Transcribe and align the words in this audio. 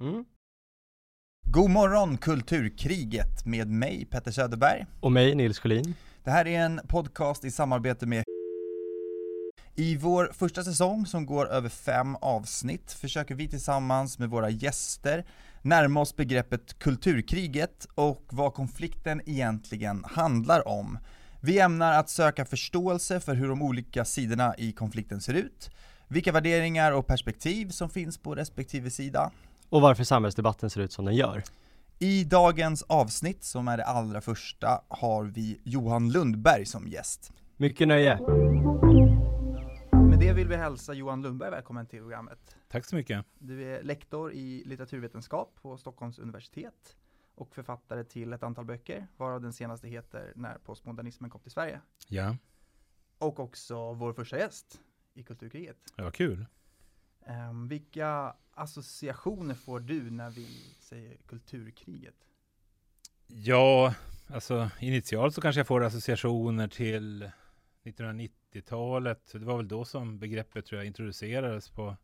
Mm. 0.00 0.24
God 1.46 1.70
morgon 1.70 2.16
Kulturkriget 2.16 3.46
med 3.46 3.68
mig 3.68 4.06
Petter 4.10 4.30
Söderberg. 4.30 4.86
Och 5.00 5.12
mig, 5.12 5.34
Nils 5.34 5.58
Sjölin. 5.58 5.94
Det 6.24 6.30
här 6.30 6.46
är 6.46 6.60
en 6.60 6.80
podcast 6.88 7.44
i 7.44 7.50
samarbete 7.50 8.06
med 8.06 8.24
i 9.74 9.96
vår 9.96 10.30
första 10.32 10.64
säsong 10.64 11.06
som 11.06 11.26
går 11.26 11.48
över 11.48 11.68
fem 11.68 12.16
avsnitt 12.16 12.92
försöker 12.92 13.34
vi 13.34 13.48
tillsammans 13.48 14.18
med 14.18 14.30
våra 14.30 14.50
gäster 14.50 15.26
närma 15.62 16.00
oss 16.00 16.16
begreppet 16.16 16.78
kulturkriget 16.78 17.86
och 17.94 18.24
vad 18.30 18.54
konflikten 18.54 19.22
egentligen 19.26 20.04
handlar 20.04 20.68
om. 20.68 20.98
Vi 21.40 21.60
ämnar 21.60 21.92
att 21.92 22.08
söka 22.08 22.44
förståelse 22.44 23.20
för 23.20 23.34
hur 23.34 23.48
de 23.48 23.62
olika 23.62 24.04
sidorna 24.04 24.54
i 24.58 24.72
konflikten 24.72 25.20
ser 25.20 25.34
ut, 25.34 25.70
vilka 26.08 26.32
värderingar 26.32 26.92
och 26.92 27.06
perspektiv 27.06 27.68
som 27.68 27.90
finns 27.90 28.18
på 28.18 28.34
respektive 28.34 28.90
sida. 28.90 29.30
Och 29.68 29.80
varför 29.80 30.04
samhällsdebatten 30.04 30.70
ser 30.70 30.80
ut 30.80 30.92
som 30.92 31.04
den 31.04 31.16
gör. 31.16 31.42
I 31.98 32.24
dagens 32.24 32.82
avsnitt, 32.82 33.44
som 33.44 33.68
är 33.68 33.76
det 33.76 33.84
allra 33.84 34.20
första, 34.20 34.82
har 34.88 35.24
vi 35.24 35.60
Johan 35.64 36.12
Lundberg 36.12 36.66
som 36.66 36.88
gäst. 36.88 37.32
Mycket 37.56 37.88
nöje. 37.88 38.18
Med 39.92 40.18
det 40.20 40.32
vill 40.32 40.48
vi 40.48 40.56
hälsa 40.56 40.94
Johan 40.94 41.22
Lundberg 41.22 41.50
välkommen 41.50 41.86
till 41.86 41.98
programmet. 41.98 42.56
Tack 42.68 42.84
så 42.84 42.96
mycket. 42.96 43.24
Du 43.38 43.74
är 43.74 43.82
lektor 43.82 44.32
i 44.32 44.62
litteraturvetenskap 44.66 45.58
på 45.62 45.76
Stockholms 45.76 46.18
universitet 46.18 46.96
och 47.40 47.54
författare 47.54 48.04
till 48.04 48.32
ett 48.32 48.42
antal 48.42 48.64
böcker, 48.64 49.06
varav 49.16 49.40
den 49.40 49.52
senaste 49.52 49.88
heter 49.88 50.32
När 50.36 50.58
postmodernismen 50.58 51.30
kom 51.30 51.40
till 51.40 51.50
Sverige. 51.50 51.80
Ja, 52.08 52.36
Och 53.18 53.40
också 53.40 53.92
vår 53.92 54.12
första 54.12 54.38
gäst 54.38 54.80
i 55.14 55.22
Kulturkriget. 55.22 55.76
var 55.96 56.10
kul. 56.10 56.46
Ehm, 57.26 57.68
vilka 57.68 58.34
associationer 58.54 59.54
får 59.54 59.80
du 59.80 60.10
när 60.10 60.30
vi 60.30 60.46
säger 60.80 61.16
kulturkriget? 61.26 62.14
Ja, 63.26 63.94
alltså 64.26 64.70
initialt 64.80 65.34
så 65.34 65.40
kanske 65.40 65.58
jag 65.60 65.66
får 65.66 65.84
associationer 65.84 66.68
till 66.68 67.30
1990-talet. 67.84 69.32
Det 69.32 69.38
var 69.44 69.56
väl 69.56 69.68
då 69.68 69.84
som 69.84 70.18
begreppet 70.18 70.66
tror 70.66 70.78
jag 70.80 70.86
introducerades 70.86 71.70
på 71.70 71.96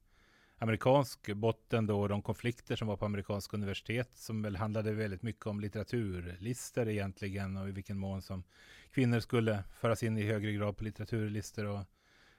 amerikansk 0.58 1.34
botten 1.34 1.86
då, 1.86 2.08
de 2.08 2.22
konflikter 2.22 2.76
som 2.76 2.88
var 2.88 2.96
på 2.96 3.04
amerikanska 3.04 3.56
universitet 3.56 4.10
som 4.14 4.42
väl 4.42 4.56
handlade 4.56 4.92
väldigt 4.92 5.22
mycket 5.22 5.46
om 5.46 5.60
litteraturlistor 5.60 6.88
egentligen 6.88 7.56
och 7.56 7.68
i 7.68 7.72
vilken 7.72 7.98
mån 7.98 8.22
som 8.22 8.44
kvinnor 8.90 9.20
skulle 9.20 9.64
föras 9.80 10.02
in 10.02 10.18
i 10.18 10.22
högre 10.22 10.52
grad 10.52 10.76
på 10.76 10.84
litteraturlistor 10.84 11.64
och 11.64 11.84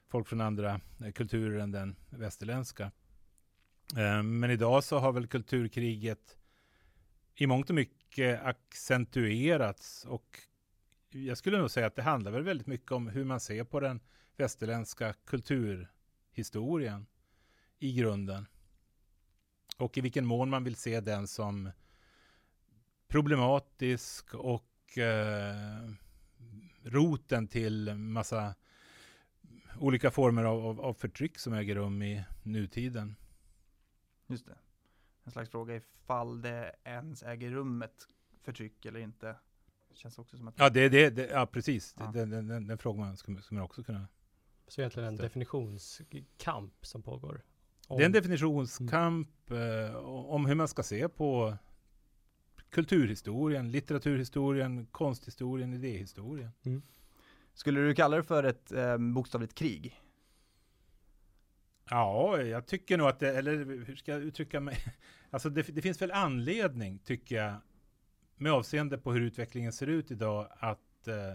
folk 0.08 0.28
från 0.28 0.42
andra 0.42 0.82
eh, 1.06 1.12
kulturer 1.12 1.60
än 1.60 1.72
den 1.72 1.96
västerländska. 2.10 2.92
Eh, 3.98 4.24
men 4.24 4.52
idag 4.52 4.84
så 4.84 4.98
har 4.98 5.12
väl 5.12 5.28
kulturkriget 5.28 6.38
i 7.36 7.48
mångt 7.48 7.70
och 7.70 7.76
mycket 7.76 8.44
accentuerats 8.44 10.06
och 10.06 10.40
jag 11.10 11.38
skulle 11.38 11.58
nog 11.58 11.72
säga 11.72 11.88
att 11.88 11.96
det 11.96 12.02
handlar 12.02 12.32
väl 12.32 12.44
väldigt 12.44 12.68
mycket 12.68 12.92
om 12.92 13.08
hur 13.08 13.24
man 13.24 13.40
ser 13.40 13.64
på 13.64 13.80
den 13.80 14.00
västerländska 14.38 15.14
kulturhistorien 15.14 17.06
i 17.80 17.94
grunden. 17.94 18.48
Och 19.78 19.98
i 19.98 20.02
vilken 20.02 20.26
mån 20.26 20.50
man 20.50 20.64
vill 20.64 20.76
se 20.76 21.02
den 21.02 21.28
som 21.28 21.72
problematisk 23.08 24.34
och 24.34 24.98
eh, 24.98 25.90
roten 26.84 27.48
till 27.48 27.96
massa 27.96 28.56
olika 29.80 30.12
former 30.12 30.44
av, 30.44 30.66
av, 30.66 30.82
av 30.82 30.94
förtryck 30.94 31.40
som 31.40 31.54
äger 31.54 31.76
rum 31.76 32.02
i 32.02 32.26
nutiden. 32.44 33.16
Just 34.28 34.46
det. 34.46 34.58
En 35.24 35.32
slags 35.32 35.50
fråga 35.50 35.76
ifall 35.76 36.42
det 36.42 36.76
ens 36.84 37.24
äger 37.24 37.52
rum 37.52 37.82
ett 37.82 38.08
förtryck 38.42 38.86
eller 38.86 39.00
inte. 39.00 39.36
Det 39.90 39.96
känns 39.96 40.20
också 40.20 40.38
som 40.38 40.48
att 40.48 40.54
Ja, 40.58 40.70
det, 40.70 40.90
det, 40.90 41.10
det, 41.10 41.28
ja 41.28 41.46
precis. 41.46 41.96
Ja. 42.00 42.06
Den, 42.06 42.30
den, 42.30 42.48
den, 42.48 42.68
den 42.68 42.78
frågan 42.78 43.18
skulle, 43.18 43.42
skulle 43.42 43.60
man 43.60 43.66
också 43.66 43.84
kunna... 43.84 44.08
Så 44.68 44.82
egentligen 44.82 45.08
en 45.08 45.16
definitionskamp 45.16 46.86
som 46.86 47.04
pågår. 47.04 47.42
Om- 47.88 47.98
Det 47.98 48.04
är 48.04 48.06
en 48.06 48.12
definitionskamp 48.12 49.52
eh, 49.52 49.96
om 50.06 50.46
hur 50.46 50.56
man 50.56 50.68
ska 50.68 50.84
se 50.84 51.10
på 51.10 51.58
kulturhistorien, 52.70 53.72
litteraturhistorien, 53.72 54.86
konsthistorien, 54.86 55.74
idéhistorien. 55.74 56.52
Skulle 57.54 57.80
du 57.82 57.96
kalla 57.96 58.18
det 58.18 58.24
för 58.24 58.44
ett 58.44 58.72
eh, 58.72 58.98
bokstavligt 58.98 59.54
krig? 59.56 60.02
Ja, 61.90 62.42
jag 62.42 62.66
tycker 62.68 62.98
nog 62.98 63.08
att 63.08 63.20
det, 63.20 63.38
eller 63.38 63.58
hur 63.86 63.96
ska 63.96 64.12
jag 64.12 64.22
uttrycka 64.22 64.60
mig? 64.60 64.78
Alltså 65.30 65.50
det, 65.50 65.62
det 65.62 65.82
finns 65.82 66.02
väl 66.02 66.12
anledning, 66.12 67.00
tycker 67.00 67.36
jag, 67.36 67.56
med 68.36 68.52
avseende 68.52 68.98
på 68.98 69.12
hur 69.14 69.22
utvecklingen 69.22 69.74
ser 69.74 69.88
ut 69.88 70.12
idag, 70.12 70.48
att 70.60 71.08
eh, 71.08 71.34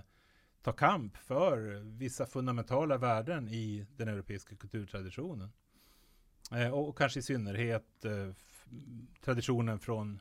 ta 0.63 0.73
kamp 0.73 1.17
för 1.17 1.81
vissa 1.99 2.27
fundamentala 2.27 2.99
värden 2.99 3.49
i 3.49 3.87
den 3.97 4.09
europeiska 4.09 4.57
kulturtraditionen. 4.57 5.53
Eh, 6.51 6.71
och, 6.71 6.89
och 6.89 6.99
kanske 6.99 7.19
i 7.21 7.23
synnerhet 7.23 8.05
eh, 8.05 8.33
traditionen 9.21 9.79
från 9.79 10.21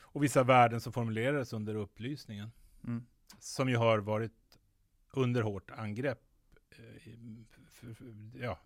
och 0.00 0.22
vissa 0.24 0.42
värden 0.44 0.80
som 0.80 0.92
formulerades 0.92 1.52
under 1.52 1.74
upplysningen 1.74 2.50
Mm. 2.84 3.06
som 3.38 3.68
ju 3.68 3.76
har 3.76 3.98
varit 3.98 4.58
under 5.12 5.42
hårt 5.42 5.70
angrepp. 5.70 6.22
eh, 6.70 7.12
Ja, 8.42 8.58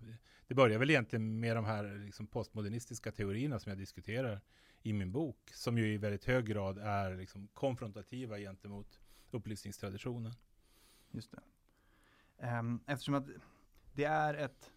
det 0.46 0.54
börjar 0.54 0.78
väl 0.78 0.90
egentligen 0.90 1.40
med 1.40 1.56
de 1.56 1.64
här 1.64 2.04
liksom 2.04 2.26
postmodernistiska 2.26 3.12
teorierna 3.12 3.58
som 3.58 3.70
jag 3.70 3.78
diskuterar 3.78 4.40
i 4.82 4.92
min 4.92 5.12
bok, 5.12 5.50
som 5.54 5.78
ju 5.78 5.92
i 5.92 5.96
väldigt 5.98 6.24
hög 6.24 6.46
grad 6.46 6.78
är 6.78 7.16
liksom 7.16 7.48
konfrontativa 7.54 8.38
gentemot 8.38 9.00
upplysningstraditionen. 9.30 10.32
Just 11.10 11.30
det. 11.30 11.40
Ehm, 12.46 12.80
eftersom 12.86 13.14
att 13.14 13.26
det 13.94 14.04
är 14.04 14.34
ett, 14.34 14.72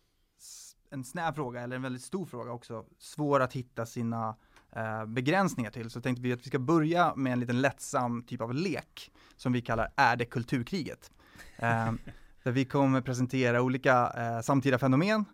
en 0.92 1.04
snäv 1.04 1.34
fråga, 1.34 1.62
eller 1.62 1.76
en 1.76 1.82
väldigt 1.82 2.02
stor 2.02 2.26
fråga 2.26 2.52
också, 2.52 2.86
svår 2.98 3.40
att 3.40 3.54
hitta 3.54 3.86
sina 3.86 4.36
eh, 4.72 5.06
begränsningar 5.06 5.72
till, 5.72 5.90
så 5.90 6.02
tänkte 6.02 6.22
vi 6.22 6.34
att 6.34 6.40
vi 6.40 6.50
ska 6.50 6.60
börja 6.60 7.16
med 7.16 7.34
en 7.34 7.40
liten 7.40 7.62
lättsam 7.62 8.24
typ 8.24 8.42
av 8.42 8.54
lek, 8.54 9.12
som 9.36 9.54
vi 9.54 9.62
kallar 9.62 9.92
Är 9.96 10.16
det 10.16 10.26
kulturkriget? 10.26 11.12
Ehm, 11.58 12.00
där 12.44 12.52
vi 12.52 12.66
kommer 12.66 13.02
presentera 13.02 13.62
olika 13.62 14.14
eh, 14.18 14.42
samtida 14.42 14.78
fenomen, 14.78 15.26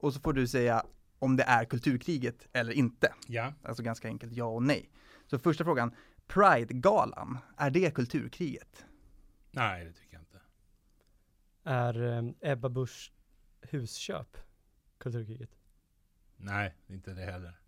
och 0.00 0.14
så 0.14 0.20
får 0.20 0.32
du 0.32 0.46
säga 0.46 0.82
om 1.18 1.36
det 1.36 1.42
är 1.42 1.64
kulturkriget 1.64 2.48
eller 2.52 2.72
inte. 2.72 3.12
Ja, 3.26 3.52
Alltså 3.62 3.82
ganska 3.82 4.08
enkelt 4.08 4.32
ja 4.32 4.44
och 4.44 4.62
nej. 4.62 4.90
Så 5.26 5.38
första 5.38 5.64
frågan, 5.64 5.94
Pride-galan, 6.26 7.38
är 7.56 7.70
det 7.70 7.94
kulturkriget? 7.94 8.84
nej 9.50 9.84
det 9.84 9.92
tycker 9.92 10.14
jag 10.14 10.22
inte. 10.22 10.40
Är 11.64 12.18
eh, 12.18 12.52
Ebba 12.52 12.68
Busch 12.68 13.12
husköp 13.60 14.36
kulturkriget? 14.98 15.50
Nej, 16.36 16.74
inte 16.86 17.14
det 17.14 17.24
heller. 17.24 17.60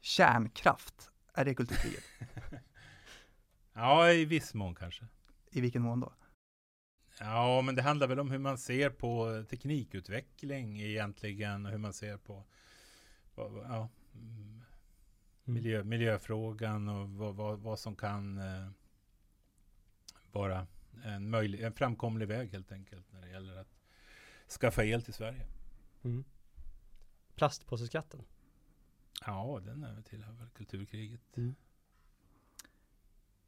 Kärnkraft, 0.00 1.10
är 1.34 1.44
det 1.44 1.54
kulturkriget? 1.54 2.04
Ja, 3.72 4.12
i 4.12 4.24
viss 4.24 4.54
mån 4.54 4.74
kanske. 4.74 5.04
I 5.50 5.60
vilken 5.60 5.82
mån 5.82 6.00
då? 6.00 6.12
Ja, 7.18 7.62
men 7.62 7.74
det 7.74 7.82
handlar 7.82 8.06
väl 8.06 8.20
om 8.20 8.30
hur 8.30 8.38
man 8.38 8.58
ser 8.58 8.90
på 8.90 9.44
teknikutveckling 9.50 10.80
egentligen, 10.80 11.66
och 11.66 11.72
hur 11.72 11.78
man 11.78 11.92
ser 11.92 12.16
på 12.16 12.44
ja, 13.34 13.88
mm, 14.14 14.62
miljö, 15.44 15.84
miljöfrågan 15.84 16.88
och 16.88 17.08
vad, 17.10 17.34
vad, 17.34 17.58
vad 17.58 17.78
som 17.78 17.96
kan 17.96 18.38
eh, 18.38 18.68
vara 20.32 20.66
en, 21.04 21.30
möjlig, 21.30 21.60
en 21.60 21.72
framkomlig 21.72 22.28
väg 22.28 22.50
helt 22.50 22.72
enkelt 22.72 23.12
när 23.12 23.20
det 23.20 23.28
gäller 23.28 23.56
att 23.56 23.80
skaffa 24.60 24.84
el 24.84 25.02
till 25.02 25.14
Sverige. 25.14 25.46
Mm. 26.02 26.24
Plastpåseskatten? 27.40 28.24
Ja, 29.26 29.60
den 29.64 29.82
är 29.84 29.94
väl 29.94 30.02
tillhör 30.04 30.32
väl 30.32 30.48
kulturkriget. 30.48 31.20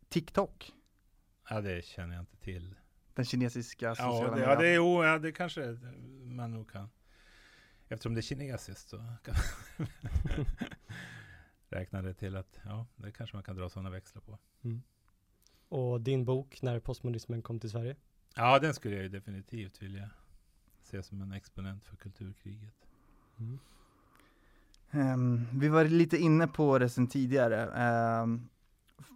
TikTok, 0.08 0.72
Ja, 1.48 1.60
det 1.60 1.84
känner 1.84 2.14
jag 2.14 2.22
inte 2.22 2.36
till. 2.36 2.74
den 3.14 3.24
kinesiska 3.24 3.86
Ja, 3.86 3.94
sociala 3.94 4.34
det, 4.36 4.40
ja, 4.42 4.46
det, 4.48 4.52
är, 4.52 4.56
medien. 4.58 4.74
jo, 4.76 5.04
ja, 5.04 5.18
det 5.18 5.32
kanske 5.32 5.78
man 6.24 6.50
nog 6.52 6.70
kan. 6.70 6.88
Eftersom 7.88 8.14
det 8.14 8.20
är 8.20 8.22
kinesiskt 8.22 8.88
så 8.88 8.96
kan 9.24 9.34
räkna 11.68 12.02
det 12.02 12.14
till 12.14 12.36
att 12.36 12.60
ja, 12.64 12.86
det 12.96 13.12
kanske 13.12 13.36
man 13.36 13.42
kan 13.44 13.56
dra 13.56 13.68
sådana 13.68 13.90
växlar 13.90 14.22
på. 14.22 14.38
Och 15.68 16.00
din 16.00 16.24
bok 16.24 16.62
När 16.62 16.80
postmodernismen 16.80 17.42
kom 17.42 17.60
till 17.60 17.70
Sverige? 17.70 17.96
Ja, 18.36 18.58
den 18.58 18.74
skulle 18.74 18.94
jag 18.94 19.02
ju 19.02 19.08
definitivt 19.08 19.82
vilja 19.82 20.10
se 20.82 21.02
som 21.02 21.20
en 21.22 21.32
exponent 21.32 21.84
för 21.84 21.96
kulturkriget. 21.96 22.88
Mm. 23.38 23.58
Ehm, 24.92 25.46
vi 25.52 25.68
var 25.68 25.84
lite 25.84 26.18
inne 26.18 26.48
på 26.48 26.78
det 26.78 26.88
sen 26.88 27.06
tidigare. 27.06 27.62
F- 28.98 29.06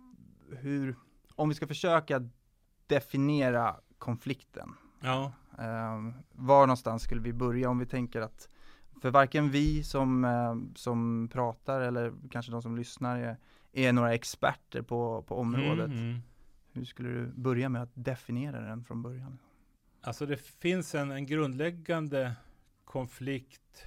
hur, 0.59 0.97
om 1.35 1.49
vi 1.49 1.55
ska 1.55 1.67
försöka 1.67 2.29
definiera 2.87 3.77
konflikten. 3.99 4.75
Ja. 5.01 5.33
Eh, 5.59 6.13
var 6.33 6.67
någonstans 6.67 7.03
skulle 7.03 7.21
vi 7.21 7.33
börja 7.33 7.71
om 7.71 7.79
vi 7.79 7.87
tänker 7.87 8.21
att 8.21 8.49
för 9.03 9.11
varken 9.11 9.51
vi 9.51 9.83
som, 9.85 10.27
som 10.75 11.29
pratar 11.33 11.81
eller 11.81 12.13
kanske 12.31 12.53
de 12.53 12.63
som 12.63 12.77
lyssnar 12.77 13.19
är, 13.19 13.37
är 13.73 13.93
några 13.93 14.15
experter 14.15 14.83
på, 14.83 15.23
på 15.23 15.39
området. 15.39 15.87
Mm, 15.87 15.99
mm. 15.99 16.21
Hur 16.73 16.85
skulle 16.85 17.09
du 17.09 17.27
börja 17.27 17.69
med 17.69 17.83
att 17.83 17.91
definiera 17.95 18.61
den 18.61 18.85
från 18.85 19.03
början? 19.03 19.39
Alltså 20.03 20.27
det 20.27 20.37
finns 20.37 20.95
en, 20.95 21.11
en 21.11 21.27
grundläggande 21.27 22.33
konflikt 22.85 23.85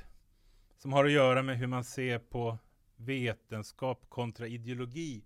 som 0.82 0.94
har 0.94 1.06
att 1.06 1.12
göra 1.12 1.44
med 1.44 1.58
hur 1.58 1.68
man 1.68 1.84
ser 1.84 2.20
på 2.20 2.58
vetenskap 2.96 4.10
kontra 4.10 4.48
ideologi. 4.48 5.26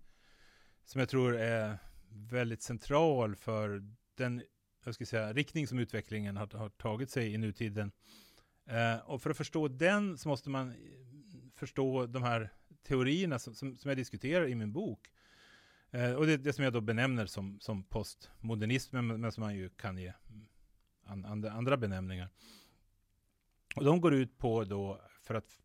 Som 0.84 0.98
jag 0.98 1.08
tror 1.08 1.36
är 1.36 1.78
väldigt 2.08 2.62
central 2.62 3.36
för 3.36 3.82
den 4.14 4.42
jag 4.84 4.94
ska 4.94 5.06
säga, 5.06 5.32
riktning 5.32 5.66
som 5.66 5.78
utvecklingen 5.78 6.36
har, 6.36 6.58
har 6.58 6.68
tagit 6.68 7.10
sig 7.10 7.34
i 7.34 7.38
nutiden. 7.38 7.92
Eh, 8.66 8.96
och 8.96 9.22
för 9.22 9.30
att 9.30 9.36
förstå 9.36 9.68
den 9.68 10.18
så 10.18 10.28
måste 10.28 10.50
man 10.50 10.68
eh, 10.68 10.74
förstå 11.54 12.06
de 12.06 12.22
här 12.22 12.52
teorierna 12.82 13.38
som, 13.38 13.54
som, 13.54 13.76
som 13.76 13.88
jag 13.88 13.98
diskuterar 13.98 14.48
i 14.48 14.54
min 14.54 14.72
bok. 14.72 15.08
Eh, 15.90 16.12
och 16.12 16.26
det, 16.26 16.36
det 16.36 16.52
som 16.52 16.64
jag 16.64 16.72
då 16.72 16.80
benämner 16.80 17.26
som, 17.26 17.60
som 17.60 17.84
postmodernism, 17.84 18.96
men, 18.96 19.20
men 19.20 19.32
som 19.32 19.44
man 19.44 19.54
ju 19.54 19.68
kan 19.68 19.98
ge 19.98 20.12
an, 21.04 21.24
and, 21.24 21.46
andra 21.46 21.76
benämningar. 21.76 22.28
Och 23.76 23.84
de 23.84 24.00
går 24.00 24.14
ut 24.14 24.38
på 24.38 24.64
då, 24.64 25.00
för 25.24 25.34
att 25.34 25.60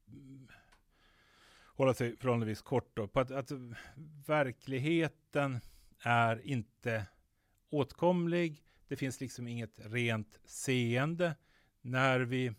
hålla 1.66 1.94
sig 1.94 2.18
förhållandevis 2.18 2.62
kort 2.62 2.92
då, 2.94 3.08
på 3.08 3.20
att, 3.20 3.32
att 3.32 3.52
verkligheten 4.28 5.60
är 6.00 6.48
inte 6.48 7.06
åtkomlig. 7.70 8.64
Det 8.88 8.96
finns 8.96 9.22
liksom 9.22 9.48
inget 9.48 9.74
rent 9.76 10.40
seende. 10.46 11.36
När 11.82 12.20
vi 12.20 12.54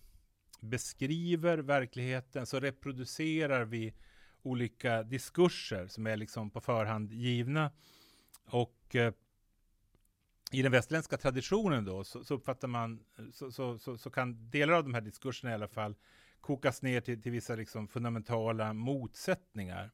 beskriver 0.61 1.59
verkligheten 1.59 2.47
så 2.47 2.61
reproducerar 2.61 3.65
vi 3.65 3.95
olika 4.43 5.03
diskurser 5.03 5.87
som 5.87 6.07
är 6.07 6.17
liksom 6.17 6.51
på 6.51 6.61
förhand 6.61 7.13
givna. 7.13 7.73
Och 8.45 8.97
eh, 8.97 9.13
i 10.53 10.63
den 10.63 10.73
västerländska 10.73 11.17
traditionen 11.17 11.85
då 11.85 12.05
så, 12.05 12.25
så 12.25 12.35
uppfattar 12.35 12.69
man, 12.69 13.05
så, 13.33 13.53
så, 13.53 13.79
så, 13.79 13.99
så, 13.99 14.11
kan 14.11 14.51
delar 14.51 14.75
av 14.75 14.83
de 14.83 14.95
här 14.95 15.01
diskurserna 15.01 15.51
i 15.51 15.55
alla 15.55 15.69
fall 15.69 15.95
kokas 16.41 16.83
ner 16.83 17.01
till, 17.01 17.23
till 17.23 17.33
vissa 17.33 17.55
liksom 17.55 17.89
fundamentala 17.89 18.73
motsättningar. 18.73 19.91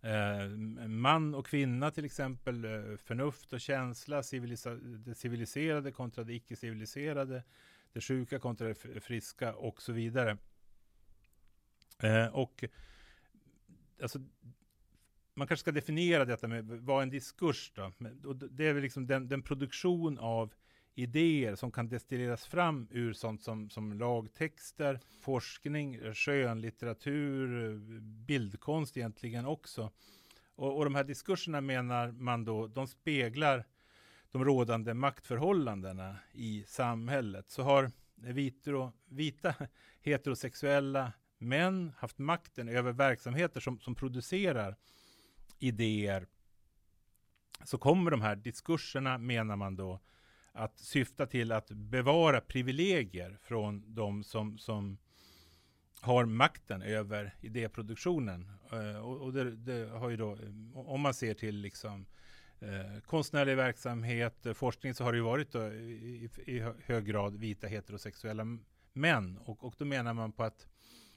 Eh, 0.00 0.48
man 0.88 1.34
och 1.34 1.46
kvinna 1.46 1.90
till 1.90 2.04
exempel, 2.04 2.64
eh, 2.64 2.96
förnuft 2.96 3.52
och 3.52 3.60
känsla, 3.60 4.22
civilisa 4.22 4.74
det 4.74 5.14
civiliserade 5.14 5.92
kontra 5.92 6.24
det 6.24 6.34
icke-civiliserade, 6.34 7.42
det 7.92 8.00
sjuka 8.00 8.38
kontra 8.38 8.68
det 8.68 9.00
friska 9.00 9.54
och 9.54 9.82
så 9.82 9.92
vidare. 9.92 10.38
Eh, 11.98 12.26
och 12.26 12.64
alltså, 14.02 14.18
man 15.34 15.48
kanske 15.48 15.62
ska 15.62 15.72
definiera 15.72 16.24
detta 16.24 16.48
med 16.48 16.64
vad 16.64 17.02
en 17.02 17.10
diskurs 17.10 17.72
då? 17.74 17.92
Och 18.24 18.36
det 18.36 18.66
är 18.66 18.72
väl 18.72 18.82
liksom 18.82 19.06
den, 19.06 19.28
den, 19.28 19.42
produktion 19.42 20.18
av 20.18 20.54
idéer 20.98 21.54
som 21.54 21.70
kan 21.70 21.88
destilleras 21.88 22.46
fram 22.46 22.88
ur 22.90 23.12
sånt 23.12 23.42
som, 23.42 23.70
som 23.70 23.92
lagtexter, 23.92 25.00
forskning, 25.20 26.14
skönlitteratur, 26.14 27.78
bildkonst 28.00 28.96
egentligen 28.96 29.46
också. 29.46 29.90
Och, 30.54 30.76
och 30.76 30.84
de 30.84 30.94
här 30.94 31.04
diskurserna 31.04 31.60
menar 31.60 32.12
man 32.12 32.44
då, 32.44 32.66
de 32.66 32.86
speglar 32.86 33.64
de 34.30 34.44
rådande 34.44 34.94
maktförhållandena 34.94 36.16
i 36.32 36.64
samhället. 36.68 37.50
Så 37.50 37.62
har 37.62 37.90
vitro, 38.14 38.92
vita 39.08 39.54
heterosexuella 40.00 41.12
män 41.38 41.92
haft 41.98 42.18
makten 42.18 42.68
över 42.68 42.92
verksamheter 42.92 43.60
som, 43.60 43.80
som 43.80 43.94
producerar 43.94 44.76
idéer 45.58 46.26
så 47.64 47.78
kommer 47.78 48.10
de 48.10 48.20
här 48.20 48.36
diskurserna, 48.36 49.18
menar 49.18 49.56
man 49.56 49.76
då, 49.76 50.00
att 50.56 50.78
syfta 50.78 51.26
till 51.26 51.52
att 51.52 51.70
bevara 51.70 52.40
privilegier 52.40 53.38
från 53.42 53.94
de 53.94 54.24
som, 54.24 54.58
som 54.58 54.98
har 56.00 56.24
makten 56.24 56.82
över 56.82 57.34
idéproduktionen. 57.40 58.50
Uh, 58.72 58.96
och, 58.96 59.20
och 59.20 59.32
det, 59.32 59.56
det, 59.56 59.90
har 59.90 60.10
ju 60.10 60.16
då, 60.16 60.32
eh, 60.32 60.38
om 60.74 61.00
man 61.00 61.14
ser 61.14 61.34
till 61.34 61.56
liksom 61.56 62.06
uh, 62.62 63.00
konstnärlig 63.00 63.56
verksamhet, 63.56 64.46
forskning, 64.54 64.94
så 64.94 65.04
har 65.04 65.12
det 65.12 65.18
ju 65.18 65.24
varit 65.24 65.52
då, 65.52 65.72
i, 65.72 66.30
i, 66.46 66.60
hög 66.84 67.04
grad 67.04 67.36
vita 67.36 67.66
heterosexuella 67.66 68.44
män. 68.92 69.38
Och, 69.38 69.64
och 69.64 69.74
då 69.78 69.84
menar 69.84 70.14
man 70.14 70.32
på 70.32 70.42
att 70.42 70.66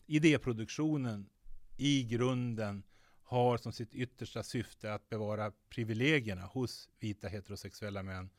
idéproduktionen 0.05 1.29
i 1.77 2.03
grunden 2.03 2.83
har 3.23 3.57
som 3.57 3.71
sitt 3.71 3.93
yttersta 3.93 4.43
syfte 4.43 4.93
att 4.93 5.09
bevara 5.09 5.51
privilegierna 5.69 6.41
hos 6.41 6.89
vita 6.99 7.27
heterosexuella 7.27 8.03
män. 8.03 8.29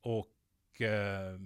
Och 0.00 0.80
eh, 0.80 1.38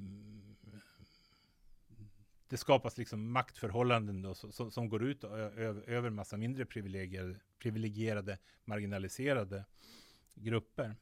det 2.49 2.57
skapas 2.57 2.99
liksom 2.99 3.33
maktförhållanden 3.33 4.23
då, 4.23 4.35
som, 4.35 4.71
som 4.71 4.89
går 4.89 5.05
ut 5.05 5.25
över, 5.25 5.83
över 5.89 6.11
massa 6.11 6.37
mindre 6.37 6.67
privilegierade, 6.67 7.41
privilegierade 7.59 8.39
marginaliserade 8.65 9.65
grupper. 10.35 10.97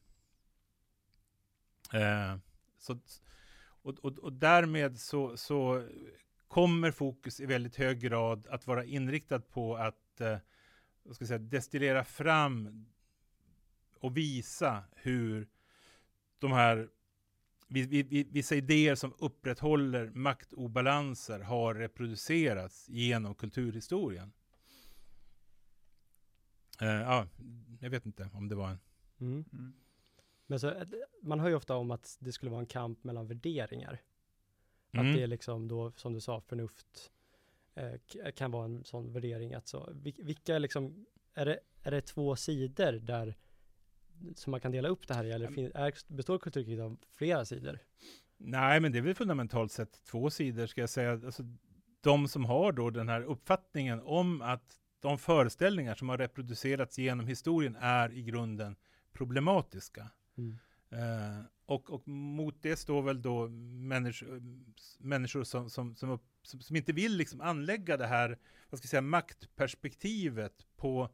Eh, 1.94 2.36
så, 2.78 2.98
och, 3.82 3.98
och, 3.98 4.18
och 4.18 4.32
därmed 4.32 5.00
så, 5.00 5.36
så 5.36 5.88
kommer 6.48 6.90
fokus 6.90 7.40
i 7.40 7.46
väldigt 7.46 7.76
hög 7.76 8.00
grad 8.00 8.46
att 8.46 8.66
vara 8.66 8.84
inriktad 8.84 9.40
på 9.40 9.76
att 9.76 10.20
eh, 10.20 10.38
vad 11.02 11.14
ska 11.14 11.22
jag 11.22 11.28
säga, 11.28 11.38
destillera 11.38 12.04
fram 12.04 12.86
och 13.98 14.16
visa 14.16 14.84
hur 14.92 15.48
de 16.38 16.52
här 16.52 16.88
vissa 17.72 18.54
idéer 18.54 18.94
som 18.94 19.14
upprätthåller 19.18 20.10
maktobalanser 20.10 21.40
har 21.40 21.74
reproducerats 21.74 22.88
genom 22.88 23.34
kulturhistorien. 23.34 24.32
Uh, 26.82 26.88
ja, 26.88 27.26
jag 27.80 27.90
vet 27.90 28.06
inte 28.06 28.30
om 28.34 28.48
det 28.48 28.54
var 28.54 28.68
en... 28.68 28.78
Mm. 29.20 29.44
Mm. 29.52 29.72
Men 30.46 30.60
så, 30.60 30.84
man 31.22 31.40
hör 31.40 31.48
ju 31.48 31.54
ofta 31.54 31.76
om 31.76 31.90
att 31.90 32.16
det 32.20 32.32
skulle 32.32 32.50
vara 32.50 32.60
en 32.60 32.66
kamp 32.66 33.04
mellan 33.04 33.26
värderingar. 33.26 34.02
Mm. 34.92 35.06
Att 35.06 35.16
det 35.16 35.22
är 35.22 35.26
liksom 35.26 35.68
då, 35.68 35.92
som 35.96 36.12
du 36.12 36.20
sa, 36.20 36.40
förnuft, 36.40 37.12
eh, 37.74 38.32
kan 38.34 38.50
vara 38.50 38.64
en 38.64 38.84
sån 38.84 39.12
värdering 39.12 39.54
att 39.54 39.68
så, 39.68 39.92
vilka 40.18 40.58
liksom, 40.58 41.06
är 41.34 41.46
det, 41.46 41.60
är 41.82 41.90
det 41.90 42.00
två 42.00 42.36
sidor 42.36 42.92
där 42.92 43.36
som 44.34 44.50
man 44.50 44.60
kan 44.60 44.72
dela 44.72 44.88
upp 44.88 45.08
det 45.08 45.14
här 45.14 45.24
i, 45.24 45.32
eller 45.32 45.76
är, 45.76 46.14
består 46.14 46.38
kulturkriget 46.38 46.82
av 46.82 46.98
flera 47.10 47.44
sidor? 47.44 47.78
Nej, 48.36 48.80
men 48.80 48.92
det 48.92 48.98
är 48.98 49.02
väl 49.02 49.14
fundamentalt 49.14 49.72
sett 49.72 50.04
två 50.04 50.30
sidor, 50.30 50.66
ska 50.66 50.80
jag 50.80 50.90
säga. 50.90 51.12
Alltså, 51.12 51.42
de 52.00 52.28
som 52.28 52.44
har 52.44 52.72
då 52.72 52.90
den 52.90 53.08
här 53.08 53.22
uppfattningen 53.22 54.00
om 54.04 54.42
att 54.42 54.78
de 55.00 55.18
föreställningar 55.18 55.94
som 55.94 56.08
har 56.08 56.18
reproducerats 56.18 56.98
genom 56.98 57.26
historien 57.26 57.76
är 57.80 58.12
i 58.12 58.22
grunden 58.22 58.76
problematiska. 59.12 60.10
Mm. 60.38 60.58
Eh, 60.90 61.44
och, 61.66 61.90
och, 61.90 62.08
mot 62.08 62.62
det 62.62 62.76
står 62.76 63.02
väl 63.02 63.22
då 63.22 63.48
människor, 63.48 64.42
människor 64.98 65.44
som, 65.44 65.70
som, 65.70 65.94
som, 65.94 66.10
upp, 66.10 66.24
som, 66.42 66.76
inte 66.76 66.92
vill 66.92 67.16
liksom 67.16 67.40
anlägga 67.40 67.96
det 67.96 68.06
här 68.06 68.38
vad 68.70 68.78
ska 68.78 68.86
jag 68.86 68.90
säga, 68.90 69.00
maktperspektivet 69.00 70.66
på 70.76 71.08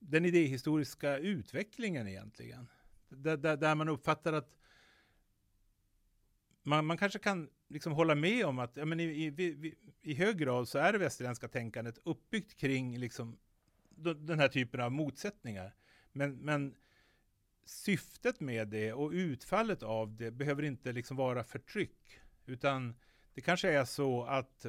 den 0.00 0.24
idéhistoriska 0.24 1.18
utvecklingen 1.18 2.08
egentligen. 2.08 2.68
Där, 3.08 3.36
där, 3.36 3.56
där 3.56 3.74
man 3.74 3.88
uppfattar 3.88 4.32
att 4.32 4.56
man, 6.62 6.86
man 6.86 6.96
kanske 6.96 7.18
kan 7.18 7.48
liksom 7.68 7.92
hålla 7.92 8.14
med 8.14 8.46
om 8.46 8.58
att 8.58 8.76
ja, 8.76 8.84
men 8.84 9.00
i, 9.00 9.04
i, 9.04 9.74
i 10.02 10.14
hög 10.14 10.38
grad 10.38 10.68
så 10.68 10.78
är 10.78 10.92
det 10.92 10.98
västerländska 10.98 11.48
tänkandet 11.48 11.98
uppbyggt 12.04 12.56
kring 12.56 12.98
liksom, 12.98 13.38
den 14.16 14.38
här 14.38 14.48
typen 14.48 14.80
av 14.80 14.92
motsättningar. 14.92 15.74
Men, 16.12 16.36
men 16.36 16.74
syftet 17.64 18.40
med 18.40 18.68
det 18.68 18.92
och 18.92 19.10
utfallet 19.10 19.82
av 19.82 20.16
det 20.16 20.30
behöver 20.30 20.62
inte 20.62 20.92
liksom 20.92 21.16
vara 21.16 21.44
förtryck, 21.44 22.20
utan 22.46 22.94
det 23.34 23.40
kanske 23.40 23.70
är 23.70 23.84
så 23.84 24.24
att 24.24 24.66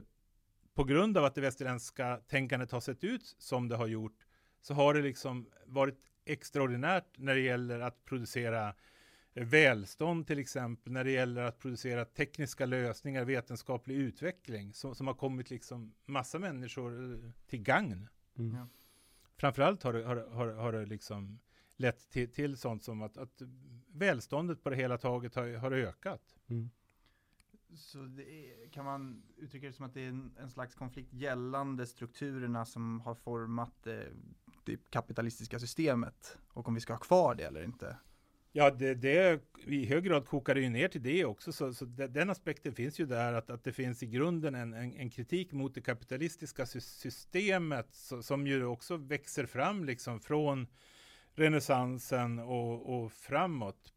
på 0.73 0.83
grund 0.83 1.17
av 1.17 1.25
att 1.25 1.35
det 1.35 1.41
västerländska 1.41 2.17
tänkandet 2.17 2.71
har 2.71 2.81
sett 2.81 3.03
ut 3.03 3.35
som 3.37 3.67
det 3.67 3.75
har 3.75 3.87
gjort, 3.87 4.25
så 4.61 4.73
har 4.73 4.93
det 4.93 5.01
liksom 5.01 5.49
varit 5.65 6.11
extraordinärt 6.25 7.17
när 7.17 7.35
det 7.35 7.41
gäller 7.41 7.79
att 7.79 8.05
producera 8.05 8.73
välstånd 9.33 10.27
till 10.27 10.39
exempel, 10.39 10.93
när 10.93 11.03
det 11.03 11.11
gäller 11.11 11.41
att 11.41 11.59
producera 11.59 12.05
tekniska 12.05 12.65
lösningar, 12.65 13.25
vetenskaplig 13.25 13.95
utveckling, 13.95 14.73
som, 14.73 14.95
som 14.95 15.07
har 15.07 15.13
kommit 15.13 15.49
liksom 15.49 15.93
massa 16.05 16.39
människor 16.39 17.19
till 17.47 17.61
gagn. 17.61 18.07
Mm. 18.37 18.67
Framförallt 19.37 19.83
har 19.83 19.93
det, 19.93 20.03
har, 20.03 20.15
har, 20.15 20.47
har 20.47 20.71
det 20.71 20.85
liksom 20.85 21.39
lett 21.75 22.09
till, 22.09 22.31
till 22.31 22.57
sånt 22.57 22.83
som 22.83 23.01
att, 23.01 23.17
att 23.17 23.41
välståndet 23.87 24.63
på 24.63 24.69
det 24.69 24.75
hela 24.75 24.97
taget 24.97 25.35
har, 25.35 25.57
har 25.57 25.71
ökat. 25.71 26.35
Mm. 26.47 26.69
Så 27.75 27.99
är, 27.99 28.69
kan 28.69 28.85
man 28.85 29.23
uttrycka 29.37 29.67
det 29.67 29.73
som 29.73 29.85
att 29.85 29.93
det 29.93 30.01
är 30.01 30.09
en, 30.09 30.35
en, 30.39 30.49
slags 30.49 30.75
konflikt 30.75 31.13
gällande 31.13 31.85
strukturerna 31.85 32.65
som 32.65 33.01
har 33.01 33.15
format 33.15 33.73
det 33.83 34.07
typ 34.65 34.91
kapitalistiska 34.91 35.59
systemet 35.59 36.37
och 36.53 36.67
om 36.67 36.73
vi 36.73 36.81
ska 36.81 36.93
ha 36.93 36.99
kvar 36.99 37.35
det 37.35 37.43
eller 37.43 37.63
inte? 37.63 37.97
Ja, 38.53 38.71
det, 38.71 38.95
det 38.95 39.41
i 39.65 39.85
hög 39.85 40.03
grad 40.03 40.25
kokar 40.25 40.55
det 40.55 40.61
ju 40.61 40.69
ner 40.69 40.87
till 40.87 41.03
det 41.03 41.25
också, 41.25 41.51
så, 41.51 41.73
så 41.73 41.85
den 41.85 42.29
aspekten 42.29 42.75
finns 42.75 42.99
ju 42.99 43.05
där 43.05 43.33
att, 43.33 43.49
att 43.49 43.63
det 43.63 43.71
finns 43.71 44.03
i 44.03 44.07
grunden 44.07 44.55
en, 44.55 44.73
en, 44.73 44.95
en 44.95 45.09
kritik 45.09 45.51
mot 45.51 45.75
det 45.75 45.81
kapitalistiska 45.81 46.65
systemet 46.65 47.87
så, 47.91 48.23
som 48.23 48.47
ju 48.47 48.65
också 48.65 48.97
växer 48.97 49.45
fram 49.45 49.85
liksom 49.85 50.19
från 50.19 50.67
renässansen 51.35 52.39
och, 52.39 53.03
och 53.03 53.11
framåt. 53.11 53.93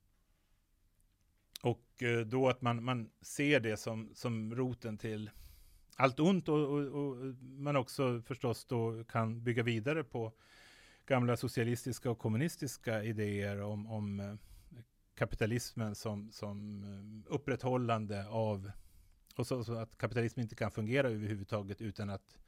Och 1.63 2.03
eh, 2.03 2.21
då 2.21 2.49
att 2.49 2.63
man, 2.63 2.85
man 2.85 3.11
ser 3.23 3.61
det 3.61 3.77
som, 3.77 4.11
som 4.15 4.55
roten 4.55 4.99
till 4.99 5.31
allt 5.97 6.21
ont 6.21 6.49
och, 6.49 6.59
och, 6.59 6.87
och 6.87 7.17
man 7.41 7.77
också 7.77 8.23
förstås 8.27 8.65
då 8.65 9.05
kan 9.05 9.45
bygga 9.45 9.63
vidare 9.63 10.05
på 10.05 10.33
gamla 11.07 11.37
socialistiska 11.37 12.11
och 12.11 12.19
kommunistiska 12.19 13.05
idéer 13.05 13.63
om, 13.63 13.87
om 13.87 14.21
eh, 14.21 14.35
kapitalismen 15.15 15.95
som, 15.95 16.33
som 16.33 16.85
eh, 16.85 17.33
upprätthållande 17.35 18.29
av 18.29 18.71
och 19.37 19.47
så, 19.47 19.65
så, 19.65 19.75
att 19.75 19.99
kapitalismen 19.99 20.43
inte 20.43 20.55
kan 20.55 20.71
fungera 20.71 21.09
överhuvudtaget 21.09 21.81
utan 21.81 22.11
att 22.11 22.39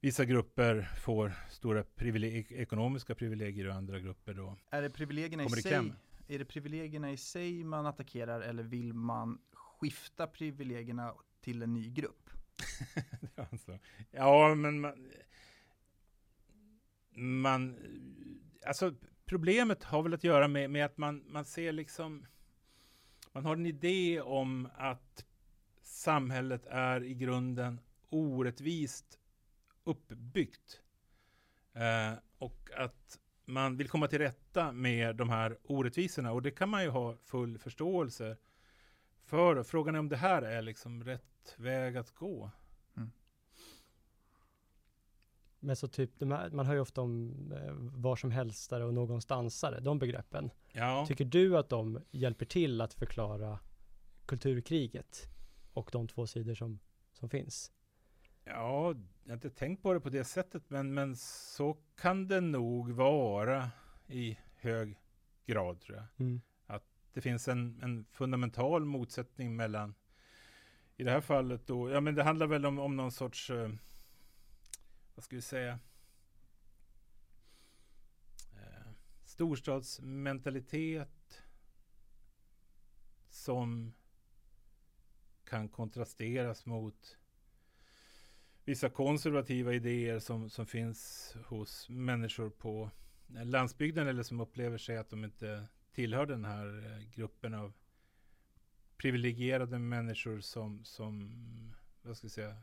vissa 0.00 0.24
grupper 0.24 0.82
får 1.04 1.32
stora 1.50 1.84
privileg 1.84 2.52
ekonomiska 2.52 3.14
privilegier 3.14 3.68
och 3.68 3.74
andra 3.74 4.00
grupper 4.00 4.34
då 4.34 4.56
Är 4.70 4.82
det 4.82 4.90
privilegierna 4.90 5.44
i 5.44 5.48
sig, 5.48 5.92
är 6.28 6.38
det 6.38 6.44
privilegierna 6.44 7.12
i 7.12 7.16
sig 7.16 7.64
man 7.64 7.86
attackerar 7.86 8.40
eller 8.40 8.62
vill 8.62 8.92
man 8.92 9.38
skifta 9.52 10.26
privilegierna 10.26 11.14
till 11.40 11.62
en 11.62 11.74
ny 11.74 11.90
grupp? 11.90 12.30
alltså, 13.36 13.78
ja, 14.10 14.54
men 14.54 14.80
man, 14.80 15.12
man, 17.16 17.78
alltså 18.66 18.94
problemet 19.24 19.84
har 19.84 20.02
väl 20.02 20.14
att 20.14 20.24
göra 20.24 20.48
med, 20.48 20.70
med 20.70 20.84
att 20.84 20.98
man, 20.98 21.24
man 21.26 21.44
ser 21.44 21.72
liksom, 21.72 22.26
man 23.32 23.44
har 23.44 23.56
en 23.56 23.66
idé 23.66 24.20
om 24.20 24.68
att 24.74 25.24
samhället 25.82 26.66
är 26.66 27.04
i 27.04 27.14
grunden 27.14 27.80
orättvist 28.08 29.18
uppbyggt. 29.84 30.80
Eh, 31.72 32.12
och 32.38 32.70
att 32.76 33.18
man 33.44 33.76
vill 33.76 33.88
komma 33.88 34.08
till 34.08 34.18
rätta 34.18 34.72
med 34.72 35.16
de 35.16 35.28
här 35.28 35.58
orättvisorna 35.64 36.32
och 36.32 36.42
det 36.42 36.50
kan 36.50 36.68
man 36.68 36.82
ju 36.82 36.88
ha 36.88 37.16
full 37.16 37.58
förståelse 37.58 38.36
för. 39.28 39.62
Frågan 39.62 39.94
är 39.94 39.98
om 39.98 40.08
det 40.08 40.16
här 40.16 40.42
är 40.42 40.62
liksom 40.62 41.04
rätt 41.04 41.54
väg 41.56 41.96
att 41.96 42.14
gå. 42.14 42.50
Men 45.60 45.76
så 45.76 45.88
typ, 45.88 46.20
man 46.20 46.66
hör 46.66 46.74
ju 46.74 46.80
ofta 46.80 47.00
om 47.00 47.34
eh, 47.52 47.72
var 48.00 48.16
som 48.16 48.30
helstare 48.30 48.84
och 48.84 48.94
någonstansare, 48.94 49.80
de 49.80 49.98
begreppen. 49.98 50.50
Ja. 50.72 51.06
Tycker 51.08 51.24
du 51.24 51.58
att 51.58 51.68
de 51.68 52.00
hjälper 52.10 52.46
till 52.46 52.80
att 52.80 52.94
förklara 52.94 53.58
kulturkriget 54.26 55.28
och 55.72 55.88
de 55.92 56.08
två 56.08 56.26
sidor 56.26 56.54
som, 56.54 56.78
som 57.12 57.28
finns? 57.28 57.72
Ja, 58.44 58.94
jag 59.24 59.30
har 59.30 59.34
inte 59.34 59.50
tänkt 59.50 59.82
på 59.82 59.92
det 59.92 60.00
på 60.00 60.10
det 60.10 60.24
sättet, 60.24 60.62
men, 60.68 60.94
men 60.94 61.16
så 61.16 61.76
kan 61.96 62.28
det 62.28 62.40
nog 62.40 62.90
vara 62.90 63.70
i 64.06 64.38
hög 64.56 64.96
grad 65.46 65.80
tror 65.80 65.96
jag. 65.96 66.06
Mm. 66.26 66.40
Det 67.12 67.20
finns 67.20 67.48
en, 67.48 67.80
en 67.82 68.06
fundamental 68.10 68.84
motsättning 68.84 69.56
mellan, 69.56 69.94
i 70.96 71.04
det 71.04 71.10
här 71.10 71.20
fallet 71.20 71.66
då, 71.66 71.90
ja 71.90 72.00
men 72.00 72.14
det 72.14 72.22
handlar 72.22 72.46
väl 72.46 72.66
om, 72.66 72.78
om 72.78 72.96
någon 72.96 73.12
sorts 73.12 73.50
eh, 73.50 73.70
vad 75.14 75.24
ska 75.24 75.36
vi 75.36 75.42
säga, 75.42 75.78
eh, 78.56 78.90
storstadsmentalitet 79.24 81.42
som 83.30 83.94
kan 85.44 85.68
kontrasteras 85.68 86.66
mot 86.66 87.18
vissa 88.64 88.90
konservativa 88.90 89.74
idéer 89.74 90.18
som, 90.18 90.50
som 90.50 90.66
finns 90.66 91.34
hos 91.46 91.88
människor 91.88 92.50
på 92.50 92.90
eh, 93.36 93.44
landsbygden 93.44 94.08
eller 94.08 94.22
som 94.22 94.40
upplever 94.40 94.78
sig 94.78 94.96
att 94.96 95.10
de 95.10 95.24
inte 95.24 95.68
tillhör 95.98 96.26
den 96.26 96.44
här 96.44 96.66
eh, 96.66 97.10
gruppen 97.14 97.54
av 97.54 97.72
privilegierade 98.96 99.78
människor 99.78 100.40
som, 100.40 100.84
som 100.84 101.34
vad 102.02 102.16
ska 102.16 102.24
jag 102.24 102.32
säga, 102.32 102.56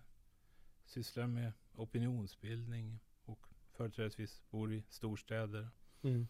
sysslar 0.85 1.27
med 1.27 1.51
opinionsbildning 1.73 2.99
och 3.25 3.47
företrädesvis 3.71 4.43
bor 4.49 4.73
i 4.73 4.83
storstäder. 4.89 5.69
Mm. 6.01 6.27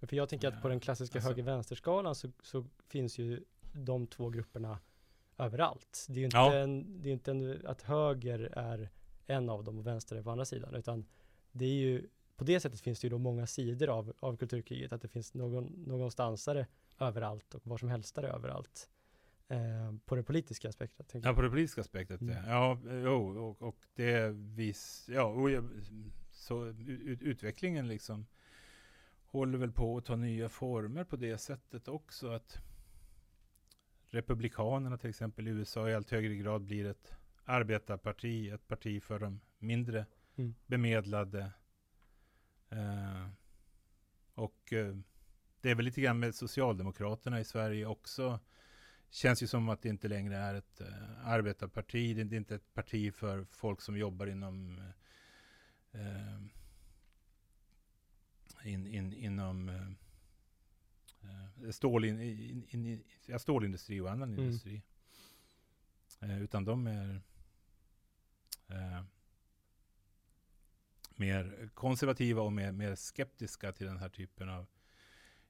För 0.00 0.16
jag 0.16 0.28
tänker 0.28 0.48
att 0.48 0.62
på 0.62 0.68
den 0.68 0.80
klassiska 0.80 1.18
alltså, 1.18 1.30
höger-vänster-skalan 1.30 2.14
så, 2.14 2.32
så, 2.42 2.66
finns 2.88 3.18
ju 3.18 3.44
de 3.72 4.06
två 4.06 4.30
grupperna 4.30 4.78
överallt. 5.38 6.06
Det 6.08 6.14
är 6.14 6.18
ju 6.18 6.24
inte, 6.24 6.36
ja. 6.36 6.54
en, 6.54 7.02
det 7.02 7.08
är 7.08 7.12
inte 7.12 7.30
en, 7.30 7.66
att 7.66 7.82
höger 7.82 8.38
är 8.38 8.90
en 9.26 9.48
av 9.48 9.64
dem 9.64 9.78
och 9.78 9.86
vänster 9.86 10.16
är 10.16 10.22
på 10.22 10.30
andra 10.30 10.44
sidan, 10.44 10.74
utan 10.74 11.06
det 11.52 11.64
är 11.64 11.74
ju 11.74 12.08
på 12.36 12.44
det 12.44 12.60
sättet 12.60 12.80
finns 12.80 13.00
det 13.00 13.06
ju 13.06 13.10
då 13.10 13.18
många 13.18 13.46
sidor 13.46 13.88
av, 13.88 14.12
av 14.20 14.36
kulturkriget, 14.36 14.92
att 14.92 15.02
det 15.02 15.08
finns 15.08 15.34
någon, 15.34 15.64
någonstansare 15.86 16.66
överallt 17.00 17.54
och 17.54 17.66
var 17.66 17.78
som 17.78 17.88
helstare 17.88 18.28
överallt. 18.28 18.88
Eh, 19.48 19.94
på 20.04 20.16
det 20.16 20.22
politiska 20.22 20.68
aspektet. 20.68 21.14
Ja, 21.24 21.34
på 21.34 21.42
det 21.42 21.50
politiska 21.50 21.80
aspektet, 21.80 22.20
mm. 22.20 22.48
ja. 22.48 22.78
Jo, 22.84 23.38
och, 23.38 23.62
och 23.62 23.76
det 23.94 24.30
vis, 24.34 25.06
ja, 25.12 25.24
och 25.24 25.50
så 26.30 26.66
ut, 26.66 27.22
utvecklingen 27.22 27.88
liksom 27.88 28.26
håller 29.24 29.58
väl 29.58 29.72
på 29.72 29.96
att 29.96 30.04
ta 30.04 30.16
nya 30.16 30.48
former 30.48 31.04
på 31.04 31.16
det 31.16 31.38
sättet 31.38 31.88
också. 31.88 32.28
Att 32.28 32.58
Republikanerna 34.06 34.98
till 34.98 35.10
exempel 35.10 35.48
i 35.48 35.50
USA 35.50 35.88
i 35.88 35.94
allt 35.94 36.10
högre 36.10 36.34
grad 36.34 36.62
blir 36.62 36.86
ett 36.86 37.12
arbetarparti, 37.44 38.48
ett 38.48 38.68
parti 38.68 39.02
för 39.02 39.18
de 39.18 39.40
mindre 39.58 40.06
mm. 40.36 40.54
bemedlade. 40.66 41.52
Eh, 42.76 43.28
och 44.34 44.72
eh, 44.72 44.96
det 45.60 45.70
är 45.70 45.74
väl 45.74 45.84
lite 45.84 46.00
grann 46.00 46.18
med 46.18 46.34
Socialdemokraterna 46.34 47.40
i 47.40 47.44
Sverige 47.44 47.86
också 47.86 48.40
känns 49.10 49.42
ju 49.42 49.46
som 49.46 49.68
att 49.68 49.82
det 49.82 49.88
inte 49.88 50.08
längre 50.08 50.36
är 50.36 50.54
ett 50.54 50.80
uh, 50.80 51.26
arbetarparti. 51.26 52.16
Det 52.16 52.36
är 52.36 52.38
inte 52.38 52.54
ett 52.54 52.74
parti 52.74 53.14
för 53.14 53.46
folk 53.50 53.80
som 53.80 53.96
jobbar 53.96 54.26
inom 54.26 54.78
uh, 55.94 56.40
in, 58.64 58.86
in, 58.86 59.12
inom 59.12 59.68
uh, 59.68 59.90
stålin, 61.70 62.20
in, 62.20 62.66
in, 62.68 63.04
ja, 63.26 63.38
stålindustri 63.38 64.00
och 64.00 64.10
annan 64.10 64.32
mm. 64.32 64.44
industri. 64.44 64.82
utan 66.20 66.64
de 66.64 66.86
är 66.86 67.22
mer 71.16 71.68
konservativa 71.74 72.42
och 72.42 72.52
mer, 72.52 72.72
mer 72.72 72.94
skeptiska 72.94 73.72
till 73.72 73.86
den 73.86 73.98
här 73.98 74.08
typen 74.08 74.48
av 74.48 74.66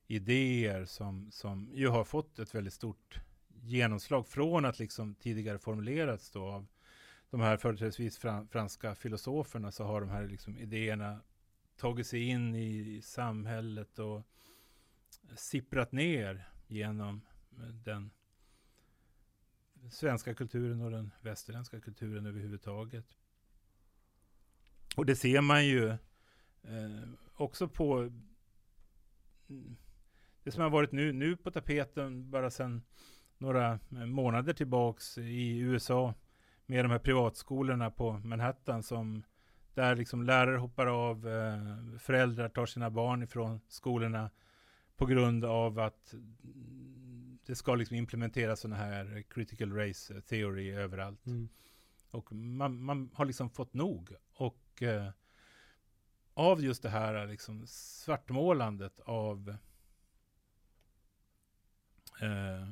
idéer 0.06 0.84
som, 0.84 1.30
som 1.32 1.70
ju 1.74 1.88
har 1.88 2.04
fått 2.04 2.38
ett 2.38 2.54
väldigt 2.54 2.74
stort 2.74 3.20
genomslag 3.62 4.28
från 4.28 4.64
att 4.64 4.78
liksom 4.78 5.14
tidigare 5.14 5.58
formulerats 5.58 6.30
då 6.30 6.44
av 6.44 6.66
de 7.30 7.40
här 7.40 7.56
företrädesvis 7.56 8.18
franska 8.50 8.94
filosoferna 8.94 9.72
så 9.72 9.84
har 9.84 10.00
de 10.00 10.10
här 10.10 10.28
liksom 10.28 10.58
idéerna 10.58 11.20
tagit 11.76 12.06
sig 12.06 12.22
in 12.22 12.54
i 12.54 13.00
samhället 13.02 13.98
och 13.98 14.22
sipprat 15.36 15.92
ner 15.92 16.48
genom 16.66 17.20
den 17.84 18.10
svenska 19.90 20.34
kulturen 20.34 20.80
och 20.80 20.90
den 20.90 21.10
västerländska 21.20 21.80
kulturen 21.80 22.26
överhuvudtaget. 22.26 23.16
Och 24.96 25.06
det 25.06 25.16
ser 25.16 25.40
man 25.40 25.66
ju 25.66 25.88
eh, 26.62 27.08
också 27.34 27.68
på 27.68 28.10
mm, 29.48 29.76
det 30.42 30.50
som 30.50 30.62
har 30.62 30.70
varit 30.70 30.92
nu, 30.92 31.12
nu 31.12 31.36
på 31.36 31.50
tapeten 31.50 32.30
bara 32.30 32.50
sedan 32.50 32.82
några 33.38 33.78
månader 33.90 34.52
tillbaks 34.52 35.18
i 35.18 35.58
USA 35.58 36.14
med 36.66 36.84
de 36.84 36.90
här 36.90 36.98
privatskolorna 36.98 37.90
på 37.90 38.12
Manhattan 38.12 38.82
som 38.82 39.22
där 39.74 39.96
liksom 39.96 40.22
lärare 40.22 40.56
hoppar 40.56 40.86
av, 40.86 41.28
eh, 41.28 41.98
föräldrar 41.98 42.48
tar 42.48 42.66
sina 42.66 42.90
barn 42.90 43.22
ifrån 43.22 43.60
skolorna 43.68 44.30
på 44.96 45.06
grund 45.06 45.44
av 45.44 45.78
att 45.78 46.14
det 47.46 47.54
ska 47.54 47.74
liksom 47.74 47.96
implementeras 47.96 48.60
sådana 48.60 48.76
här 48.76 49.24
critical 49.30 49.72
race 49.72 50.20
theory 50.20 50.70
överallt. 50.70 51.26
Mm. 51.26 51.48
Och 52.10 52.32
man, 52.32 52.82
man, 52.82 53.10
har 53.14 53.24
liksom 53.24 53.50
fått 53.50 53.74
nog. 53.74 54.14
Och 54.34 54.65
eh, 54.82 55.10
av 56.34 56.60
just 56.64 56.82
det 56.82 56.88
här 56.88 57.26
liksom 57.26 57.66
svartmålandet 57.66 59.00
av 59.00 59.56
eh, 62.20 62.68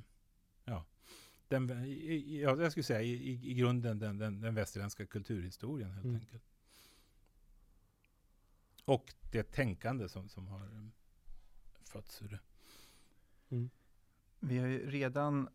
ja, 0.64 0.84
den, 1.48 1.70
i, 1.84 2.40
ja, 2.42 2.56
jag 2.62 2.70
skulle 2.70 2.84
säga 2.84 3.02
i, 3.02 3.50
i 3.50 3.54
grunden 3.54 3.98
den, 3.98 4.18
den, 4.18 4.40
den 4.40 4.54
västerländska 4.54 5.06
kulturhistorien 5.06 5.90
helt 5.90 6.04
mm. 6.04 6.16
enkelt. 6.16 6.44
Och 8.84 9.14
det 9.32 9.52
tänkande 9.52 10.08
som, 10.08 10.28
som 10.28 10.46
har 10.46 10.66
um, 10.66 10.92
fötts 11.82 12.22
ur 12.22 12.28
det. 12.28 12.40
Mm. 13.48 13.70
Vi 14.40 14.58
har 14.58 14.66
ju 14.66 14.90
redan 14.90 15.48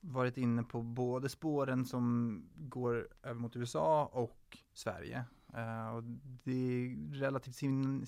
varit 0.00 0.36
inne 0.36 0.62
på 0.62 0.82
både 0.82 1.28
spåren 1.28 1.84
som 1.84 2.42
går 2.54 3.08
över 3.22 3.40
mot 3.40 3.56
USA 3.56 4.06
och 4.06 4.58
Sverige. 4.72 5.24
Uh, 5.56 5.94
och 5.94 6.02
det 6.44 6.52
är 6.52 7.14
relativt 7.14 7.56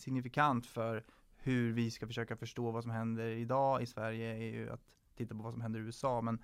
signifikant 0.00 0.66
för 0.66 1.04
hur 1.36 1.72
vi 1.72 1.90
ska 1.90 2.06
försöka 2.06 2.36
förstå 2.36 2.70
vad 2.70 2.82
som 2.82 2.92
händer 2.92 3.26
idag 3.26 3.82
i 3.82 3.86
Sverige 3.86 4.34
är 4.34 4.52
ju 4.52 4.70
att 4.70 4.80
titta 5.16 5.34
på 5.34 5.42
vad 5.42 5.52
som 5.52 5.62
händer 5.62 5.80
i 5.80 5.82
USA. 5.82 6.20
Men 6.20 6.42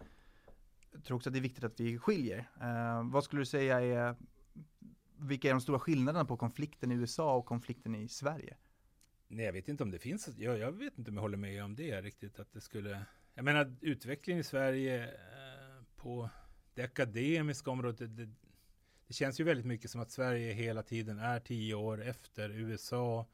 jag 0.93 1.05
tror 1.05 1.17
också 1.17 1.31
att 1.31 1.35
det 1.35 1.39
är 1.39 1.43
viktigt 1.43 1.65
att 1.65 1.81
vi 1.81 1.99
skiljer. 1.99 2.39
Uh, 2.39 3.11
vad 3.11 3.25
skulle 3.25 3.43
du 3.43 3.47
säga 3.47 3.81
är, 3.81 4.17
vilka 5.17 5.49
är 5.49 5.53
de 5.53 5.61
stora 5.61 5.79
skillnaderna 5.79 6.25
på 6.25 6.37
konflikten 6.37 6.93
i 6.93 6.95
USA 6.95 7.37
och 7.37 7.47
konflikten 7.47 7.95
i 7.95 8.09
Sverige? 8.09 8.57
Nej, 9.29 9.45
jag 9.45 9.53
vet 9.53 9.69
inte 9.69 9.83
om 9.83 9.91
det 9.91 9.99
finns, 9.99 10.29
jag, 10.39 10.59
jag 10.59 10.73
vet 10.73 10.99
inte 10.99 11.11
om 11.11 11.17
jag 11.17 11.23
håller 11.23 11.37
med 11.37 11.65
om 11.65 11.75
det 11.75 12.01
riktigt, 12.01 12.41
att 12.41 12.53
det 12.53 12.61
skulle, 12.61 13.05
jag 13.35 13.45
menar 13.45 13.77
utvecklingen 13.81 14.41
i 14.41 14.45
Sverige 14.45 15.05
eh, 15.05 15.85
på 15.97 16.31
det 16.75 16.83
akademiska 16.83 17.71
området, 17.71 18.17
det, 18.17 18.29
det, 19.09 19.15
känns 19.15 19.41
ju 19.41 19.45
väldigt 19.45 19.67
mycket 19.67 19.91
som 19.91 20.01
att 20.01 20.11
Sverige 20.11 20.53
hela 20.53 20.83
tiden 20.83 21.19
är 21.19 21.41
tio 21.41 21.75
år 21.75 22.03
efter 22.03 22.51
USA 22.51 23.27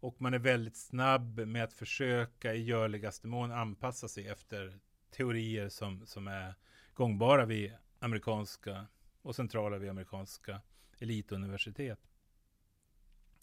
och 0.00 0.20
man 0.20 0.34
är 0.34 0.38
väldigt 0.38 0.76
snabb 0.76 1.38
med 1.38 1.64
att 1.64 1.72
försöka 1.72 2.54
i 2.54 2.62
görligaste 2.62 3.26
mån 3.26 3.52
anpassa 3.52 4.08
sig 4.08 4.28
efter 4.28 4.78
teorier 5.10 5.68
som, 5.68 6.06
som 6.06 6.28
är 6.28 6.54
gångbara 6.94 7.44
vid 7.44 7.72
amerikanska 7.98 8.86
och 9.22 9.36
centrala 9.36 9.78
vid 9.78 9.90
amerikanska 9.90 10.60
elituniversitet. 10.98 11.98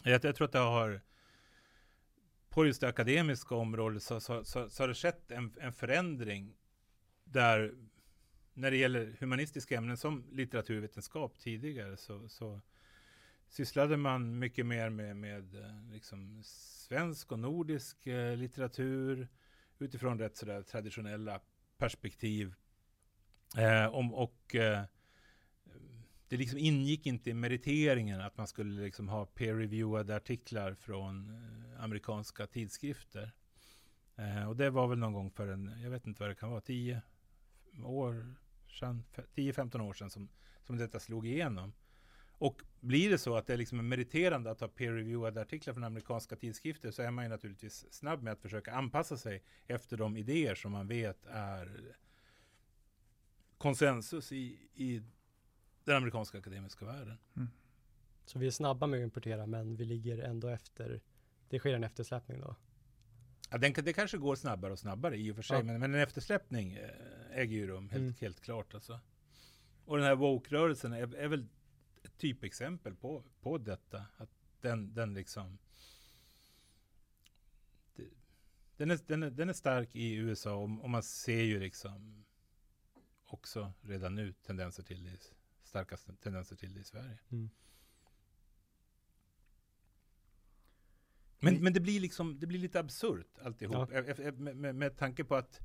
Jag, 0.04 0.26
jag 0.26 0.36
tror 0.36 0.46
att 0.46 0.52
det 0.52 0.60
har 0.60 1.02
på 2.50 2.66
just 2.66 2.82
det 2.82 2.88
akademiska 2.88 3.56
området 3.56 4.04
så, 4.04 4.20
så, 4.20 4.44
så, 4.44 4.70
så 4.70 4.84
har 4.84 4.88
det 4.88 4.94
skett 4.94 5.32
en, 5.32 5.56
en, 5.60 5.74
förändring 5.74 6.56
där 7.24 7.76
när 8.54 8.72
det 8.72 8.78
gäller 8.78 9.16
humanistiska 9.20 9.78
ämnen 9.78 9.98
som 9.98 10.24
litteraturvetenskap 10.32 11.40
tidigare 11.40 11.98
så, 11.98 12.30
så 12.30 12.62
sysslade 13.50 13.98
man 13.98 14.40
mycket 14.40 14.66
mer 14.66 14.90
med, 14.90 15.16
med 15.18 15.56
eh, 15.56 15.92
liksom 15.92 16.42
svensk 16.46 17.32
och 17.32 17.40
nordisk 17.40 18.08
eh, 18.08 18.38
litteratur 18.38 19.28
utifrån 19.80 20.20
rätt 20.20 20.38
sådär 20.38 20.62
traditionella 20.62 21.40
perspektiv. 21.78 22.54
Eh, 23.58 23.96
om, 23.96 24.14
och 24.14 24.56
eh, 24.56 24.84
det 26.28 26.38
liksom 26.38 26.60
ingick 26.60 27.06
inte 27.06 27.30
i 27.30 27.34
meriteringen 27.34 28.22
att 28.22 28.38
man 28.38 28.48
skulle 28.48 28.82
liksom 28.82 29.10
ha 29.10 29.26
peer-reviewade 29.26 30.16
artiklar 30.16 30.74
från 30.74 31.30
eh, 31.30 31.84
amerikanska 31.84 32.48
tidskrifter. 32.48 33.32
Eh, 34.16 34.50
och 34.50 34.56
det 34.56 34.70
var 34.70 34.88
väl 34.88 34.98
någon 34.98 35.14
gång 35.14 35.32
för 35.32 35.48
en, 35.48 35.82
jag 35.84 35.90
vet 35.90 36.08
inte 36.08 36.22
vad 36.22 36.30
det 36.30 36.36
kan 36.36 36.52
vara, 36.52 36.62
tio 36.62 37.02
år 37.84 38.36
sedan, 38.74 39.04
10-15 39.36 39.82
år 39.82 39.94
sedan 39.94 40.10
som, 40.10 40.30
som 40.64 40.78
detta 40.78 41.00
slog 41.00 41.28
igenom. 41.28 41.74
Och 42.38 42.62
blir 42.80 43.10
det 43.10 43.18
så 43.18 43.38
att 43.38 43.48
det 43.48 43.54
är 43.54 43.58
liksom 43.58 43.90
meriterande 43.90 44.52
att 44.52 44.60
ha 44.60 44.68
peer-reviewade 44.68 45.42
artiklar 45.42 45.74
från 45.74 45.84
amerikanska 45.84 46.36
tidskrifter 46.36 46.92
så 46.92 47.02
är 47.02 47.12
man 47.12 47.26
ju 47.26 47.30
naturligtvis 47.30 47.94
snabb 47.94 48.24
med 48.24 48.34
att 48.34 48.42
försöka 48.42 48.74
anpassa 48.74 49.18
sig 49.18 49.44
efter 49.68 49.98
de 49.98 50.18
idéer 50.18 50.56
som 50.56 50.72
man 50.72 50.88
vet 50.88 51.26
är 51.26 51.96
konsensus 53.58 54.32
i, 54.32 54.70
i 54.74 55.02
den 55.84 55.96
amerikanska 55.96 56.38
akademiska 56.38 56.86
världen. 56.86 57.18
Mm. 57.36 57.50
Så 58.26 58.40
vi 58.40 58.48
är 58.48 58.52
snabba 58.52 58.88
med 58.88 59.00
att 59.00 59.04
importera 59.04 59.46
men 59.46 59.76
vi 59.76 59.86
ligger 59.86 60.18
ändå 60.18 60.48
efter. 60.48 61.02
Det 61.50 61.60
sker 61.60 61.74
en 61.74 61.84
eftersläpning 61.84 62.42
då? 62.42 62.56
Ja, 63.54 63.60
den, 63.60 63.74
det 63.74 63.94
kanske 63.94 64.18
går 64.18 64.36
snabbare 64.36 64.72
och 64.72 64.80
snabbare 64.80 65.18
i 65.18 65.32
och 65.32 65.36
för 65.36 65.44
sig, 65.44 65.58
ja. 65.58 65.64
men, 65.64 65.80
men 65.80 65.96
en 65.96 66.02
eftersläpning 66.02 66.74
eh, 66.74 66.90
äger 67.32 67.58
ju 67.58 67.68
rum 67.68 67.90
helt, 67.90 68.02
mm. 68.02 68.14
helt 68.20 68.42
klart. 68.42 68.74
Alltså. 68.74 69.00
Och 69.86 69.98
den 69.98 70.06
här 70.06 70.16
woke-rörelsen 70.16 70.94
är, 70.94 71.16
är, 71.16 71.28
väl 71.28 71.48
ett 72.04 72.18
typexempel 72.18 72.96
på, 72.96 73.24
på 73.42 73.58
detta. 73.58 74.06
Att 74.18 74.30
den, 74.62 74.94
den 74.94 75.14
liksom 75.14 75.58
det, 77.96 78.10
den, 78.78 78.92
är, 78.92 79.00
den, 79.08 79.24
är, 79.24 79.30
den 79.30 79.50
är 79.50 79.54
stark 79.54 79.96
i 79.96 80.14
USA 80.14 80.56
och, 80.56 80.84
och 80.84 80.90
man 80.90 81.04
ser 81.04 81.42
ju 81.42 81.60
liksom 81.60 82.26
också 83.26 83.74
redan 83.82 84.16
nu 84.16 84.34
tendenser 84.34 84.84
till 84.84 85.04
det 85.04 85.34
starkaste 85.64 86.16
tendenser 86.16 86.56
till 86.56 86.74
det 86.74 86.80
i 86.80 86.84
Sverige. 86.84 87.20
Mm. 87.32 87.50
Men, 91.44 91.64
men 91.64 91.74
det 91.74 91.80
blir 91.80 92.00
liksom, 92.00 92.40
det 92.40 92.48
blir 92.48 92.60
lite 92.60 92.80
absurt 92.80 93.40
alltihop. 93.44 93.90
Ja. 93.94 94.32
Med, 94.38 94.56
med, 94.56 94.76
med 94.76 94.98
tanke 94.98 95.24
på 95.24 95.36
att 95.36 95.62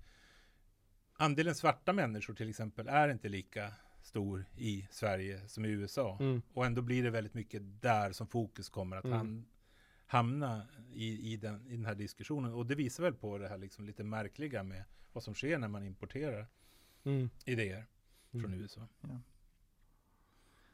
andelen 1.12 1.55
svarta 1.55 1.93
människor 1.93 2.35
till 2.35 2.49
exempel 2.49 2.88
är 2.88 3.09
inte 3.09 3.29
lika 3.29 3.73
stor 4.03 4.45
i 4.57 4.88
Sverige 4.91 5.49
som 5.49 5.64
i 5.64 5.69
USA. 5.69 6.17
Mm. 6.21 6.43
Och 6.55 6.67
ändå 6.67 6.83
blir 6.83 7.03
det 7.03 7.11
väldigt 7.11 7.35
mycket 7.35 7.83
där 7.83 8.12
som 8.12 8.27
fokus 8.27 8.69
kommer 8.69 8.97
att 8.97 9.05
mm. 9.05 9.45
hamna 10.07 10.67
i, 10.93 11.33
i, 11.33 11.37
den, 11.37 11.67
i 11.67 11.77
den 11.77 11.87
här 11.87 11.95
diskussionen. 11.95 12.53
Och 12.53 12.67
det 12.67 12.75
visar 12.75 13.03
väl 13.03 13.14
på 13.14 13.38
det 13.38 13.49
här 13.49 13.59
liksom 13.59 13.87
lite 13.87 14.05
märkliga 14.05 14.62
med 14.62 14.85
vad 15.12 15.25
som 15.25 15.35
sker 15.35 15.59
när 15.59 15.69
man 15.69 15.85
importerar 15.85 16.47
mm. 17.05 17.31
idéer 17.45 17.87
från 18.31 18.45
mm. 18.45 18.61
USA. 18.61 18.88
Ja. 19.01 19.21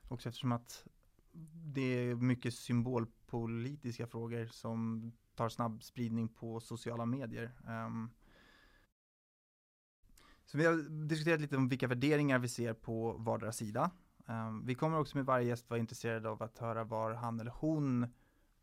Också 0.09 0.29
eftersom 0.29 0.53
att 0.53 0.87
det 1.75 1.81
är 1.81 2.15
mycket 2.15 2.55
symbolpolitiska 2.55 4.07
frågor 4.07 4.47
som 4.47 5.13
tar 5.35 5.49
snabb 5.49 5.83
spridning 5.83 6.29
på 6.29 6.61
sociala 6.61 7.07
medier. 7.07 7.53
Um, 7.87 8.11
så 10.45 10.59
vi 10.59 10.67
har 10.67 11.07
diskuterat 11.07 11.41
lite 11.41 11.57
om 11.57 11.69
vilka 11.69 11.87
värderingar 11.87 12.39
vi 12.39 12.49
ser 12.49 12.73
på 12.73 13.13
vardera 13.13 13.53
sida. 13.53 13.91
Um, 14.27 14.67
vi 14.67 14.75
kommer 14.75 14.99
också 14.99 15.17
med 15.17 15.27
varje 15.27 15.49
gäst 15.49 15.71
vara 15.71 15.81
intresserade 15.81 16.29
av 16.29 16.43
att 16.43 16.59
höra 16.59 16.85
var 16.85 17.13
han 17.15 17.41
eller 17.41 17.53
hon 17.55 18.07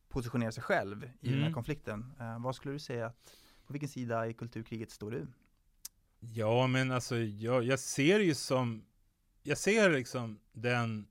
positionerar 0.09 0.51
sig 0.51 0.63
själv 0.63 1.03
i 1.03 1.07
mm. 1.07 1.11
den 1.21 1.33
här 1.33 1.39
mm. 1.39 1.53
konflikten. 1.53 2.13
Uh, 2.19 2.41
vad 2.43 2.55
skulle 2.55 2.73
du 2.73 2.79
säga 2.79 3.05
att, 3.05 3.35
på 3.67 3.73
vilken 3.73 3.89
sida 3.89 4.27
i 4.27 4.33
kulturkriget 4.33 4.91
står 4.91 5.11
du? 5.11 5.27
Ja, 6.19 6.67
men 6.67 6.91
alltså 6.91 7.17
jag, 7.17 7.63
jag 7.63 7.79
ser 7.79 8.19
ju 8.19 8.35
som, 8.35 8.85
jag 9.43 9.57
ser 9.57 9.89
liksom 9.89 10.39
den 10.51 11.07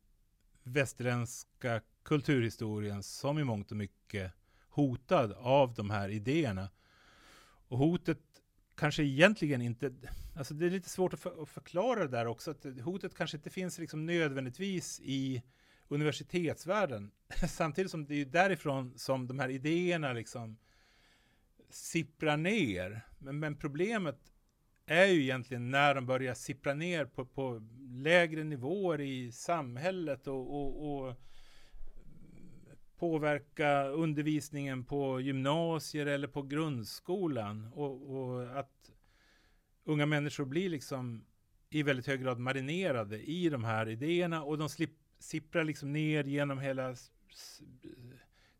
västerländska 0.62 1.80
kulturhistorien 2.02 3.02
som 3.02 3.38
i 3.38 3.44
mångt 3.44 3.70
och 3.70 3.76
mycket 3.76 4.32
hotad 4.68 5.32
av 5.32 5.74
de 5.74 5.90
här 5.90 6.08
idéerna. 6.08 6.70
Och 7.68 7.78
hotet 7.78 8.18
kanske 8.74 9.02
egentligen 9.02 9.62
inte, 9.62 9.92
alltså 10.36 10.54
det 10.54 10.66
är 10.66 10.70
lite 10.70 10.88
svårt 10.88 11.14
att, 11.14 11.20
för, 11.20 11.42
att 11.42 11.48
förklara 11.48 12.00
det 12.00 12.08
där 12.08 12.26
också, 12.26 12.50
att 12.50 12.66
hotet 12.84 13.14
kanske 13.14 13.36
inte 13.36 13.50
finns 13.50 13.78
liksom 13.78 14.06
nödvändigtvis 14.06 15.00
i 15.00 15.42
universitetsvärlden, 15.88 17.10
samtidigt 17.48 17.90
som 17.90 18.06
det 18.06 18.14
är 18.14 18.24
därifrån 18.24 18.98
som 18.98 19.26
de 19.26 19.38
här 19.38 19.48
idéerna 19.48 20.12
liksom 20.12 20.56
sipprar 21.70 22.36
ner. 22.36 23.06
Men, 23.18 23.38
men 23.38 23.56
problemet 23.56 24.32
är 24.90 25.06
ju 25.06 25.22
egentligen 25.22 25.70
när 25.70 25.94
de 25.94 26.06
börjar 26.06 26.34
sippra 26.34 26.74
ner 26.74 27.04
på, 27.04 27.24
på 27.24 27.62
lägre 27.90 28.44
nivåer 28.44 29.00
i 29.00 29.32
samhället 29.32 30.26
och, 30.26 30.54
och, 30.54 31.06
och, 31.06 31.16
påverka 32.98 33.84
undervisningen 33.84 34.84
på 34.84 35.20
gymnasier 35.20 36.06
eller 36.06 36.28
på 36.28 36.42
grundskolan. 36.42 37.72
Och, 37.74 38.16
och, 38.16 38.58
att 38.58 38.90
unga 39.84 40.06
människor 40.06 40.44
blir 40.44 40.68
liksom 40.68 41.24
i 41.70 41.82
väldigt 41.82 42.06
hög 42.06 42.22
grad 42.22 42.38
marinerade 42.38 43.18
i 43.18 43.48
de 43.48 43.64
här 43.64 43.88
idéerna 43.88 44.42
och 44.42 44.58
de 44.58 44.68
slip, 44.68 44.90
sipprar 45.18 45.64
liksom 45.64 45.92
ner 45.92 46.24
genom 46.24 46.58
hela 46.58 46.94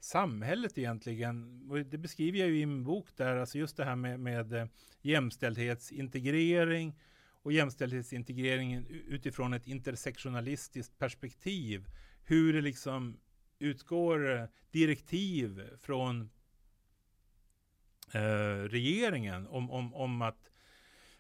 samhället 0.01 0.79
egentligen. 0.79 1.63
Och 1.71 1.79
det 1.79 1.99
beskriver 1.99 2.39
jag 2.39 2.49
ju 2.49 2.61
i 2.61 2.67
min 2.67 2.85
bok 2.85 3.17
där, 3.17 3.37
alltså 3.37 3.59
just 3.59 3.77
det 3.77 3.85
här 3.85 3.97
med, 3.97 4.21
med 4.21 4.53
eh, 4.53 4.67
jämställdhetsintegrering 5.01 6.99
och 7.43 7.53
jämställdhetsintegreringen 7.53 8.87
utifrån 8.87 9.53
ett 9.53 9.67
intersektionalistiskt 9.67 10.99
perspektiv. 10.99 11.87
Hur 12.25 12.53
det 12.53 12.61
liksom 12.61 13.17
utgår 13.59 14.37
eh, 14.37 14.45
direktiv 14.71 15.63
från 15.81 16.31
eh, 18.13 18.63
regeringen 18.69 19.47
om, 19.47 19.71
om, 19.71 19.95
om 19.95 20.23
att 20.23 20.51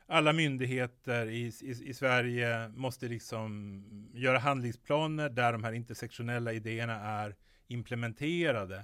alla 0.06 0.32
myndigheter 0.32 1.26
i, 1.26 1.52
i, 1.60 1.70
i, 1.70 1.94
Sverige 1.94 2.68
måste 2.68 3.08
liksom 3.08 3.84
göra 4.14 4.38
handlingsplaner 4.38 5.28
där 5.28 5.52
de 5.52 5.64
här 5.64 5.72
intersektionella 5.72 6.52
idéerna 6.52 6.94
är 6.94 7.36
implementerade. 7.70 8.76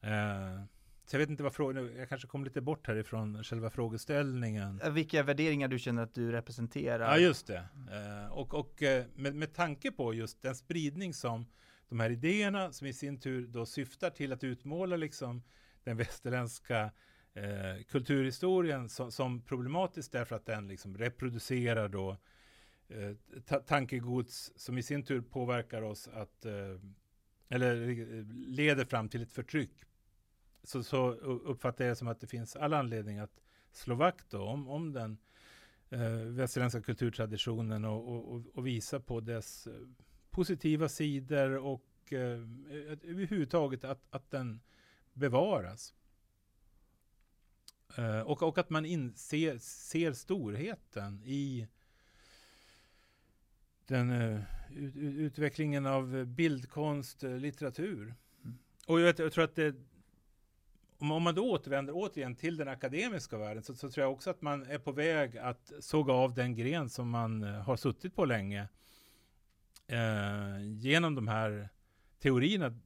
Eh, 0.00 0.64
så 1.06 1.16
jag 1.16 1.18
vet 1.18 1.30
inte 1.30 1.42
vad 1.42 1.54
frågan, 1.54 1.96
jag 1.96 2.08
kanske 2.08 2.28
kom 2.28 2.44
lite 2.44 2.60
bort 2.60 2.86
härifrån 2.86 3.44
själva 3.44 3.70
frågeställningen. 3.70 4.80
Eh, 4.80 4.90
Vilka 4.90 5.22
värderingar 5.22 5.68
du 5.68 5.78
känner 5.78 6.02
att 6.02 6.14
du 6.14 6.32
representerar? 6.32 7.10
Ja, 7.10 7.18
just 7.18 7.46
det. 7.46 7.68
Eh, 7.92 8.32
och 8.32 8.54
och 8.54 8.82
eh, 8.82 9.04
med, 9.14 9.34
med 9.34 9.54
tanke 9.54 9.92
på 9.92 10.14
just 10.14 10.42
den 10.42 10.54
spridning 10.54 11.14
som 11.14 11.46
de 11.88 12.00
här 12.00 12.10
idéerna, 12.10 12.72
som 12.72 12.86
i 12.86 12.92
sin 12.92 13.20
tur 13.20 13.46
då 13.46 13.66
syftar 13.66 14.10
till 14.10 14.32
att 14.32 14.44
utmåla 14.44 14.96
liksom 14.96 15.42
den 15.84 15.96
västerländska 15.96 16.90
eh, 17.34 17.84
kulturhistorien 17.88 18.88
som, 18.88 19.12
som 19.12 19.42
problematisk 19.42 20.12
därför 20.12 20.36
att 20.36 20.46
den 20.46 20.68
liksom 20.68 20.98
reproducerar 20.98 21.88
då 21.88 22.16
eh, 22.88 23.40
ta 23.46 23.58
tankegods 23.58 24.52
som 24.56 24.78
i 24.78 24.82
sin 24.82 25.04
tur 25.04 25.20
påverkar 25.20 25.82
oss 25.82 26.08
att 26.08 26.44
eh, 26.44 26.52
eller 27.48 27.88
eh, 27.88 28.24
leder 28.34 28.84
fram 28.84 29.08
till 29.08 29.22
ett 29.22 29.32
förtryck. 29.32 29.84
Så, 30.62 30.82
så 30.82 31.10
uppfattar 31.12 31.84
jag 31.84 31.92
det 31.92 31.96
som 31.96 32.08
att 32.08 32.20
det 32.20 32.26
finns 32.26 32.56
all 32.56 32.74
anledning 32.74 33.18
att 33.18 33.40
slå 33.72 33.94
vakt 33.94 34.34
om, 34.34 34.68
om 34.68 34.92
den 34.92 35.18
eh, 35.90 36.10
västerländska 36.10 36.82
kulturtraditionen 36.82 37.84
och, 37.84 38.32
och, 38.34 38.42
och, 38.54 38.66
visa 38.66 39.00
på 39.00 39.20
dess 39.20 39.66
eh, 39.66 39.72
positiva 40.30 40.88
sidor 40.88 41.56
och 41.56 42.12
eh, 42.12 42.40
överhuvudtaget 43.02 43.84
att, 43.84 44.06
att 44.10 44.30
den 44.30 44.60
bevaras. 45.12 45.94
Eh, 47.96 48.20
och, 48.20 48.42
och 48.42 48.58
att 48.58 48.70
man 48.70 48.86
inser, 48.86 49.58
ser 49.58 50.12
storheten 50.12 51.22
i 51.24 51.68
den 53.86 54.10
uh, 54.10 54.40
ut, 54.70 54.96
utvecklingen 54.96 55.86
av 55.86 56.24
bildkonst, 56.26 57.24
uh, 57.24 57.38
litteratur. 57.38 58.14
Mm. 58.44 58.58
Och 58.86 59.00
jag, 59.00 59.20
jag, 59.20 59.32
tror 59.32 59.44
att 59.44 59.54
det, 59.54 59.74
om, 60.98 61.12
om, 61.12 61.22
man 61.22 61.34
då 61.34 61.50
återvänder 61.50 61.92
återigen 61.96 62.36
till 62.36 62.56
den 62.56 62.68
akademiska 62.68 63.38
världen 63.38 63.62
så, 63.62 63.74
så, 63.74 63.90
tror 63.90 64.04
jag 64.04 64.12
också 64.12 64.30
att 64.30 64.42
man 64.42 64.62
är 64.62 64.78
på 64.78 64.92
väg 64.92 65.38
att 65.38 65.72
såga 65.80 66.12
av 66.12 66.34
den 66.34 66.56
gren 66.56 66.90
som 66.90 67.10
man 67.10 67.42
har 67.42 67.76
suttit 67.76 68.14
på 68.14 68.24
länge 68.24 68.68
genom 70.80 71.14
de 71.14 71.28
här 71.28 71.68
teorierna. 72.18 72.78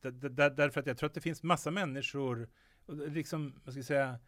därför 0.00 0.80
att 0.80 0.86
jag 0.86 0.98
tror 0.98 1.06
att 1.06 1.14
det 1.14 1.20
finns 1.20 1.42
massa 1.42 1.70
människor, 1.70 2.48
liksom, 2.88 3.60
vad 3.64 3.74
ska 3.74 3.78
jag 3.78 3.86
säga, 3.86 4.18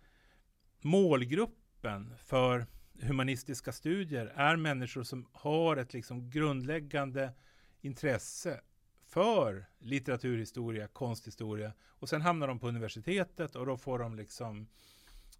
målgruppen 0.80 2.14
för 2.18 2.66
humanistiska 3.02 3.72
studier 3.72 4.26
är 4.26 4.56
människor 4.56 5.02
som 5.02 5.26
har 5.32 5.76
ett 5.76 5.92
liksom 5.92 6.30
grundläggande 6.30 7.32
intresse 7.80 8.60
för 9.06 9.66
litteraturhistoria, 9.78 10.88
konsthistoria 10.88 11.72
och 11.86 12.08
sen 12.08 12.22
hamnar 12.22 12.48
de 12.48 12.58
på 12.58 12.68
universitetet 12.68 13.56
och 13.56 13.66
då 13.66 13.76
får 13.76 13.98
de 13.98 14.14
liksom 14.14 14.68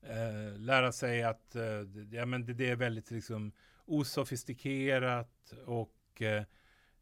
eh, 0.02 0.58
lära 0.58 0.92
sig 0.92 1.22
att 1.22 1.56
eh, 1.56 1.64
ja, 2.10 2.26
men 2.26 2.46
det, 2.46 2.54
det, 2.54 2.70
är 2.70 2.76
väldigt 2.76 3.10
liksom 3.10 3.52
osofistikerat 3.84 5.52
och 5.66 6.22
eh, 6.22 6.42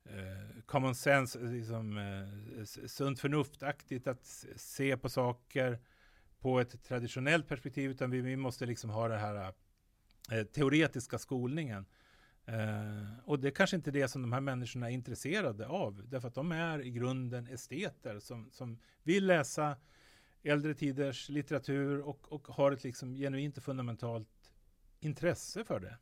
eh 0.05 0.63
common 0.67 0.95
sense, 0.95 1.39
eh, 1.39 1.53
liksom, 1.53 1.99
eh, 1.99 2.65
sunt 2.87 3.21
förnuftaktigt 3.21 4.07
att 4.07 4.27
se 4.57 4.97
på 4.97 5.09
saker 5.09 5.79
på 6.39 6.61
ett 6.61 6.85
traditionellt 6.85 7.49
perspektiv, 7.49 7.91
utan 7.91 8.11
vi, 8.11 8.21
vi 8.21 8.37
måste 8.37 8.67
liksom 8.67 8.91
ha 8.91 9.09
det 9.09 9.19
här 9.19 9.35
eh, 9.35 9.51
eh, 10.31 10.45
teoretiska 10.45 11.19
skolningen. 11.19 11.87
Eh, 12.45 13.19
och 13.25 13.39
det 13.39 13.49
är 13.49 13.53
kanske 13.53 13.77
inte 13.77 13.91
det 13.91 14.09
som 14.09 14.23
de 14.23 14.33
här 14.33 14.41
människorna 14.41 14.91
är 14.91 14.95
intresserade 14.95 15.67
av, 15.67 16.03
därför 16.09 16.29
att 16.29 16.35
de 16.35 16.53
är 16.53 16.83
i 16.83 16.91
grunden 16.91 17.47
esteter 17.47 18.19
som, 18.19 18.51
som 18.53 18.79
vill 19.03 19.27
läsa 19.27 19.77
äldre 20.43 20.75
tiders 20.75 21.29
litteratur 21.29 22.01
och, 22.01 22.33
och 22.33 22.49
har 22.49 22.73
ett 22.73 22.85
liksom 22.85 23.15
genuint 23.15 23.57
och 23.57 23.63
fundamentalt 23.63 24.53
intresse 25.01 25.65
för 25.65 25.81
det. 25.81 25.99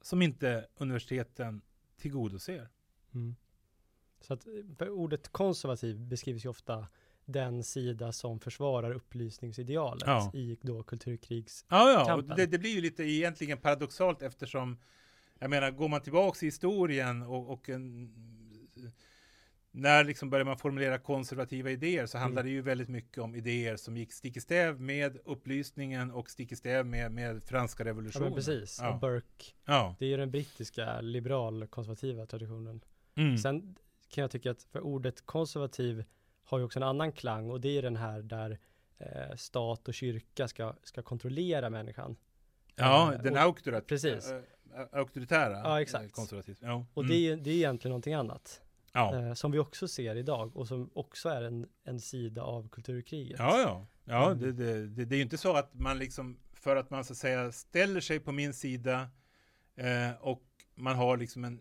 Som 0.00 0.22
inte 0.22 0.68
universiteten 0.76 1.62
tillgodoser. 1.96 2.68
Mm. 3.14 3.34
Så 4.20 4.34
att 4.34 4.46
eh, 4.80 4.88
ordet 4.88 5.28
konservativ 5.28 6.00
beskrivs 6.00 6.44
ju 6.44 6.48
ofta 6.48 6.86
den 7.26 7.64
sida 7.64 8.12
som 8.12 8.40
försvarar 8.40 8.92
upplysningsidealet 8.92 10.02
ja. 10.06 10.30
i 10.34 10.58
då 10.60 10.82
kulturkrigskampen. 10.82 11.88
Ja, 11.88 12.04
ja, 12.08 12.14
och 12.14 12.24
det, 12.24 12.46
det, 12.46 12.58
blir 12.58 12.70
ju 12.70 12.80
lite 12.80 13.02
egentligen 13.02 13.58
paradoxalt 13.58 14.22
eftersom 14.22 14.78
jag 15.38 15.50
menar, 15.50 15.70
går 15.70 15.88
man 15.88 16.00
tillbaks 16.00 16.42
i 16.42 16.46
historien 16.46 17.22
och, 17.22 17.50
och 17.50 17.68
en, 17.68 18.14
när 19.70 20.04
liksom 20.04 20.30
börjar 20.30 20.44
man 20.44 20.58
formulera 20.58 20.98
konservativa 20.98 21.70
idéer 21.70 22.06
så 22.06 22.18
handlar 22.18 22.42
mm. 22.42 22.50
det 22.50 22.54
ju 22.54 22.62
väldigt 22.62 22.88
mycket 22.88 23.18
om 23.18 23.34
idéer 23.34 23.76
som 23.76 23.96
gick 23.96 24.12
stick 24.12 24.36
i 24.36 24.40
stäv 24.40 24.80
med 24.80 25.18
upplysningen 25.24 26.10
och 26.10 26.30
stick 26.30 26.52
i 26.52 26.56
stäv 26.56 26.86
med, 26.86 27.12
med 27.12 27.44
franska 27.44 27.84
revolutionen. 27.84 28.28
Ja, 28.28 28.34
precis. 28.34 28.78
Ja. 28.82 28.94
Och 28.94 29.00
Burke. 29.00 29.44
Ja. 29.64 29.96
Det 29.98 30.04
är 30.04 30.08
ju 30.08 30.16
den 30.16 30.30
brittiska 30.30 31.00
liberal-konservativa 31.00 32.26
traditionen. 32.26 32.80
Mm. 33.14 33.38
Sen 33.38 33.76
kan 34.08 34.22
jag 34.22 34.30
tycka 34.30 34.50
att 34.50 34.62
för 34.62 34.80
ordet 34.80 35.26
konservativ 35.26 36.04
har 36.44 36.58
ju 36.58 36.64
också 36.64 36.78
en 36.78 36.82
annan 36.82 37.12
klang 37.12 37.50
och 37.50 37.60
det 37.60 37.78
är 37.78 37.82
den 37.82 37.96
här 37.96 38.22
där 38.22 38.58
eh, 38.98 39.36
stat 39.36 39.88
och 39.88 39.94
kyrka 39.94 40.48
ska, 40.48 40.74
ska 40.82 41.02
kontrollera 41.02 41.70
människan. 41.70 42.16
Ja, 42.76 43.14
eh, 43.14 43.22
den 43.22 43.32
och, 43.32 43.40
auktorat 43.40 43.86
precis. 43.86 44.30
Äh, 44.30 44.40
auktoritära 44.92 45.60
ja, 45.64 45.80
exakt. 45.80 46.12
konservatism. 46.12 46.64
Ja. 46.66 46.86
Och 46.94 47.06
det, 47.06 47.26
mm. 47.26 47.38
är, 47.38 47.44
det 47.44 47.50
är 47.50 47.54
egentligen 47.54 47.90
någonting 47.90 48.14
annat. 48.14 48.60
Ja. 48.92 49.16
Eh, 49.16 49.34
som 49.34 49.52
vi 49.52 49.58
också 49.58 49.88
ser 49.88 50.16
idag 50.16 50.56
och 50.56 50.68
som 50.68 50.90
också 50.94 51.28
är 51.28 51.42
en, 51.42 51.68
en 51.84 52.00
sida 52.00 52.42
av 52.42 52.68
kulturkriget. 52.68 53.38
Ja, 53.38 53.60
ja. 53.60 53.86
ja 54.04 54.26
mm. 54.26 54.38
det, 54.38 54.52
det, 54.52 54.86
det, 54.86 55.04
det, 55.04 55.14
är 55.14 55.16
ju 55.16 55.22
inte 55.22 55.38
så 55.38 55.56
att 55.56 55.74
man 55.74 55.98
liksom, 55.98 56.38
för 56.52 56.76
att 56.76 56.90
man 56.90 57.04
så 57.04 57.12
att 57.12 57.18
säga 57.18 57.52
ställer 57.52 58.00
sig 58.00 58.20
på 58.20 58.32
min 58.32 58.54
sida 58.54 59.08
eh, 59.76 60.10
och 60.20 60.42
man 60.74 60.96
har 60.96 61.16
liksom 61.16 61.44
en 61.44 61.60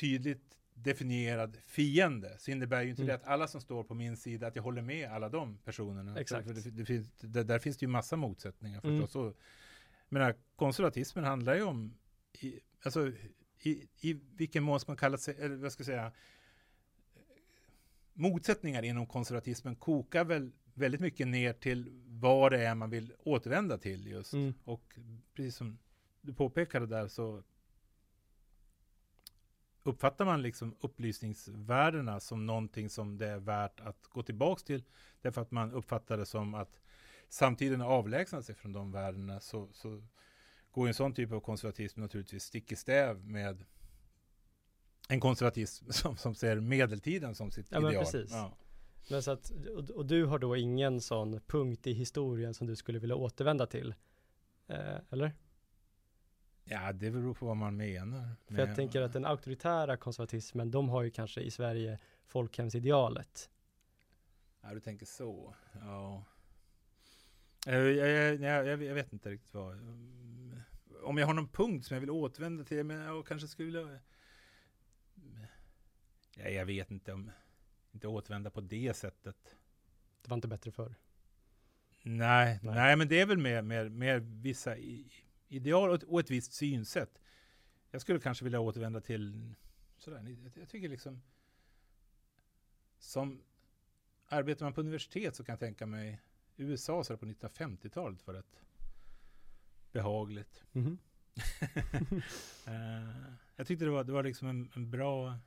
tydligt 0.00 0.56
definierad 0.76 1.56
fiende 1.66 2.36
så 2.38 2.50
innebär 2.50 2.82
ju 2.82 2.90
inte 2.90 3.02
mm. 3.02 3.08
det 3.08 3.14
att 3.14 3.24
alla 3.24 3.48
som 3.48 3.60
står 3.60 3.84
på 3.84 3.94
min 3.94 4.16
sida 4.16 4.46
att 4.46 4.56
jag 4.56 4.62
håller 4.62 4.82
med 4.82 5.10
alla 5.10 5.28
de 5.28 5.58
personerna. 5.58 6.20
Exakt. 6.20 6.48
Det, 6.48 6.70
det 6.70 6.84
finns, 6.84 7.10
det, 7.20 7.44
där 7.44 7.58
finns 7.58 7.76
det 7.76 7.84
ju 7.84 7.88
massa 7.88 8.16
motsättningar 8.16 8.80
mm. 8.84 9.02
förstås. 9.02 9.22
Mm. 9.22 9.34
Men 10.08 10.34
konservatismen 10.56 11.24
handlar 11.24 11.54
ju 11.54 11.62
om 11.62 11.94
i, 12.40 12.60
alltså, 12.82 13.12
i, 13.62 13.88
i 14.00 14.20
vilken 14.36 14.62
mån 14.62 14.80
ska 14.80 14.90
man 14.90 14.96
kalla 14.96 15.18
sig, 15.18 15.36
eller 15.38 15.56
vad 15.56 15.72
ska 15.72 15.80
jag 15.80 15.86
säga, 15.86 16.12
motsättningar 18.12 18.82
inom 18.82 19.06
konservatismen 19.06 19.76
kokar 19.76 20.24
väl 20.24 20.52
väldigt 20.74 21.00
mycket 21.00 21.28
ner 21.28 21.52
till 21.52 21.90
vad 22.06 22.52
det 22.52 22.66
är 22.66 22.74
man 22.74 22.90
vill 22.90 23.12
återvända 23.18 23.78
till 23.78 24.06
just. 24.06 24.32
Mm. 24.32 24.54
Och 24.64 24.98
precis 25.34 25.56
som 25.56 25.78
du 26.20 26.34
påpekade 26.34 26.86
där 26.86 27.08
så 27.08 27.42
uppfattar 29.86 30.24
man 30.24 30.42
liksom 30.42 30.76
upplysningsvärdena 30.80 32.20
som 32.20 32.46
någonting 32.46 32.90
som 32.90 33.18
det 33.18 33.28
är 33.28 33.38
värt 33.38 33.80
att 33.80 34.06
gå 34.06 34.22
tillbaks 34.22 34.62
till, 34.62 34.84
därför 35.22 35.40
att 35.42 35.50
man 35.50 35.72
uppfattar 35.72 36.16
det 36.16 36.26
som 36.26 36.54
att 36.54 36.80
samtiden 37.28 37.80
har 37.80 37.88
avlägsnat 37.88 38.44
sig 38.44 38.54
från 38.54 38.72
de 38.72 38.92
värdena, 38.92 39.40
så, 39.40 39.68
så 39.72 40.02
går 40.70 40.88
en 40.88 40.94
sån 40.94 41.14
typ 41.14 41.32
av 41.32 41.40
konservatism 41.40 42.00
naturligtvis 42.00 42.44
stick 42.44 42.72
i 42.72 42.76
stäv 42.76 43.26
med 43.26 43.64
en 45.08 45.20
konservatism 45.20 45.86
som, 45.90 46.16
som 46.16 46.34
ser 46.34 46.60
medeltiden 46.60 47.34
som 47.34 47.50
sitt 47.50 47.66
ja, 47.70 47.78
ideal. 47.78 47.92
Men 47.92 48.02
precis. 48.02 48.30
Ja. 48.30 48.56
Men 49.10 49.22
så 49.22 49.30
att, 49.30 49.50
och, 49.50 49.90
och, 49.90 50.06
du 50.06 50.24
har 50.24 50.38
då 50.38 50.56
ingen 50.56 51.00
sån 51.00 51.40
punkt 51.46 51.86
i 51.86 51.92
historien 51.92 52.54
som 52.54 52.66
du 52.66 52.76
skulle 52.76 52.98
vilja 52.98 53.16
återvända 53.16 53.66
till? 53.66 53.94
Eh, 54.66 54.96
eller? 55.10 55.32
Ja, 56.68 56.92
det 56.92 57.10
beror 57.10 57.34
på 57.34 57.46
vad 57.46 57.56
man 57.56 57.76
menar. 57.76 58.36
För 58.46 58.58
jag 58.58 58.76
tänker 58.76 59.02
att 59.02 59.12
den 59.12 59.24
auktoritära 59.24 59.96
konservatismen, 59.96 60.70
de 60.70 60.88
har 60.88 61.02
ju 61.02 61.10
kanske 61.10 61.40
i 61.40 61.50
Sverige 61.50 61.98
folkhemsidealet. 62.26 63.50
Ja, 64.60 64.74
du 64.74 64.80
tänker 64.80 65.06
så. 65.06 65.54
Ja. 65.80 66.24
Jag, 67.66 67.92
jag, 67.92 68.34
jag, 68.40 68.82
jag, 68.82 68.94
vet 68.94 69.12
inte 69.12 69.30
riktigt 69.30 69.54
vad. 69.54 69.78
Om 71.02 71.18
jag 71.18 71.26
har 71.26 71.34
någon 71.34 71.48
punkt 71.48 71.86
som 71.86 71.94
jag 71.94 72.00
vill 72.00 72.10
återvända 72.10 72.64
till, 72.64 72.84
men 72.84 72.96
jag 72.96 73.26
kanske 73.26 73.48
skulle 73.48 73.66
vilja... 73.66 74.00
Ja, 76.36 76.48
jag 76.48 76.66
vet 76.66 76.90
inte 76.90 77.12
om... 77.12 77.30
Inte 77.92 78.08
återvända 78.08 78.50
på 78.50 78.60
det 78.60 78.96
sättet. 78.96 79.56
Det 80.22 80.30
var 80.30 80.34
inte 80.34 80.48
bättre 80.48 80.70
förr? 80.70 80.94
Nej, 82.02 82.58
nej, 82.62 82.74
nej 82.74 82.96
men 82.96 83.08
det 83.08 83.20
är 83.20 83.26
väl 83.26 83.38
med, 83.38 83.64
med, 83.64 83.92
med 83.92 84.22
vissa 84.22 84.76
i, 84.76 85.12
ideal 85.48 86.02
och 86.06 86.20
ett 86.20 86.30
visst 86.30 86.52
synsätt. 86.52 87.20
Jag 87.90 88.00
skulle 88.00 88.20
kanske 88.20 88.44
vilja 88.44 88.60
återvända 88.60 89.00
till 89.00 89.54
sådär, 89.96 90.36
jag 90.54 90.68
tycker 90.68 90.88
liksom 90.88 91.22
som 92.98 93.42
arbetar 94.28 94.66
man 94.66 94.72
på 94.72 94.80
universitet 94.80 95.36
så 95.36 95.44
kan 95.44 95.52
jag 95.52 95.60
tänka 95.60 95.86
mig 95.86 96.20
USA 96.56 97.04
så 97.04 97.16
på 97.16 97.26
1950-talet 97.26 98.26
var 98.26 98.34
rätt 98.34 98.62
behagligt. 99.92 100.64
Mm 100.72 100.86
-hmm. 100.86 100.98
uh, 102.68 103.34
jag 103.56 103.66
tyckte 103.66 103.84
det 103.84 103.90
var, 103.90 104.04
det 104.04 104.12
var 104.12 104.22
liksom 104.22 104.48
en, 104.48 104.70
en, 104.74 104.90
bra 104.90 105.38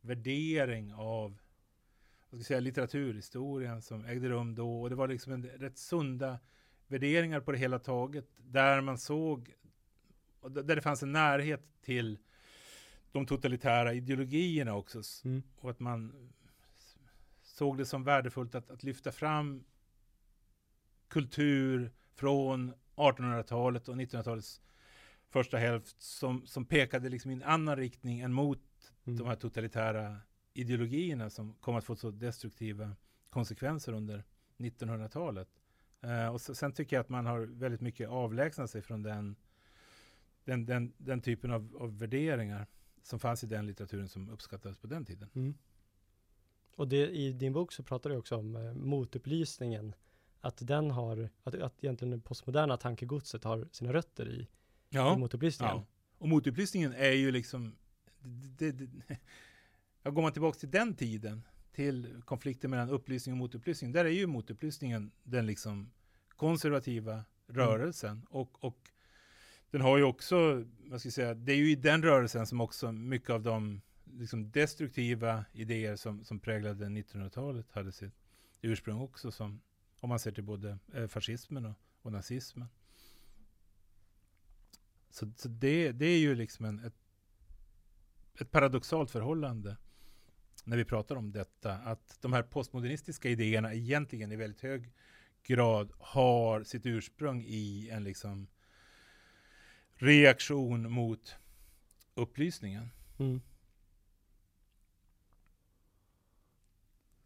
värdering 0.00 0.94
av 0.94 1.30
vad 1.30 2.28
ska 2.28 2.36
jag 2.36 2.44
säga, 2.46 2.60
litteraturhistorien 2.60 3.82
som 3.82 4.04
ägde 4.04 4.28
rum 4.28 4.54
då. 4.54 4.82
Och 4.82 4.90
det 4.90 4.96
var 4.96 5.08
liksom 5.08 5.32
en 5.32 5.46
rätt 5.46 5.78
sunda 5.78 6.38
värderingar 6.88 7.40
på 7.40 7.52
det 7.52 7.58
hela 7.58 7.78
taget. 7.78 8.28
Där 8.36 8.80
man 8.80 8.98
såg, 8.98 9.54
där 10.42 10.76
det 10.76 10.82
fanns 10.82 11.02
en 11.02 11.12
närhet 11.12 11.62
till 11.82 12.18
de 13.12 13.26
totalitära 13.26 13.94
ideologierna 13.94 14.74
också. 14.74 15.02
Mm. 15.24 15.42
Och 15.56 15.70
att 15.70 15.80
man 15.80 16.30
såg 17.42 17.78
det 17.78 17.86
som 17.86 18.04
värdefullt 18.04 18.54
att, 18.54 18.70
att 18.70 18.82
lyfta 18.82 19.12
fram 19.12 19.64
kultur 21.08 21.92
från 22.14 22.74
1800-talet 22.96 23.88
och 23.88 23.94
1900-talets 23.96 24.60
första 25.28 25.56
hälft 25.56 26.02
som, 26.02 26.46
som 26.46 26.64
pekade 26.64 27.08
liksom 27.08 27.30
i 27.30 27.34
en 27.34 27.42
annan 27.42 27.76
riktning 27.76 28.20
än 28.20 28.32
mot 28.32 28.60
mm. 29.04 29.18
de 29.18 29.26
här 29.26 29.36
totalitära 29.36 30.16
ideologierna 30.54 31.30
som 31.30 31.54
kom 31.54 31.76
att 31.76 31.84
få 31.84 31.96
så 31.96 32.10
destruktiva 32.10 32.96
konsekvenser 33.30 33.92
under 33.92 34.24
1900-talet. 34.58 35.48
Uh, 36.06 36.28
och 36.28 36.40
så, 36.40 36.54
sen 36.54 36.72
tycker 36.72 36.96
jag 36.96 37.00
att 37.00 37.08
man 37.08 37.26
har 37.26 37.40
väldigt 37.40 37.80
mycket 37.80 38.08
avlägsnat 38.08 38.70
sig 38.70 38.82
från 38.82 39.02
den, 39.02 39.36
den, 40.44 40.66
den, 40.66 40.92
den 40.98 41.20
typen 41.20 41.50
av, 41.50 41.76
av 41.80 41.98
värderingar 41.98 42.66
som 43.02 43.18
fanns 43.18 43.44
i 43.44 43.46
den 43.46 43.66
litteraturen 43.66 44.08
som 44.08 44.30
uppskattades 44.30 44.78
på 44.78 44.86
den 44.86 45.04
tiden. 45.04 45.28
Mm. 45.34 45.54
Och 46.76 46.88
det, 46.88 47.08
i 47.08 47.32
din 47.32 47.52
bok 47.52 47.72
så 47.72 47.82
pratar 47.82 48.10
du 48.10 48.16
också 48.16 48.36
om 48.36 48.56
eh, 48.56 48.72
motupplysningen, 48.72 49.94
att 50.40 50.66
den 50.66 50.90
har, 50.90 51.30
att, 51.42 51.54
att 51.54 51.84
egentligen 51.84 52.10
det 52.10 52.18
postmoderna 52.18 52.76
tankegodset 52.76 53.44
har 53.44 53.68
sina 53.72 53.92
rötter 53.92 54.28
i, 54.28 54.48
ja. 54.88 55.14
i 55.14 55.18
motupplysningen. 55.18 55.76
Ja. 55.76 55.86
Och 56.18 56.28
motupplysningen 56.28 56.92
är 56.92 57.12
ju 57.12 57.30
liksom, 57.30 57.76
det, 58.58 58.72
det, 58.72 58.88
ja, 60.02 60.10
går 60.10 60.22
man 60.22 60.32
tillbaka 60.32 60.58
till 60.58 60.70
den 60.70 60.94
tiden, 60.94 61.42
till 61.72 62.22
konflikten 62.24 62.70
mellan 62.70 62.90
upplysning 62.90 63.32
och 63.32 63.38
motupplysning, 63.38 63.92
där 63.92 64.04
är 64.04 64.10
ju 64.10 64.26
motupplysningen 64.26 65.10
den 65.22 65.46
liksom 65.46 65.90
konservativa 66.36 67.12
mm. 67.12 67.24
rörelsen. 67.46 68.10
Mm. 68.10 68.22
Och, 68.30 68.64
och 68.64 68.90
den 69.70 69.80
har 69.80 69.98
ju 69.98 70.04
också, 70.04 70.64
vad 70.78 71.00
ska 71.00 71.06
jag 71.06 71.14
säga, 71.14 71.34
det 71.34 71.52
är 71.52 71.56
ju 71.56 71.70
i 71.70 71.74
den 71.74 72.02
rörelsen 72.02 72.46
som 72.46 72.60
också 72.60 72.92
mycket 72.92 73.30
av 73.30 73.42
de 73.42 73.80
liksom 74.04 74.50
destruktiva 74.50 75.44
idéer 75.52 75.96
som, 75.96 76.24
som 76.24 76.40
präglade 76.40 76.86
1900-talet 76.86 77.72
hade 77.72 77.92
sitt 77.92 78.14
ursprung 78.62 79.00
också, 79.00 79.30
som, 79.30 79.60
om 80.00 80.08
man 80.08 80.18
ser 80.18 80.32
till 80.32 80.44
både 80.44 80.78
eh, 80.94 81.06
fascismen 81.06 81.64
och, 81.64 81.74
och 82.02 82.12
nazismen. 82.12 82.68
Så, 85.10 85.32
så 85.36 85.48
det, 85.48 85.92
det 85.92 86.06
är 86.06 86.18
ju 86.18 86.34
liksom 86.34 86.64
en, 86.64 86.78
ett, 86.84 86.94
ett 88.40 88.50
paradoxalt 88.50 89.10
förhållande 89.10 89.76
när 90.64 90.76
vi 90.76 90.84
pratar 90.84 91.16
om 91.16 91.32
detta, 91.32 91.72
att 91.72 92.18
de 92.20 92.32
här 92.32 92.42
postmodernistiska 92.42 93.28
idéerna 93.28 93.74
egentligen 93.74 94.32
i 94.32 94.36
väldigt 94.36 94.60
hög 94.60 94.92
grad 95.46 95.92
har 95.98 96.62
sitt 96.62 96.86
ursprung 96.86 97.44
i 97.46 97.90
en 97.90 98.04
liksom 98.04 98.46
reaktion 99.94 100.92
mot 100.92 101.36
upplysningen. 102.14 102.90
Mm. 103.18 103.40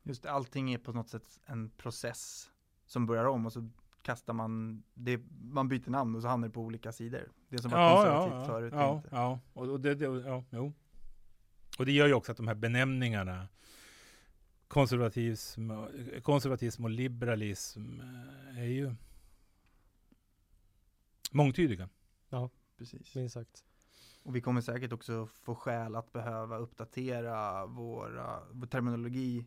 Just 0.03 0.27
allting 0.27 0.73
är 0.73 0.79
på 0.79 0.93
något 0.93 1.09
sätt 1.09 1.41
en 1.47 1.71
process 1.71 2.51
som 2.87 3.07
börjar 3.07 3.25
om 3.25 3.47
och 3.47 3.53
så 3.53 3.71
kastar 4.03 4.33
man, 4.33 4.83
det, 4.95 5.21
man 5.41 5.69
byter 5.69 5.91
namn 5.91 6.17
och 6.17 6.23
så 6.23 6.29
hamnar 6.29 6.49
det 6.49 6.55
på 6.55 6.61
olika 6.61 6.93
sidor. 6.93 7.33
Det 7.49 7.59
som 7.59 7.71
var 7.71 7.79
ja, 7.79 7.95
konservativt 7.97 8.35
ja, 8.35 8.47
förut. 8.47 8.73
Ja, 8.77 9.03
ja. 9.11 9.41
Och, 9.53 9.69
och, 9.69 9.81
det, 9.81 9.95
det, 9.95 10.05
ja, 10.05 10.45
jo. 10.51 10.73
och 11.79 11.87
det 11.87 11.93
gör 11.93 12.07
ju 12.07 12.15
också 12.15 12.33
att 12.33 12.37
de 12.37 12.49
här 12.49 12.55
benämningarna 12.55 13.49
konservatism, 14.71 15.71
konservatism 16.23 16.85
och 16.85 16.91
liberalism 16.91 18.01
eh, 18.01 18.59
är 18.59 18.65
ju 18.65 18.95
mångtydiga. 21.31 21.89
Ja, 22.29 22.51
precis. 22.77 23.15
Minst 23.15 23.35
sagt. 23.35 23.65
Och 24.23 24.37
vi 24.37 24.41
kommer 24.41 24.61
säkert 24.61 24.93
också 24.93 25.27
få 25.27 25.55
skäl 25.55 25.97
att 25.97 26.13
behöva 26.13 26.57
uppdatera 26.57 27.67
våra, 27.67 28.43
vår 28.51 28.67
terminologi 28.67 29.47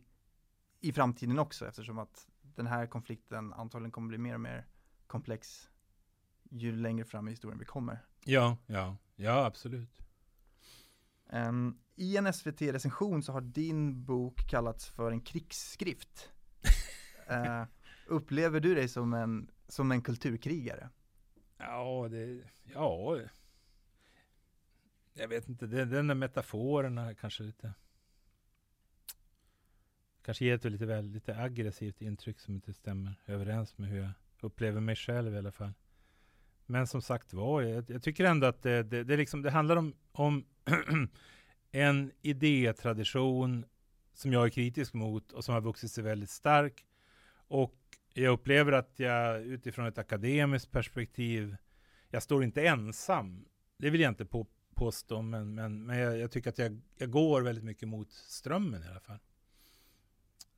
i 0.80 0.92
framtiden 0.92 1.38
också 1.38 1.66
eftersom 1.66 1.98
att 1.98 2.26
den 2.42 2.66
här 2.66 2.86
konflikten 2.86 3.52
antagligen 3.52 3.92
kommer 3.92 4.08
bli 4.08 4.18
mer 4.18 4.34
och 4.34 4.40
mer 4.40 4.66
komplex 5.06 5.70
ju 6.50 6.76
längre 6.76 7.04
fram 7.04 7.28
i 7.28 7.30
historien 7.30 7.58
vi 7.58 7.64
kommer. 7.64 7.98
Ja, 8.24 8.56
ja, 8.66 8.96
ja 9.16 9.44
absolut. 9.44 10.02
Um, 11.32 11.78
I 11.96 12.16
en 12.16 12.32
SVT-recension 12.32 13.22
så 13.22 13.32
har 13.32 13.40
din 13.40 14.04
bok 14.04 14.48
kallats 14.50 14.86
för 14.86 15.10
en 15.10 15.20
krigsskrift. 15.20 16.30
uh, 17.30 17.64
upplever 18.06 18.60
du 18.60 18.74
dig 18.74 18.88
som 18.88 19.14
en, 19.14 19.50
som 19.68 19.92
en 19.92 20.02
kulturkrigare? 20.02 20.90
Ja, 21.58 22.08
det, 22.10 22.40
ja. 22.64 23.20
Jag 25.14 25.28
vet 25.28 25.48
inte, 25.48 25.66
det, 25.66 25.84
den 25.84 26.06
där 26.06 26.14
metaforerna 26.14 27.14
kanske 27.14 27.42
lite 27.42 27.74
kanske 30.24 30.44
ger 30.44 30.54
ett 30.54 30.64
lite, 30.64 30.86
väl, 30.86 31.04
lite 31.04 31.36
aggressivt 31.36 32.02
intryck 32.02 32.40
som 32.40 32.54
inte 32.54 32.74
stämmer 32.74 33.14
överens 33.26 33.78
med 33.78 33.88
hur 33.90 33.98
jag 33.98 34.10
upplever 34.40 34.80
mig 34.80 34.96
själv 34.96 35.34
i 35.34 35.38
alla 35.38 35.52
fall. 35.52 35.72
Men 36.66 36.86
som 36.86 37.02
sagt 37.02 37.32
var, 37.32 37.62
jag, 37.62 37.90
jag 37.90 38.02
tycker 38.02 38.24
ändå 38.24 38.46
att 38.46 38.62
det, 38.62 38.82
det, 38.82 39.04
det, 39.04 39.16
liksom, 39.16 39.42
det 39.42 39.50
handlar 39.50 39.76
om, 39.76 39.94
om 40.12 40.44
en 41.74 42.12
idétradition 42.22 43.64
som 44.12 44.32
jag 44.32 44.46
är 44.46 44.50
kritisk 44.50 44.94
mot 44.94 45.32
och 45.32 45.44
som 45.44 45.54
har 45.54 45.60
vuxit 45.60 45.90
sig 45.90 46.04
väldigt 46.04 46.30
stark. 46.30 46.86
Och 47.34 47.74
jag 48.12 48.32
upplever 48.32 48.72
att 48.72 48.92
jag 48.96 49.42
utifrån 49.42 49.86
ett 49.86 49.98
akademiskt 49.98 50.70
perspektiv, 50.70 51.56
jag 52.10 52.22
står 52.22 52.44
inte 52.44 52.66
ensam. 52.66 53.44
Det 53.76 53.90
vill 53.90 54.00
jag 54.00 54.10
inte 54.10 54.24
på, 54.24 54.46
påstå, 54.74 55.22
men, 55.22 55.54
men, 55.54 55.86
men 55.86 55.98
jag, 55.98 56.18
jag 56.18 56.30
tycker 56.30 56.50
att 56.50 56.58
jag, 56.58 56.80
jag 56.96 57.10
går 57.10 57.42
väldigt 57.42 57.64
mycket 57.64 57.88
mot 57.88 58.12
strömmen 58.12 58.82
i 58.82 58.88
alla 58.88 59.00
fall. 59.00 59.18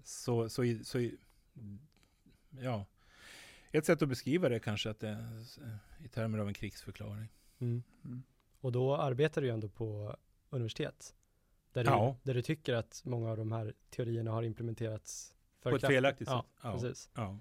Så, 0.05 0.49
så, 0.49 0.79
så 0.83 1.11
ja, 2.51 2.87
ett 3.71 3.87
sätt 3.87 4.03
att 4.03 4.09
beskriva 4.09 4.49
det 4.49 4.61
kanske 4.61 4.91
att 4.91 5.01
det 5.01 5.09
är 5.09 5.79
i 6.05 6.09
termer 6.09 6.39
av 6.39 6.49
en 6.49 6.55
krigsförklaring. 6.55 7.29
Mm. 7.59 7.83
Mm. 8.05 8.23
Och 8.61 8.73
då 8.73 8.97
arbetar 8.97 9.41
du 9.41 9.47
ju 9.47 9.55
ändå 9.55 9.69
på 9.69 10.17
universitet. 10.57 11.15
Där 11.73 11.85
du, 11.85 11.91
ja. 11.91 12.17
där 12.23 12.35
du 12.35 12.43
tycker 12.43 12.75
att 12.75 13.03
många 13.05 13.31
av 13.31 13.37
de 13.37 13.53
här 13.53 13.75
teorierna 13.91 14.31
har 14.31 14.43
implementerats 14.43 15.35
för 15.59 15.71
På 15.71 15.77
ett 15.77 15.87
felaktigt 15.87 16.29
sätt. 16.29 16.45
Ja, 16.63 16.73
precis. 16.73 17.11
Ja. 17.15 17.39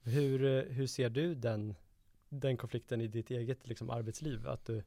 Hur, 0.00 0.68
hur 0.70 0.86
ser 0.86 1.10
du 1.10 1.34
den, 1.34 1.74
den 2.28 2.56
konflikten 2.56 3.00
i 3.00 3.08
ditt 3.08 3.30
eget 3.30 3.66
liksom, 3.66 3.90
arbetsliv? 3.90 4.48
Att 4.48 4.64
du 4.64 4.82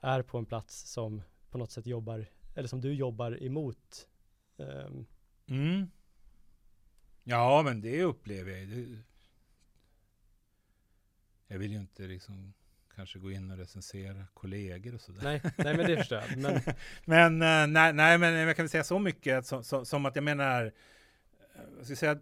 är 0.00 0.22
på 0.22 0.38
en 0.38 0.46
plats 0.46 0.92
som 0.92 1.22
på 1.50 1.58
något 1.58 1.70
sätt 1.70 1.86
jobbar, 1.86 2.26
eller 2.54 2.68
som 2.68 2.80
du 2.80 2.94
jobbar 2.94 3.42
emot 3.42 4.08
um, 4.56 5.06
mm. 5.46 5.90
Ja, 7.24 7.62
men 7.64 7.80
det 7.80 8.02
upplever 8.02 8.52
jag. 8.52 8.68
Det, 8.68 9.02
jag 11.46 11.58
vill 11.58 11.72
ju 11.72 11.78
inte 11.78 12.02
liksom 12.02 12.54
kanske 12.98 13.18
gå 13.18 13.30
in 13.30 13.50
och 13.50 13.58
recensera 13.58 14.26
kollegor 14.34 14.94
och 14.94 15.00
sådär. 15.00 15.22
Nej, 15.22 15.40
nej 15.56 15.76
men 15.76 15.86
det 15.86 15.96
förstår 15.96 16.18
jag. 16.18 16.38
Men, 16.38 16.60
men 17.04 17.32
uh, 17.32 17.72
nej, 17.72 17.92
nej, 17.92 18.18
men 18.18 18.34
jag 18.34 18.56
kan 18.56 18.62
väl 18.62 18.70
säga 18.70 18.84
så 18.84 18.98
mycket 18.98 19.46
som, 19.46 19.64
som, 19.64 19.86
som 19.86 20.06
att 20.06 20.14
jag 20.14 20.24
menar, 20.24 20.64
uh, 20.66 20.72
vad 21.76 21.84
ska 21.84 21.90
jag 21.90 21.98
säga, 21.98 22.18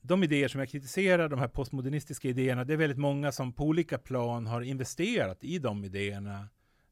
de 0.00 0.22
idéer 0.22 0.48
som 0.48 0.60
jag 0.60 0.68
kritiserar, 0.68 1.28
de 1.28 1.38
här 1.38 1.48
postmodernistiska 1.48 2.28
idéerna, 2.28 2.64
det 2.64 2.72
är 2.72 2.76
väldigt 2.76 2.98
många 2.98 3.32
som 3.32 3.52
på 3.52 3.64
olika 3.64 3.98
plan 3.98 4.46
har 4.46 4.60
investerat 4.60 5.44
i 5.44 5.58
de 5.58 5.84
idéerna. 5.84 6.48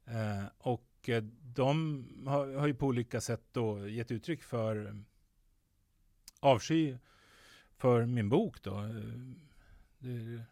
Uh, 0.09 0.45
och 0.57 1.09
de 1.41 2.05
har, 2.27 2.53
har 2.53 2.67
ju 2.67 2.73
på 2.73 2.85
olika 2.85 3.21
sätt 3.21 3.43
då 3.51 3.87
gett 3.87 4.11
uttryck 4.11 4.43
för 4.43 5.03
avsky 6.39 6.97
för 7.77 8.05
min 8.05 8.29
bok 8.29 8.63
då. 8.63 8.89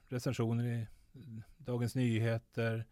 recensioner 0.09 0.65
i 0.65 0.87
Dagens 1.57 1.95
Nyheter, 1.95 2.85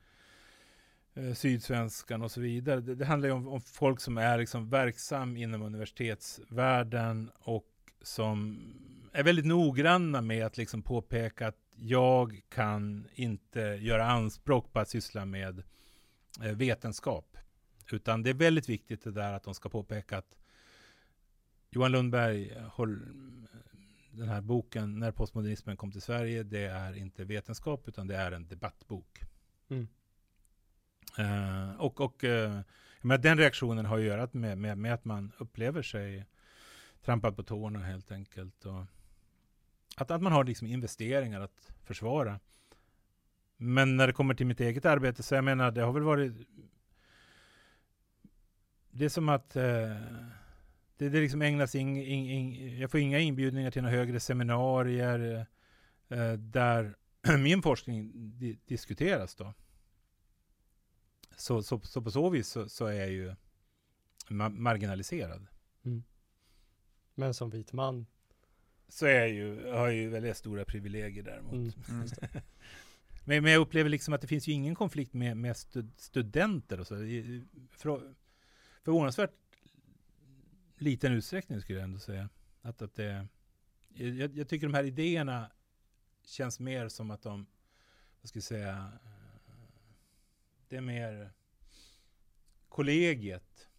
eh, 1.14 1.34
Sydsvenskan 1.34 2.22
och 2.22 2.32
så 2.32 2.42
vidare. 2.42 2.82
Det, 2.82 2.96
det 2.96 3.06
handlar 3.06 3.30
ju 3.30 3.34
om, 3.34 3.48
om, 3.48 3.62
folk 3.62 4.00
som 4.00 4.18
är 4.18 4.38
liksom 4.38 4.70
verksam 4.70 5.38
inom 5.38 5.62
universitetsvärlden 5.62 7.32
och 7.40 7.68
som 8.02 8.60
är 9.14 9.24
väldigt 9.24 9.46
noggranna 9.46 10.22
med 10.22 10.46
att 10.46 10.58
liksom 10.58 10.82
påpeka 10.82 11.48
att 11.48 11.58
jag 11.76 12.42
kan 12.50 13.08
inte 13.14 13.60
göra 13.60 14.06
anspråk 14.06 14.74
på 14.74 14.80
att 14.80 14.90
syssla 14.90 15.26
med 15.26 15.64
eh, 16.42 16.52
vetenskap. 16.52 17.38
Utan 17.92 18.24
det 18.24 18.30
är 18.30 18.34
väldigt 18.34 18.70
viktigt 18.70 19.04
det 19.04 19.12
där 19.12 19.34
att 19.34 19.44
de 19.44 19.54
ska 19.54 19.70
påpeka 19.70 20.18
att 20.18 20.36
Johan 21.70 21.92
Lundberg, 21.92 22.50
eh, 22.50 22.64
den 24.12 24.30
här 24.30 24.41
boken, 24.41 25.00
När 25.00 25.12
postmodernismen 25.12 25.78
kom 25.78 25.91
till 25.91 26.02
Sverige, 26.02 26.43
det 26.43 26.65
är 26.65 26.97
inte 26.97 27.24
vetenskap 27.24 27.88
utan 27.88 28.08
det 28.08 28.15
är 28.15 28.32
en 28.32 28.47
debattbok. 28.47 29.21
Mm. 29.69 29.88
Uh, 31.19 31.82
och 31.82 32.02
och 32.02 32.24
uh, 32.24 32.60
men 33.02 33.21
den 33.21 33.38
reaktionen 33.38 33.86
har 33.86 33.97
ju 33.97 34.12
att 34.12 34.17
göra 34.17 34.30
med, 34.32 34.58
med, 34.58 34.78
med, 34.78 34.93
att 34.93 35.06
man 35.06 35.32
upplever 35.38 35.82
sig 35.82 36.26
trampad 37.06 37.36
på 37.36 37.43
tårna 37.43 37.80
helt 37.80 38.12
enkelt. 38.12 38.65
Och 38.65 38.84
att, 39.95 40.12
att 40.12 40.21
man 40.21 40.32
har 40.32 40.43
liksom 40.43 40.67
investeringar 40.67 41.41
att 41.41 41.71
försvara. 41.84 42.39
Men 43.58 43.97
när 43.97 44.08
det 44.08 44.13
kommer 44.13 44.34
till 44.34 44.45
mitt 44.45 44.60
eget 44.60 44.86
arbete 44.86 45.24
så 45.24 45.36
jag 45.36 45.43
menar, 45.43 45.71
det 45.71 45.82
har 45.82 45.93
väl 45.93 46.04
varit 46.04 46.47
det 48.91 49.06
är 49.06 49.10
som 49.10 49.30
att 49.30 49.56
eh, 49.56 49.95
det, 51.02 51.10
det 51.10 51.22
liksom 51.22 51.42
ägnas 51.42 51.76
in, 51.76 51.98
in, 51.98 52.30
in, 52.30 52.80
jag 52.80 52.92
får 52.92 53.00
inga 53.00 53.20
inbjudningar 53.20 53.72
till 53.72 53.82
några 53.82 53.96
högre 53.96 54.20
seminarier 54.20 55.48
eh, 56.10 56.34
där 56.34 56.96
min 57.38 57.62
forskning 57.62 58.12
di 58.14 58.60
diskuteras 58.66 59.36
då. 59.36 59.54
Så, 61.38 61.64
så, 61.64 61.80
så, 61.80 62.02
på 62.02 62.12
så 62.12 62.30
vis 62.30 62.48
så, 62.48 62.70
så 62.70 62.86
är 62.86 62.94
jag 62.94 63.12
ju 63.12 63.36
ma 64.30 64.50
marginaliserad. 64.50 65.48
Mm. 65.86 66.04
Men 67.16 67.34
som 67.34 67.50
vit 67.50 67.74
man? 67.74 68.06
Så 68.88 69.06
är 69.06 69.20
jag 69.20 69.30
ju, 69.30 69.62
jag 69.62 69.78
har 69.78 69.90
ju 69.90 70.10
väldigt 70.10 70.38
stora 70.38 70.66
privilegier 70.66 71.24
däremot. 71.24 71.54
Mm. 71.54 71.72
Mm. 71.90 72.08
men, 73.26 73.44
men 73.44 73.52
jag 73.52 73.62
upplever 73.62 73.90
liksom 73.90 74.14
att 74.14 74.22
det 74.22 74.28
finns 74.28 74.48
ju 74.48 74.52
ingen 74.52 74.76
konflikt 74.76 75.14
med, 75.14 75.38
med 75.38 75.58
stud 75.58 75.92
studenter 75.98 76.80
och 76.80 76.88
så. 76.88 76.96
För, 77.72 78.14
förvånansvärt 78.84 79.40
liten 80.82 81.12
utsträckning 81.12 81.62
skulle 81.62 81.80
jag 81.80 81.84
ändå 81.84 82.00
säga. 82.00 82.30
Att, 82.62 82.82
att 82.82 82.96
det, 82.96 83.28
jag, 83.94 84.38
jag 84.38 84.50
tycker 84.50 84.67
de 84.67 84.74
här 84.74 84.84
idéerna 84.84 85.52
känns 86.24 86.60
mer 86.60 86.88
som 86.88 87.12
att 87.12 87.22
de, 87.22 87.48
vad 88.22 88.30
ska 88.30 88.38
jag 88.38 88.44
säga, 88.44 88.91
det 90.67 90.78
är 90.78 90.82
mer 90.82 91.32
kollegiet 92.70 93.70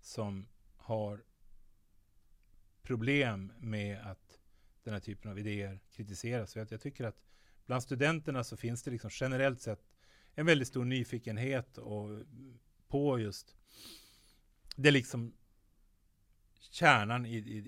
som 0.00 0.48
har 0.76 1.24
problem 2.82 3.52
med 3.58 4.00
att 4.00 4.38
den 4.82 4.92
här 4.92 5.00
typen 5.00 5.30
av 5.30 5.38
idéer 5.38 5.80
kritiseras. 5.90 6.50
Så 6.50 6.58
jag, 6.58 6.72
jag 6.72 6.80
tycker 6.80 7.04
att 7.04 7.22
bland 7.66 7.82
studenterna 7.82 8.44
så 8.44 8.56
finns 8.56 8.82
det 8.82 8.90
liksom 8.90 9.10
generellt 9.12 9.60
sett 9.60 9.86
en 10.34 10.46
väldigt 10.46 10.68
stor 10.68 10.84
nyfikenhet 10.84 11.78
och 11.78 12.22
på 12.88 13.18
just 13.18 13.56
det 14.76 14.90
liksom 14.90 15.34
kärnan 16.70 17.26
i, 17.26 17.36
i, 17.36 17.58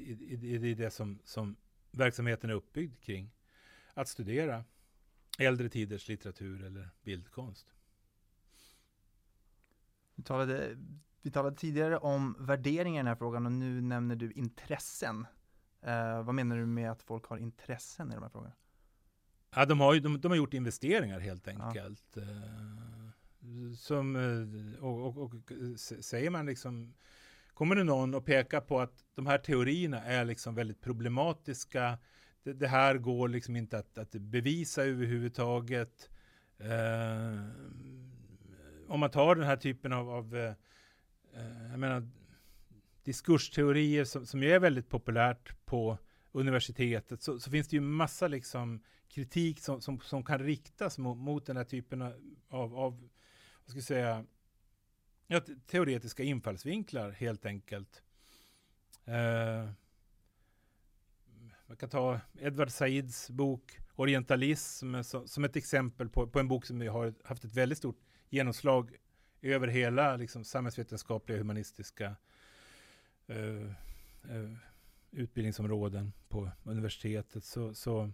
i, 0.43 0.69
i 0.71 0.75
det 0.75 0.91
som, 0.91 1.19
som 1.25 1.57
verksamheten 1.91 2.51
är 2.51 2.55
uppbyggd 2.55 3.01
kring. 3.01 3.31
Att 3.95 4.09
studera 4.09 4.65
äldre 5.39 5.69
tiders 5.69 6.09
litteratur 6.09 6.65
eller 6.65 6.91
bildkonst. 7.03 7.75
Vi 10.15 10.23
talade, 10.23 10.77
vi 11.23 11.31
talade 11.31 11.57
tidigare 11.57 11.99
om 11.99 12.37
värderingar 12.39 12.97
i 12.97 13.01
den 13.01 13.07
här 13.07 13.15
frågan 13.15 13.47
och 13.47 13.53
nu 13.53 13.81
nämner 13.81 14.17
du 14.17 14.33
intressen. 14.33 15.27
Eh, 15.83 16.23
vad 16.23 16.35
menar 16.35 16.57
du 16.57 16.67
med 16.67 16.91
att 16.91 17.03
folk 17.03 17.25
har 17.27 17.39
intressen 17.39 18.11
i 18.11 18.15
de 18.15 18.23
här 18.23 18.31
frågorna? 18.31 18.53
Ja, 19.55 19.65
de, 19.65 19.81
har 19.81 19.95
ju, 19.95 20.01
de, 20.01 20.21
de 20.21 20.29
har 20.29 20.37
gjort 20.37 20.55
investeringar 20.55 21.21
helt 21.21 21.49
enkelt. 21.49 22.05
Ja. 22.15 22.23
Eh, 22.23 23.73
som, 23.77 24.17
eh, 24.17 24.85
och, 24.85 25.07
och, 25.07 25.23
och, 25.23 25.51
säger 25.81 26.31
man 26.31 26.47
liksom, 26.47 26.95
kommer 27.57 27.77
det 27.77 27.85
någon 27.85 28.15
och 28.15 28.25
pekar 28.25 28.61
på 28.61 28.81
att 28.81 29.05
de 29.15 29.27
här 29.27 29.39
teorierna 29.39 30.03
är 30.03 30.25
liksom 30.25 30.55
väldigt 30.55 30.81
problematiska, 30.81 31.99
det, 32.43 32.53
det 32.53 32.69
här 32.69 32.99
går 32.99 33.29
liksom 33.29 33.57
inte 33.57 33.79
att, 33.79 33.99
att 33.99 34.11
bevisa 34.11 34.85
överhuvudtaget. 34.85 36.11
Eh, 36.59 37.41
om 38.89 39.01
man 39.01 39.11
tar 39.11 39.35
den 39.35 39.45
här 39.45 39.57
typen 39.57 39.93
av, 39.93 40.11
av 40.11 40.37
eh, 40.37 40.55
eh, 41.35 41.71
jag 41.71 41.79
menar, 41.79 42.09
diskursteorier 43.05 44.05
som, 44.05 44.27
som 44.27 44.43
är 44.43 44.59
väldigt 44.59 44.89
populärt 44.89 45.65
på 45.65 45.99
universitetet 46.33 47.23
så, 47.23 47.39
så, 47.39 47.51
finns 47.51 47.69
det 47.69 47.77
ju 47.77 47.81
massa 47.81 48.29
liksom 48.29 48.83
kritik 49.09 49.61
som, 49.61 49.81
som, 49.81 50.01
som 50.01 50.25
kan 50.25 50.39
riktas 50.39 50.99
mot, 50.99 51.19
mot 51.19 51.47
den 51.47 51.57
här 51.57 51.65
typen 51.65 52.03
av, 52.03 52.15
av 52.51 53.09
vad 53.65 53.71
ska 53.71 53.77
jag 53.77 53.85
säga, 53.85 54.25
ja, 55.27 55.41
teoretiska 55.67 56.23
infallsvinklar 56.23 57.11
helt 57.11 57.47
enkelt. 57.47 58.03
Eh, 59.05 59.71
man 61.67 61.77
kan 61.77 61.89
ta 61.89 62.21
Edward 62.41 62.71
Saids 62.71 63.31
bok 63.31 63.79
Orientalism 63.95 65.03
som, 65.03 65.29
som 65.29 65.45
ett 65.45 65.57
exempel 65.57 66.09
på, 66.09 66.27
på, 66.27 66.41
en 66.41 66.49
bok 66.49 66.67
som 66.67 66.81
har 66.81 67.15
haft 67.25 67.45
ett 67.45 67.55
väldigt 67.55 67.79
stort 67.79 67.99
genomslag 68.29 68.97
över 69.43 69.69
hela 69.69 70.17
liksom, 70.17 70.45
samhällsvetenskapliga 70.45 71.39
humanistiska 71.39 72.17
eh, 73.27 73.71
eh, 74.31 74.53
utbildningsområden 75.11 76.13
på 76.29 76.51
universitetet. 76.65 77.45
Så, 77.45 77.75
så 77.75 78.13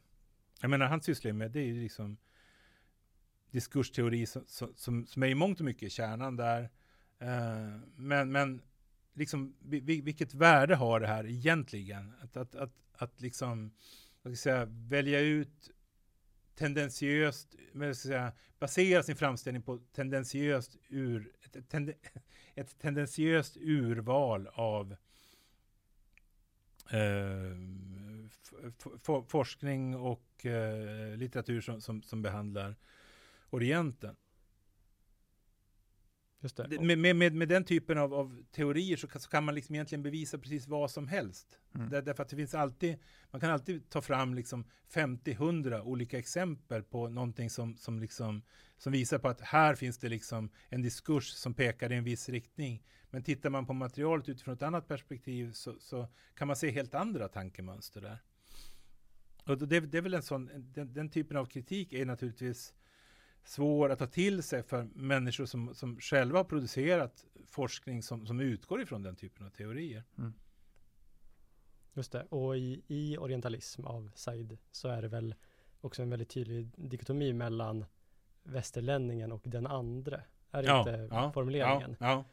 jag 0.61 0.71
menar, 0.71 0.87
han 0.87 1.03
sysslar 1.03 1.33
med 1.33 1.51
det 1.51 1.61
är 1.61 1.67
ju 1.67 1.83
liksom 1.83 2.17
diskursteori 3.51 4.27
som, 4.27 4.45
som, 4.77 5.07
som 5.07 5.23
är 5.23 5.27
i 5.27 5.35
mångt 5.35 5.61
och 5.61 5.65
mycket 5.65 5.93
kärnan 5.93 6.37
där. 6.37 6.71
Uh, 7.23 7.81
men, 7.97 8.33
men 8.33 8.63
liksom, 9.15 9.55
vilket 9.61 10.35
värde 10.35 10.77
har 10.77 11.01
det 11.01 11.07
här 11.07 11.27
egentligen? 11.27 12.13
Att, 12.21 12.37
att, 12.37 12.55
att, 12.55 12.73
att 12.93 13.21
liksom, 13.21 13.73
vad 14.23 14.39
ska 14.39 14.51
jag 14.51 14.59
säga, 14.59 14.65
välja 14.89 15.21
ut 15.21 15.71
tendensiöst, 16.55 17.57
men 17.73 17.95
ska 17.95 18.09
säga, 18.09 18.33
basera 18.59 19.03
sin 19.03 19.17
framställning 19.17 19.63
på 19.63 19.79
tendensiöst 19.79 20.77
ur, 20.89 21.33
ett, 21.43 21.69
tende, 21.69 21.95
ett 22.55 22.79
tendensiöst 22.79 23.57
urval 23.57 24.49
av 24.53 24.97
eh, 26.91 27.57
forskning 29.27 29.97
och 29.97 30.47
eh, 30.47 31.17
litteratur 31.17 31.61
som, 31.61 31.81
som, 31.81 32.03
som 32.03 32.23
behandlar 32.23 32.77
Orienten. 33.51 34.17
Med, 36.81 36.99
med, 36.99 37.17
med, 37.17 37.35
med 37.35 37.49
den 37.49 37.65
typen 37.65 37.99
av, 37.99 38.15
av 38.15 38.43
teorier 38.53 38.97
så 38.97 39.09
kan, 39.09 39.21
så 39.21 39.31
kan, 39.31 39.45
man 39.45 39.55
liksom 39.55 39.75
egentligen 39.75 40.03
bevisa 40.03 40.39
precis 40.39 40.69
vad 40.69 40.91
som 40.91 41.09
helst. 41.09 41.59
Mm. 41.75 41.91
Där, 41.91 42.03
därför 42.03 42.23
att 42.23 42.29
det 42.29 42.37
finns 42.37 42.55
alltid, 42.55 42.99
man 43.31 43.41
kan 43.41 43.51
alltid 43.51 43.91
ta 43.91 44.01
fram 44.01 44.35
liksom 44.35 44.65
50-100 44.93 45.81
olika 45.81 46.19
exempel 46.19 46.83
på 46.83 47.09
någonting 47.09 47.51
som, 47.51 47.77
som, 47.77 48.01
liksom, 48.01 48.43
som 48.79 48.93
visar 48.93 49.19
på 49.19 49.29
att 49.29 49.41
här 49.41 49.75
finns 49.75 49.99
det 49.99 50.09
liksom 50.09 50.51
en 50.69 50.83
diskurs 50.83 51.29
som 51.29 51.55
pekar 51.55 51.93
i 51.93 51.97
en 51.97 52.05
viss 52.05 52.29
riktning. 52.29 52.83
Men 53.11 53.23
tittar 53.23 53.51
man 53.51 53.67
på 53.67 53.73
materialet 53.73 54.29
utifrån 54.29 54.55
ett 54.55 54.63
annat 54.63 54.89
perspektiv 54.89 55.53
så, 55.53 55.75
så 55.79 56.09
kan 56.35 56.47
man 56.47 56.57
se 56.57 56.71
helt 56.71 56.95
andra 56.95 57.29
tankemönster 57.29 58.01
där. 58.01 58.19
Och 59.45 59.69
det, 59.69 59.81
det 59.81 59.99
är 59.99 60.03
väl 60.03 60.15
en 60.15 60.23
sån, 60.23 60.51
den, 60.55 60.93
den 60.93 61.11
typen 61.11 61.37
av 61.37 61.47
kritik 61.47 61.93
är 61.93 62.07
naturligtvis 62.07 62.75
svår 63.45 63.91
att 63.91 63.99
ta 63.99 64.07
till 64.07 64.43
sig 64.43 64.63
för 64.63 64.89
människor 64.95 65.47
som, 65.47 65.75
som 65.75 66.01
själva 66.01 66.39
har 66.39 66.45
producerat 66.45 67.25
forskning 67.47 68.03
som, 68.03 68.27
som 68.27 68.41
utgår 68.41 68.83
ifrån 68.83 69.03
den 69.03 69.17
typen 69.17 69.47
av 69.47 69.51
teorier. 69.51 70.05
Mm. 70.19 70.33
Just 71.95 72.13
det, 72.13 72.23
och 72.23 72.57
i, 72.57 72.83
i 72.87 73.19
orientalism 73.19 73.85
av 73.85 74.11
Said 74.15 74.59
så 74.71 74.89
är 74.89 75.03
det 75.03 75.09
väl 75.09 75.35
också 75.81 76.03
en 76.03 76.11
väldigt 76.11 76.29
tydlig 76.29 76.71
dikotomi 76.77 77.33
mellan 77.33 77.85
västerlänningen 78.43 79.33
och 79.33 79.43
den 79.45 79.67
andre. 79.67 80.23
Är 80.51 80.63
det 80.63 80.69
ja, 80.69 80.79
inte 80.79 81.09
ja, 81.15 81.33
formuleringen? 81.33 81.97
Ja. 82.01 82.25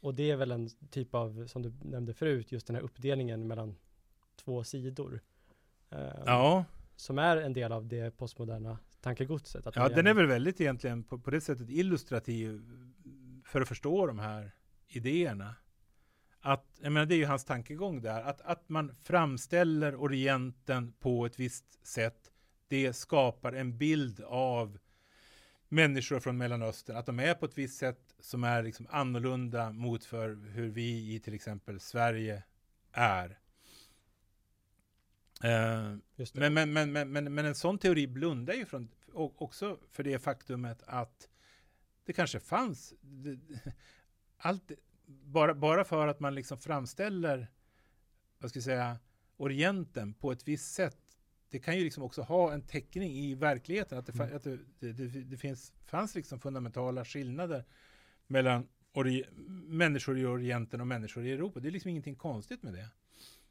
Och 0.00 0.14
det 0.14 0.30
är 0.30 0.36
väl 0.36 0.50
en 0.50 0.68
typ 0.90 1.14
av, 1.14 1.46
som 1.46 1.62
du 1.62 1.72
nämnde 1.82 2.14
förut, 2.14 2.52
just 2.52 2.66
den 2.66 2.76
här 2.76 2.82
uppdelningen 2.82 3.46
mellan 3.46 3.76
två 4.36 4.64
sidor. 4.64 5.20
Um, 5.90 6.00
ja. 6.26 6.64
Som 6.96 7.18
är 7.18 7.36
en 7.36 7.52
del 7.52 7.72
av 7.72 7.86
det 7.86 8.16
postmoderna 8.16 8.78
tankegodset. 9.00 9.66
ja, 9.74 9.88
den 9.88 10.06
är 10.06 10.14
väl 10.14 10.26
väldigt 10.26 10.60
egentligen 10.60 11.04
på, 11.04 11.18
på 11.18 11.30
det 11.30 11.40
sättet 11.40 11.70
illustrativ 11.70 12.62
för 13.44 13.60
att 13.60 13.68
förstå 13.68 14.06
de 14.06 14.18
här 14.18 14.52
idéerna. 14.88 15.54
Att, 16.40 16.66
jag 16.80 16.92
menar, 16.92 17.06
det 17.06 17.14
är 17.14 17.18
ju 17.18 17.26
hans 17.26 17.44
tankegång 17.44 18.02
där, 18.02 18.22
att, 18.22 18.40
att 18.40 18.68
man 18.68 18.94
framställer 19.02 19.94
Orienten 19.94 20.92
på 20.92 21.26
ett 21.26 21.38
visst 21.38 21.86
sätt, 21.86 22.30
det 22.68 22.92
skapar 22.92 23.52
en 23.52 23.78
bild 23.78 24.20
av 24.20 24.78
människor 25.68 26.20
från 26.20 26.36
Mellanöstern, 26.36 26.96
att 26.96 27.06
de 27.06 27.20
är 27.20 27.34
på 27.34 27.46
ett 27.46 27.58
visst 27.58 27.78
sätt 27.78 28.14
som 28.20 28.44
är 28.44 28.62
liksom 28.62 28.86
annorlunda 28.90 29.72
mot 29.72 30.04
för 30.04 30.50
hur 30.50 30.68
vi 30.68 31.14
i 31.14 31.20
till 31.20 31.34
exempel 31.34 31.80
Sverige 31.80 32.42
är. 32.92 33.38
Uh, 35.46 35.96
men, 36.34 36.54
men, 36.54 36.72
men, 36.72 36.92
men, 36.92 37.12
men, 37.12 37.34
men 37.34 37.44
en 37.44 37.54
sån 37.54 37.78
teori 37.78 38.06
blundar 38.06 38.54
ju 38.54 38.66
från, 38.66 38.88
också 39.14 39.78
för 39.92 40.02
det 40.02 40.18
faktumet 40.18 40.82
att 40.86 41.28
det 42.04 42.12
kanske 42.12 42.40
fanns 42.40 42.94
det, 43.00 43.38
allt, 44.36 44.70
bara, 45.06 45.54
bara 45.54 45.84
för 45.84 46.08
att 46.08 46.20
man 46.20 46.34
liksom 46.34 46.58
framställer, 46.58 47.46
vad 48.38 48.50
ska 48.50 48.56
jag 48.56 48.64
säga, 48.64 48.98
Orienten 49.36 50.14
på 50.14 50.32
ett 50.32 50.48
visst 50.48 50.74
sätt. 50.74 50.98
Det 51.50 51.58
kan 51.58 51.76
ju 51.76 51.84
liksom 51.84 52.02
också 52.02 52.22
ha 52.22 52.52
en 52.52 52.62
täckning 52.62 53.12
i 53.12 53.34
verkligheten, 53.34 53.98
att 53.98 54.06
det, 54.06 54.14
mm. 54.14 54.36
att 54.36 54.42
det, 54.42 54.58
det, 54.78 55.08
det, 55.08 55.36
finns, 55.36 55.72
fanns 55.84 56.14
liksom 56.14 56.40
fundamentala 56.40 57.04
skillnader 57.04 57.64
mellan 58.26 58.68
ori, 58.92 59.24
människor 59.66 60.18
i 60.18 60.26
Orienten 60.26 60.80
och 60.80 60.86
människor 60.86 61.26
i 61.26 61.32
Europa. 61.32 61.60
Det 61.60 61.68
är 61.68 61.72
liksom 61.72 61.88
ingenting 61.88 62.14
konstigt 62.14 62.62
med 62.62 62.72
det. 62.72 62.88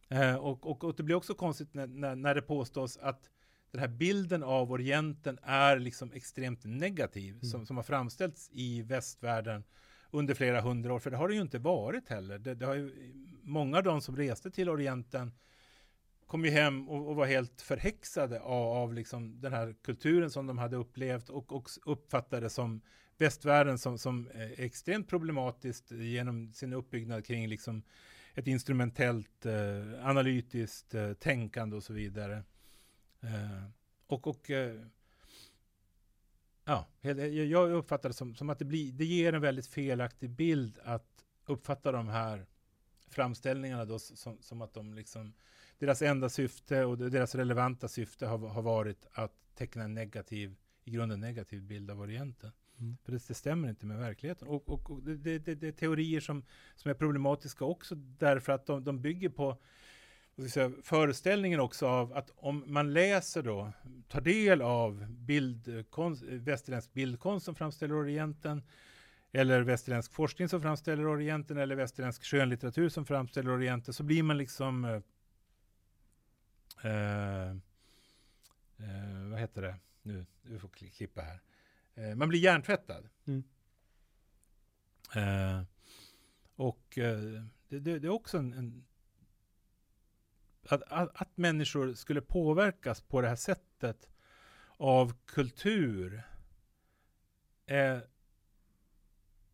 Eh, 0.10 0.36
och, 0.36 0.66
och, 0.66 0.84
och, 0.84 0.96
det 0.96 1.04
blir 1.04 1.16
också 1.16 1.34
konstigt 1.34 1.74
när, 1.74 1.88
när, 1.88 2.16
när, 2.16 2.36
det 2.36 2.42
påstås 2.42 2.98
att 2.98 3.30
den 3.72 3.82
här 3.82 3.88
bilden 3.88 4.44
av 4.44 4.72
Orienten 4.72 5.40
är 5.44 5.80
liksom 5.80 6.12
extremt 6.14 6.66
negativ, 6.66 7.34
mm. 7.34 7.44
som, 7.44 7.66
som 7.66 7.76
har 7.76 7.84
framställts 7.84 8.50
i 8.54 8.82
västvärlden 8.82 9.64
under 10.12 10.34
flera 10.34 10.62
hundra 10.62 10.94
år, 10.94 11.00
för 11.00 11.12
det 11.12 11.18
har 11.18 11.28
det 11.28 11.36
ju 11.36 11.42
inte 11.42 11.60
varit 11.60 12.10
heller. 12.10 12.40
Det, 12.40 12.56
det 12.56 12.66
har 12.66 12.76
ju, 12.76 12.92
många 13.42 13.78
av 13.78 13.84
de 13.84 14.02
som 14.02 14.18
reste 14.18 14.52
till 14.52 14.70
Orienten 14.70 15.32
kom 16.28 16.46
ju 16.46 16.52
hem 16.52 16.90
och, 16.90 17.10
och 17.10 17.16
var 17.16 17.26
helt 17.26 17.62
förhäxade 17.62 18.42
av, 18.42 18.68
av 18.68 18.94
liksom 18.94 19.42
den 19.42 19.54
här 19.54 19.76
kulturen 19.84 20.30
som 20.30 20.48
de 20.48 20.58
hade 20.58 20.76
upplevt 20.76 21.30
och, 21.30 21.52
och 21.52 21.70
uppfattade 21.86 22.50
som 22.50 22.82
västvärlden 23.18 23.78
som, 23.78 23.98
som 23.98 24.30
extremt 24.58 25.08
problematiskt 25.08 25.92
genom 25.92 26.54
sin 26.54 26.74
uppbyggnad 26.74 27.26
kring 27.26 27.48
liksom 27.48 27.84
ett 28.36 28.48
instrumentellt, 28.48 29.46
eh, 29.46 30.08
analytiskt 30.08 30.96
eh, 30.96 31.14
tänkande 31.14 31.76
och 31.76 31.84
så 31.84 31.94
vidare. 31.94 32.44
Eh, 33.22 33.64
och, 34.08 34.28
och 34.28 34.50
eh, 34.50 34.82
ja, 36.66 36.88
eh, 37.02 37.26
jag 37.26 37.72
uppfattar 37.72 38.10
det 38.10 38.16
som, 38.16 38.36
som 38.36 38.50
att 38.50 38.60
det, 38.60 38.66
blir, 38.66 38.92
det 38.92 39.06
ger 39.06 39.34
en 39.34 39.42
väldigt 39.42 39.68
felaktig 39.68 40.30
bild 40.30 40.80
att 40.84 41.26
uppfatta 41.46 41.92
de 41.92 42.08
här 42.08 42.46
framställningarna 43.08 43.86
då 43.86 44.00
som, 44.00 44.38
som 44.42 44.62
att 44.62 44.74
de 44.74 44.94
liksom, 44.94 45.34
deras 45.80 46.02
enda 46.02 46.30
syfte 46.30 46.86
och 46.86 46.98
deras 46.98 47.36
relevanta 47.36 47.88
syfte 47.88 48.26
har, 48.26 48.38
har 48.38 48.62
varit 48.62 49.06
att 49.12 49.56
teckna 49.56 49.84
en 49.84 49.94
negativ, 49.94 50.56
i 50.84 50.92
grunden 50.92 51.20
negativ 51.20 51.64
bild 51.64 51.92
av 51.92 52.02
Orienten. 52.02 52.52
Mm. 52.80 52.98
För 53.04 53.12
det, 53.12 53.28
det, 53.28 53.34
stämmer 53.34 53.70
inte 53.70 53.86
med 53.86 53.98
verkligheten. 53.98 54.48
Och, 54.48 54.70
och, 54.70 54.92
och 54.92 55.04
det, 55.04 55.40
det, 55.40 55.56
det, 55.56 55.68
är 55.68 55.72
teorier 55.72 56.20
som, 56.20 56.44
som 56.76 56.92
är 56.92 56.96
problematiska 56.96 57.66
också 57.66 57.96
därför 57.96 58.54
att 58.54 58.66
de, 58.66 58.84
de 58.84 59.02
bygger 59.02 59.30
på 59.30 59.58
säga, 60.50 60.72
föreställningen 60.84 61.60
också 61.60 61.88
av 61.88 62.14
att 62.14 62.32
om 62.36 62.64
man 62.68 62.94
läser 62.94 63.44
då, 63.44 63.72
tar 64.08 64.22
del 64.22 64.62
av 64.62 65.06
bildkonst, 65.10 66.24
västerländsk 66.24 66.94
bildkonst 66.94 67.46
som 67.46 67.56
framställer 67.56 67.96
Orienten, 67.96 68.64
eller 69.32 69.62
västerländsk 69.62 70.14
forskning 70.14 70.50
som 70.50 70.62
framställer 70.62 71.08
Orienten, 71.08 71.58
eller 71.58 71.76
västerländsk 71.76 72.24
skönlitteratur 72.24 72.90
som 72.90 73.06
framställer 73.06 73.52
Orienten, 73.52 73.94
så 73.94 74.04
blir 74.04 74.24
man 74.24 74.38
liksom 74.38 74.86
eh, 74.86 75.02
eh, 76.92 77.50
eh 78.78 79.30
vad 79.30 79.40
heter 79.40 79.62
det? 79.62 79.76
Nu, 80.02 80.26
du 80.42 80.60
får 80.60 80.70
klippa 80.70 81.22
här. 81.22 81.42
Eh, 81.96 82.16
man 82.16 82.30
blir 82.30 82.40
hjärntvättad. 82.40 83.10
Mm. 83.26 83.44
Eh, 85.16 85.64
och 86.56 86.98
eh, 86.98 87.44
det, 87.70 87.80
det, 87.80 88.00
det, 88.00 88.08
är 88.08 88.12
också 88.12 88.38
en, 88.38 88.54
en 88.54 88.86
att, 90.70 90.84
att, 90.84 91.22
att, 91.22 91.38
människor 91.38 91.94
skulle 91.94 92.22
påverkas 92.22 93.02
på 93.02 93.22
det 93.22 93.28
här 93.28 93.36
sättet 93.36 94.10
av 94.78 95.14
kultur 95.26 96.22
är 97.66 98.08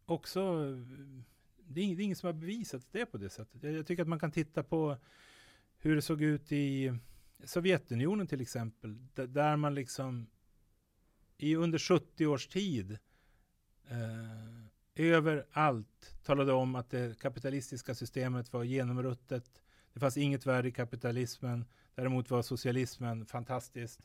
också 0.06 0.76
det 1.58 1.82
är, 1.82 2.00
ingen 2.00 2.16
som 2.16 2.28
har 2.28 2.34
bevisat 2.34 2.88
det 2.92 3.06
på 3.06 3.18
det 3.18 3.30
sättet. 3.30 3.64
Jag, 3.64 3.74
jag 3.74 3.88
tycker 3.88 4.02
att 4.02 4.10
man 4.10 4.20
kan 4.20 4.32
titta 4.32 4.64
på 4.64 4.98
hur 5.78 5.96
det 5.96 6.02
såg 6.02 6.22
ut 6.22 6.52
i 6.52 6.98
Sovjetunionen 7.44 8.28
till 8.28 8.42
exempel, 8.42 9.08
där 9.14 9.56
man 9.56 9.76
liksom 9.76 10.28
i 11.44 11.56
under 11.56 11.80
70 11.80 12.26
års 12.26 12.48
tid 12.48 12.98
eh, 13.90 14.62
överallt 14.96 16.16
talade 16.24 16.54
om 16.54 16.76
att 16.76 16.90
det 16.90 17.20
kapitalistiska 17.20 17.96
systemet 17.96 18.54
var 18.54 18.64
genomruttet. 18.64 19.52
Det 19.94 20.00
fanns 20.00 20.18
inget 20.18 20.46
värde 20.46 20.68
i 20.68 20.72
kapitalismen. 20.72 21.66
Däremot 21.96 22.30
var 22.30 22.42
socialismen 22.42 23.26
fantastiskt. 23.26 24.02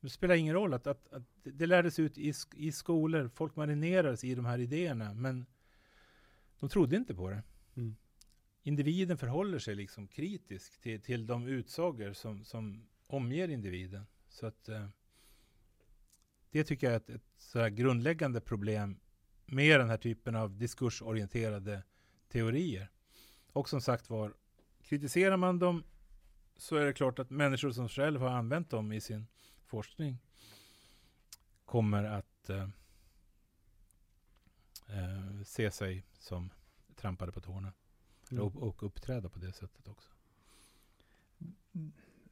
Det 0.00 0.08
spelar 0.08 0.34
ingen 0.34 0.54
roll 0.54 0.74
att, 0.74 0.86
att, 0.86 1.12
att 1.12 1.22
det 1.42 1.66
lärdes 1.66 1.98
ut 1.98 2.18
i, 2.18 2.34
i 2.54 2.72
skolor. 2.72 3.28
Folk 3.34 3.56
marinerades 3.56 4.24
i 4.24 4.34
de 4.34 4.44
här 4.44 4.58
idéerna. 4.58 5.14
Men 5.14 5.46
de 6.60 6.68
trodde 6.68 6.96
inte 6.96 7.14
på 7.14 7.30
det. 7.30 7.42
Mm. 7.76 7.96
Individen 8.62 9.18
förhåller 9.18 9.58
sig 9.58 9.74
liksom 9.74 10.08
kritisk 10.08 10.80
till, 10.80 11.00
till 11.00 11.26
de 11.26 11.46
utsagor 11.46 12.12
som, 12.12 12.44
som 12.44 12.86
omger 13.06 13.48
individen. 13.48 14.06
Så 14.28 14.46
att 14.46 14.68
eh, 14.68 14.88
det 16.54 16.64
tycker 16.64 16.86
jag 16.86 16.94
är 16.94 16.96
ett, 16.96 17.10
ett 17.10 17.22
så 17.38 17.68
grundläggande 17.68 18.40
problem 18.40 19.00
med 19.46 19.80
den 19.80 19.90
här 19.90 19.96
typen 19.96 20.36
av 20.36 20.58
diskursorienterade 20.58 21.82
teorier. 22.28 22.90
Och 23.52 23.68
som 23.68 23.80
sagt 23.80 24.10
var, 24.10 24.34
kritiserar 24.82 25.36
man 25.36 25.58
dem 25.58 25.84
så 26.56 26.76
är 26.76 26.84
det 26.84 26.92
klart 26.92 27.18
att 27.18 27.30
människor 27.30 27.70
som 27.70 27.88
själv 27.88 28.20
har 28.20 28.28
använt 28.28 28.70
dem 28.70 28.92
i 28.92 29.00
sin 29.00 29.26
forskning 29.64 30.18
kommer 31.64 32.04
att 32.04 32.50
eh, 32.50 32.68
eh, 34.88 35.42
se 35.44 35.70
sig 35.70 36.04
som 36.18 36.50
trampade 36.94 37.32
på 37.32 37.40
tårna. 37.40 37.72
Mm. 38.30 38.44
Och, 38.44 38.56
och 38.56 38.82
uppträda 38.82 39.28
på 39.28 39.38
det 39.38 39.52
sättet 39.52 39.88
också. 39.88 40.10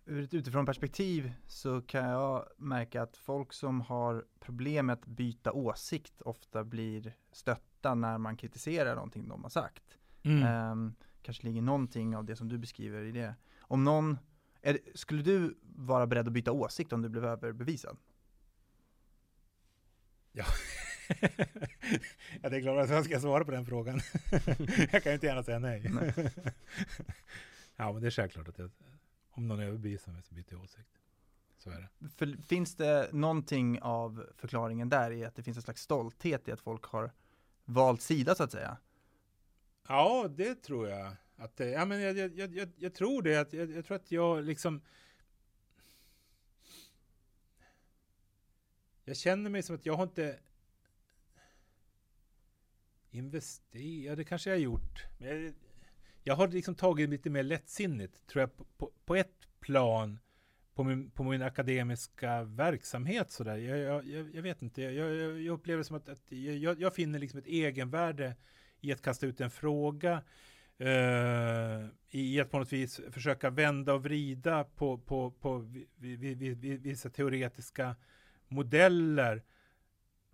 Ur 0.05 0.25
ett 0.25 0.35
utifrån 0.35 0.67
perspektiv 0.67 1.33
så 1.47 1.83
kan 1.83 2.09
jag 2.09 2.49
märka 2.57 3.03
att 3.03 3.17
folk 3.17 3.53
som 3.53 3.81
har 3.81 4.25
problem 4.41 4.87
med 4.87 4.93
att 4.93 5.07
byta 5.07 5.53
åsikt 5.53 6.23
ofta 6.23 6.65
blir 6.65 7.17
stötta 7.33 7.95
när 7.95 8.19
man 8.19 8.37
kritiserar 8.37 8.95
någonting 8.95 9.29
de 9.29 9.43
har 9.43 9.51
sagt. 9.51 9.99
Mm. 10.23 10.71
Um, 10.71 10.95
kanske 11.23 11.47
ligger 11.47 11.63
någonting 11.63 12.17
av 12.17 12.25
det 12.25 12.37
som 12.37 12.49
du 12.49 12.59
beskriver 12.59 13.03
i 13.05 13.13
det. 13.13 13.35
Om 13.61 13.85
någon, 13.85 14.19
är, 14.63 14.79
skulle 14.95 15.23
du 15.23 15.59
vara 15.63 16.07
beredd 16.07 16.27
att 16.27 16.33
byta 16.33 16.53
åsikt 16.53 16.93
om 16.93 17.03
du 17.03 17.09
blev 17.09 17.25
överbevisad? 17.25 17.99
Ja. 20.33 20.45
ja, 22.43 22.49
det 22.49 22.57
är 22.57 22.61
klart 22.61 22.85
att 22.85 22.91
jag 22.91 23.05
ska 23.05 23.21
svara 23.21 23.45
på 23.45 23.51
den 23.51 23.67
frågan. 23.67 24.01
jag 24.93 25.03
kan 25.03 25.13
ju 25.13 25.15
inte 25.15 25.27
gärna 25.27 25.43
säga 25.43 25.59
nej. 25.59 25.91
nej. 25.91 26.15
ja, 27.77 27.93
men 27.93 28.03
det 28.03 28.09
är 28.09 28.11
självklart 28.11 28.49
att 28.49 28.59
jag 28.59 28.71
om 29.33 29.49
någon 29.49 29.61
överbevisar 29.61 30.13
mig 30.13 30.23
så 30.23 30.35
byter 30.35 30.47
jag 30.51 30.63
åsikt. 30.63 30.99
Så 31.59 31.71
är 31.71 31.81
det. 31.81 32.09
För, 32.09 32.43
finns 32.43 32.75
det 32.75 33.09
någonting 33.13 33.83
av 33.83 34.27
förklaringen 34.37 34.89
där 34.89 35.11
i 35.11 35.25
att 35.25 35.35
det 35.35 35.43
finns 35.43 35.57
en 35.57 35.63
slags 35.63 35.83
stolthet 35.83 36.49
i 36.49 36.53
att 36.53 36.61
folk 36.61 36.85
har 36.85 37.13
valt 37.65 38.03
sida 38.03 38.35
så 38.35 38.43
att 38.43 38.53
säga? 38.53 38.77
Ja, 39.89 40.29
det 40.37 40.55
tror 40.55 40.89
jag. 40.89 41.13
Att 41.37 41.61
ja, 41.61 41.85
men 41.85 42.01
jag, 42.01 42.17
jag, 42.17 42.55
jag, 42.55 42.73
jag 42.77 42.95
tror 42.95 43.23
det. 43.23 43.37
Att, 43.37 43.53
jag, 43.53 43.85
tror 43.85 43.97
att 43.97 44.13
jag 44.13 44.45
liksom 44.45 44.81
Jag 49.05 49.17
känner 49.17 49.51
mig 49.51 49.63
som 49.63 49.77
att 49.77 49.87
jag 49.87 49.97
har 49.97 50.03
inte 50.03 50.39
investerat, 53.11 54.17
det 54.17 54.25
kanske 54.25 54.51
jag 54.51 54.57
har 54.57 54.63
gjort. 54.63 55.05
Men 55.19 55.55
jag, 56.25 56.35
har 56.35 56.49
liksom 56.49 56.75
tagit 56.75 57.11
lite 57.11 57.31
mer 57.31 57.43
lättsinnigt, 57.43 58.27
tror 58.27 58.41
jag, 58.41 58.79
på, 58.79 58.91
på 59.05 59.17
ett 59.17 59.49
plan 59.61 60.19
på 60.75 60.85
min, 60.85 61.11
på 61.11 61.23
min 61.23 61.43
akademiska 61.43 62.43
verksamhet. 62.43 63.31
Sådär. 63.31 63.57
Jag, 63.57 64.07
jag, 64.07 64.35
jag 64.35 64.43
vet 64.43 64.63
inte, 64.63 64.83
jag, 64.83 65.15
jag, 65.17 65.47
upplever 65.47 65.79
det 65.79 65.85
som 65.85 65.97
att, 65.97 66.09
att 66.09 66.33
jag, 66.33 66.81
jag, 66.81 66.95
finner 66.95 67.19
liksom 67.19 67.39
ett 67.39 67.47
egenvärde 67.47 68.37
i 68.81 68.93
att 68.93 69.03
kasta 69.03 69.27
ut 69.27 69.41
en 69.41 69.51
fråga, 69.51 70.23
eh, 70.79 71.87
i 72.11 72.41
att 72.41 72.51
på 72.51 72.59
något 72.59 72.73
vis 72.73 73.01
försöka 73.11 73.51
vända 73.51 73.95
och 73.95 74.03
vrida 74.03 74.65
på, 74.65 74.99
på, 74.99 75.31
på 75.31 75.59
vi, 75.59 76.17
vi, 76.17 76.35
vi, 76.35 76.55
vissa 76.77 77.11
teoretiska 77.11 77.97
modeller 78.49 79.43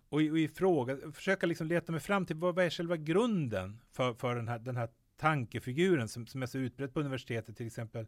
och 0.09 0.21
i, 0.21 0.29
och 0.29 0.39
i 0.39 0.47
fråga, 0.47 0.97
försöka 1.13 1.45
liksom 1.45 1.67
leta 1.67 1.91
mig 1.91 2.01
fram 2.01 2.25
till 2.25 2.35
vad, 2.35 2.55
vad 2.55 2.65
är 2.65 2.69
själva 2.69 2.97
grunden 2.97 3.81
för, 3.91 4.13
för 4.13 4.35
den, 4.35 4.47
här, 4.47 4.59
den 4.59 4.77
här 4.77 4.89
tankefiguren 5.19 6.09
som, 6.09 6.27
som 6.27 6.41
är 6.43 6.47
så 6.47 6.57
utbredd 6.57 6.93
på 6.93 6.99
universitetet 6.99 7.57
till 7.57 7.67
exempel. 7.67 8.07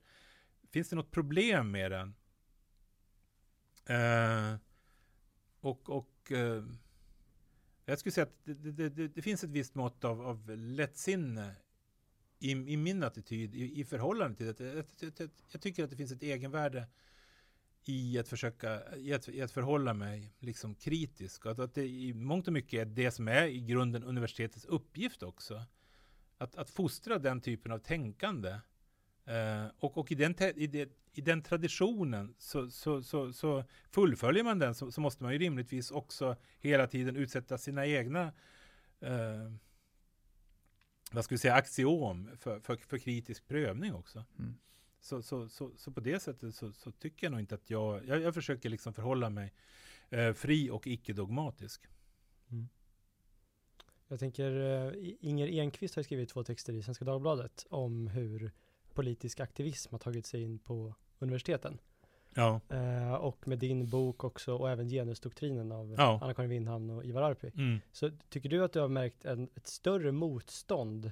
Finns 0.71 0.89
det 0.89 0.95
något 0.95 1.11
problem 1.11 1.71
med 1.71 1.91
den? 1.91 2.15
Uh, 3.89 4.59
och 5.59 5.89
och 5.89 6.31
uh, 6.31 6.63
jag 7.85 7.99
skulle 7.99 8.13
säga 8.13 8.25
att 8.25 8.35
det, 8.43 8.53
det, 8.53 8.89
det, 8.89 9.07
det, 9.07 9.21
finns 9.21 9.43
ett 9.43 9.49
visst 9.49 9.75
mått 9.75 10.03
av, 10.03 10.21
av 10.21 10.49
lättsinne 10.57 11.55
i, 12.39 12.51
i 12.51 12.77
min 12.77 13.03
attityd 13.03 13.55
i, 13.55 13.79
i 13.79 13.85
förhållande 13.85 14.37
till 14.37 14.45
det. 14.45 14.73
Jag, 14.73 14.85
jag, 15.17 15.29
jag, 15.51 15.61
tycker 15.61 15.83
att 15.83 15.89
det 15.89 15.95
finns 15.95 16.11
ett 16.11 16.23
egenvärde 16.23 16.87
i 17.85 18.19
att 18.19 18.27
försöka, 18.27 18.95
i 18.95 19.13
att, 19.13 19.29
i 19.29 19.41
att 19.41 19.51
förhålla 19.51 19.93
mig 19.93 20.33
liksom 20.39 20.75
kritisk. 20.75 21.45
Att, 21.45 21.59
att 21.59 21.73
det 21.73 21.87
i 21.87 22.13
mångt 22.13 22.47
och 22.47 22.53
mycket 22.53 22.79
är 22.81 22.85
det 22.85 23.11
som 23.11 23.27
är 23.27 23.45
i 23.47 23.61
grunden 23.61 24.03
universitetets 24.03 24.65
uppgift 24.65 25.23
också 25.23 25.65
att, 26.41 26.55
att 26.55 26.69
fostra 26.69 27.19
den 27.19 27.41
typen 27.41 27.71
av 27.71 27.79
tänkande. 27.79 28.59
Eh, 29.25 29.65
och 29.79 29.97
och 29.97 30.11
i, 30.11 30.15
den 30.15 30.35
i, 30.55 30.67
det, 30.67 30.89
i 31.13 31.21
den 31.21 31.41
traditionen 31.41 32.35
så, 32.37 32.69
så, 32.69 33.03
så, 33.03 33.33
så 33.33 33.63
fullföljer 33.89 34.43
man 34.43 34.59
den 34.59 34.75
så, 34.75 34.91
så, 34.91 35.01
måste 35.01 35.23
man 35.23 35.33
ju 35.33 35.39
rimligtvis 35.39 35.91
också 35.91 36.35
hela 36.59 36.87
tiden 36.87 37.15
utsätta 37.15 37.57
sina 37.57 37.85
egna 37.85 38.33
eh, 38.99 39.51
vad 41.11 41.25
ska 41.25 41.35
vi 41.35 41.39
säga, 41.39 41.55
axiom 41.55 42.29
för, 42.37 42.59
för, 42.59 42.75
för 42.75 42.97
kritisk 42.97 43.47
prövning 43.47 43.93
också. 43.93 44.25
Mm. 44.39 44.55
Så, 44.99 45.21
så, 45.21 45.49
så, 45.49 45.71
så, 45.77 45.91
på 45.91 45.99
det 45.99 46.19
sättet 46.19 46.55
så, 46.55 46.71
så, 46.71 46.91
tycker 46.91 47.25
jag 47.27 47.31
nog 47.31 47.39
inte 47.39 47.55
att 47.55 47.69
jag, 47.69 48.05
jag, 48.05 48.21
jag 48.21 48.33
försöker 48.33 48.69
liksom 48.69 48.93
förhålla 48.93 49.29
mig 49.29 49.53
eh, 50.09 50.33
fri 50.33 50.69
och 50.69 50.87
icke-dogmatisk. 50.87 51.87
Mm. 52.51 52.69
Jag 54.11 54.19
tänker, 54.19 54.51
uh, 54.51 55.13
Inger 55.19 55.47
Enqvist 55.47 55.95
har 55.95 56.03
skrivit 56.03 56.29
två 56.29 56.43
texter 56.43 56.73
i 56.73 56.83
Svenska 56.83 57.05
Dagbladet 57.05 57.65
om 57.69 58.07
hur 58.07 58.51
politisk 58.93 59.39
aktivism 59.39 59.93
har 59.93 59.99
tagit 59.99 60.25
sig 60.25 60.41
in 60.41 60.59
på 60.59 60.95
universiteten. 61.19 61.77
Ja. 62.33 62.61
Uh, 62.71 63.13
och 63.13 63.47
med 63.47 63.59
din 63.59 63.89
bok 63.89 64.23
också 64.23 64.55
och 64.55 64.69
även 64.69 64.89
genusdoktrinen 64.89 65.71
av 65.71 65.95
ja. 65.97 66.19
Anna-Karin 66.21 66.49
Windhamn 66.49 66.89
och 66.89 67.05
Ivar 67.05 67.21
Arpi. 67.21 67.51
Mm. 67.55 67.79
Så 67.91 68.11
tycker 68.29 68.49
du 68.49 68.63
att 68.63 68.73
du 68.73 68.79
har 68.79 68.87
märkt 68.87 69.25
en, 69.25 69.49
ett 69.55 69.67
större 69.67 70.11
motstånd 70.11 71.11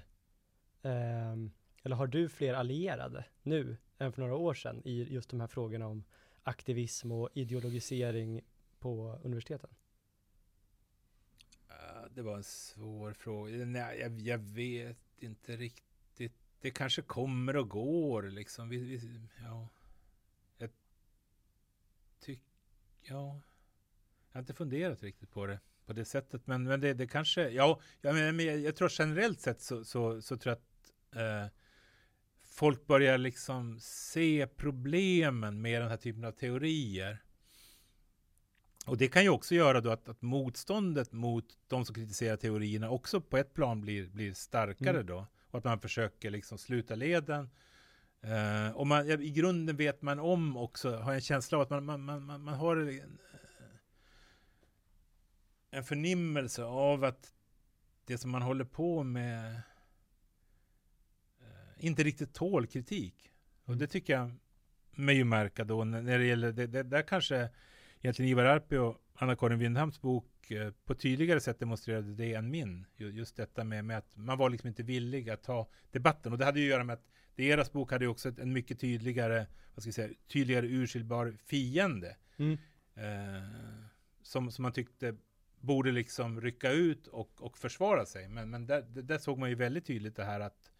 um, 0.82 1.52
eller 1.84 1.96
har 1.96 2.08
du 2.08 2.30
fler 2.30 2.54
allierade 2.54 3.26
nu 3.44 3.78
än 3.98 4.12
för 4.12 4.22
några 4.22 4.36
år 4.36 4.54
sedan 4.54 4.82
i 4.86 5.14
just 5.14 5.30
de 5.30 5.40
här 5.40 5.48
frågorna 5.48 5.88
om 5.88 6.04
aktivism 6.44 7.12
och 7.12 7.30
ideologisering 7.34 8.42
på 8.80 9.20
universiteten? 9.24 9.70
Det 12.20 12.24
var 12.24 12.38
en 12.38 12.44
svår 12.44 13.14
fråga. 13.14 13.66
Nej, 13.66 14.00
jag, 14.00 14.20
jag 14.20 14.38
vet 14.38 14.98
inte 15.18 15.56
riktigt. 15.56 16.34
Det 16.62 16.72
kanske 16.72 17.02
kommer 17.02 17.56
och 17.56 17.70
går 17.70 18.24
liksom. 18.24 18.70
Vi, 18.70 18.78
vi, 18.78 19.22
ja. 19.44 19.68
Jag 20.58 20.70
tycker, 22.20 22.44
ja. 23.02 23.42
Jag 24.32 24.34
har 24.34 24.40
inte 24.40 24.54
funderat 24.54 25.04
riktigt 25.04 25.32
på 25.32 25.46
det 25.46 25.60
på 25.86 25.94
det 25.94 26.06
sättet. 26.06 26.48
Men, 26.48 26.64
men 26.64 26.82
det, 26.82 26.94
det 26.94 27.08
kanske, 27.08 27.50
ja, 27.50 27.80
jag, 28.02 28.16
men, 28.16 28.40
jag, 28.40 28.60
jag 28.60 28.76
tror 28.76 28.92
generellt 28.92 29.42
sett 29.42 29.62
så, 29.62 29.86
så, 29.86 30.22
så 30.22 30.38
tror 30.38 30.56
jag 30.56 30.58
att 30.58 31.46
eh, 31.46 31.52
folk 32.44 32.88
börjar 32.88 33.18
liksom 33.18 33.80
se 33.80 34.48
problemen 34.56 35.62
med 35.62 35.82
den 35.82 35.90
här 35.90 35.98
typen 35.98 36.24
av 36.24 36.32
teorier. 36.32 37.24
Och 38.86 38.98
det 38.98 39.08
kan 39.08 39.24
ju 39.24 39.30
också 39.30 39.56
göra 39.56 39.82
då 39.82 39.92
att, 39.92 40.10
att 40.10 40.22
motståndet 40.22 41.12
mot 41.12 41.46
de 41.68 41.86
som 41.86 41.96
kritiserar 41.96 42.38
teorierna 42.38 42.90
också 42.90 43.22
på 43.22 43.38
ett 43.38 43.54
plan 43.54 43.82
blir, 43.82 44.08
blir 44.08 44.34
starkare 44.34 44.90
mm. 44.90 45.06
då. 45.06 45.28
Och 45.52 45.58
att 45.58 45.64
man 45.64 45.80
försöker 45.80 46.30
liksom 46.30 46.58
sluta 46.58 46.96
leden. 46.96 47.50
Uh, 48.26 48.76
och 48.76 48.88
man, 48.88 49.10
i 49.10 49.30
grunden 49.30 49.76
vet 49.76 50.02
man 50.02 50.20
om 50.20 50.58
också, 50.58 50.96
har 50.96 51.14
en 51.14 51.22
känsla 51.22 51.58
av 51.58 51.62
att 51.62 51.70
man, 51.70 51.86
man, 51.86 52.02
man, 52.02 52.42
man 52.44 52.54
har 52.54 52.78
en, 52.78 53.20
en 55.72 55.84
förnimmelse 55.84 56.64
av 56.64 57.04
att 57.04 57.34
det 58.06 58.18
som 58.18 58.32
man 58.32 58.42
håller 58.42 58.66
på 58.66 59.04
med 59.04 59.62
inte 61.80 62.04
riktigt 62.04 62.34
tål 62.34 62.68
kritik. 62.68 63.32
Och 63.66 63.78
det 63.78 63.88
tycker 63.88 64.14
jag 64.14 64.32
mig 64.92 65.16
ju 65.16 65.24
märka 65.24 65.64
då 65.64 65.84
när 65.84 66.20
det 66.20 66.26
gäller, 66.26 66.52
det, 66.52 66.68
det 66.68 66.84
där 66.84 67.02
kanske 67.02 67.50
egentligen 68.02 68.32
Ivar 68.32 68.46
Arpi 68.46 68.78
och 68.78 68.98
Anna-Karin 69.14 69.60
Windhams 69.60 70.02
bok 70.02 70.52
eh, 70.52 70.72
på 70.86 70.96
tydligare 70.96 71.40
sätt 71.40 71.60
demonstrerade 71.60 72.14
det 72.14 72.34
än 72.34 72.50
min. 72.50 72.86
Just 72.96 73.36
detta 73.36 73.64
med, 73.64 73.86
med, 73.86 73.98
att 73.98 74.18
man 74.18 74.38
var 74.38 74.50
liksom 74.50 74.68
inte 74.68 74.84
villig 74.84 75.30
att 75.30 75.44
ta 75.44 75.70
debatten. 75.92 76.32
Och 76.32 76.38
det 76.38 76.46
hade 76.46 76.60
ju 76.60 76.66
att 76.66 76.72
göra 76.72 76.84
med 76.84 76.94
att 76.94 77.10
deras 77.36 77.72
bok 77.72 77.92
hade 77.92 78.06
ju 78.06 78.10
också 78.10 78.32
en 78.42 78.54
mycket 78.54 78.80
tydligare, 78.80 79.46
vad 79.76 79.84
ska 79.84 79.88
jag 79.88 79.96
säga, 79.96 80.10
tydligare 80.28 80.68
urskiljbar 80.68 81.38
fiende. 81.46 82.18
Mm. 82.38 82.58
Eh, 82.96 83.50
som, 84.24 84.52
som 84.52 84.64
man 84.64 84.72
tyckte 84.72 85.16
borde 85.62 85.92
liksom 85.92 86.42
rycka 86.42 86.72
ut 86.72 87.08
och, 87.08 87.42
och 87.42 87.58
försvara 87.58 88.06
sig. 88.06 88.28
Men, 88.28 88.50
men 88.50 88.68
där, 88.68 88.82
där 88.82 89.18
såg 89.18 89.38
man 89.38 89.50
ju 89.50 89.56
väldigt 89.56 89.86
tydligt 89.86 90.16
det 90.16 90.26
här 90.26 90.40
att 90.40 90.72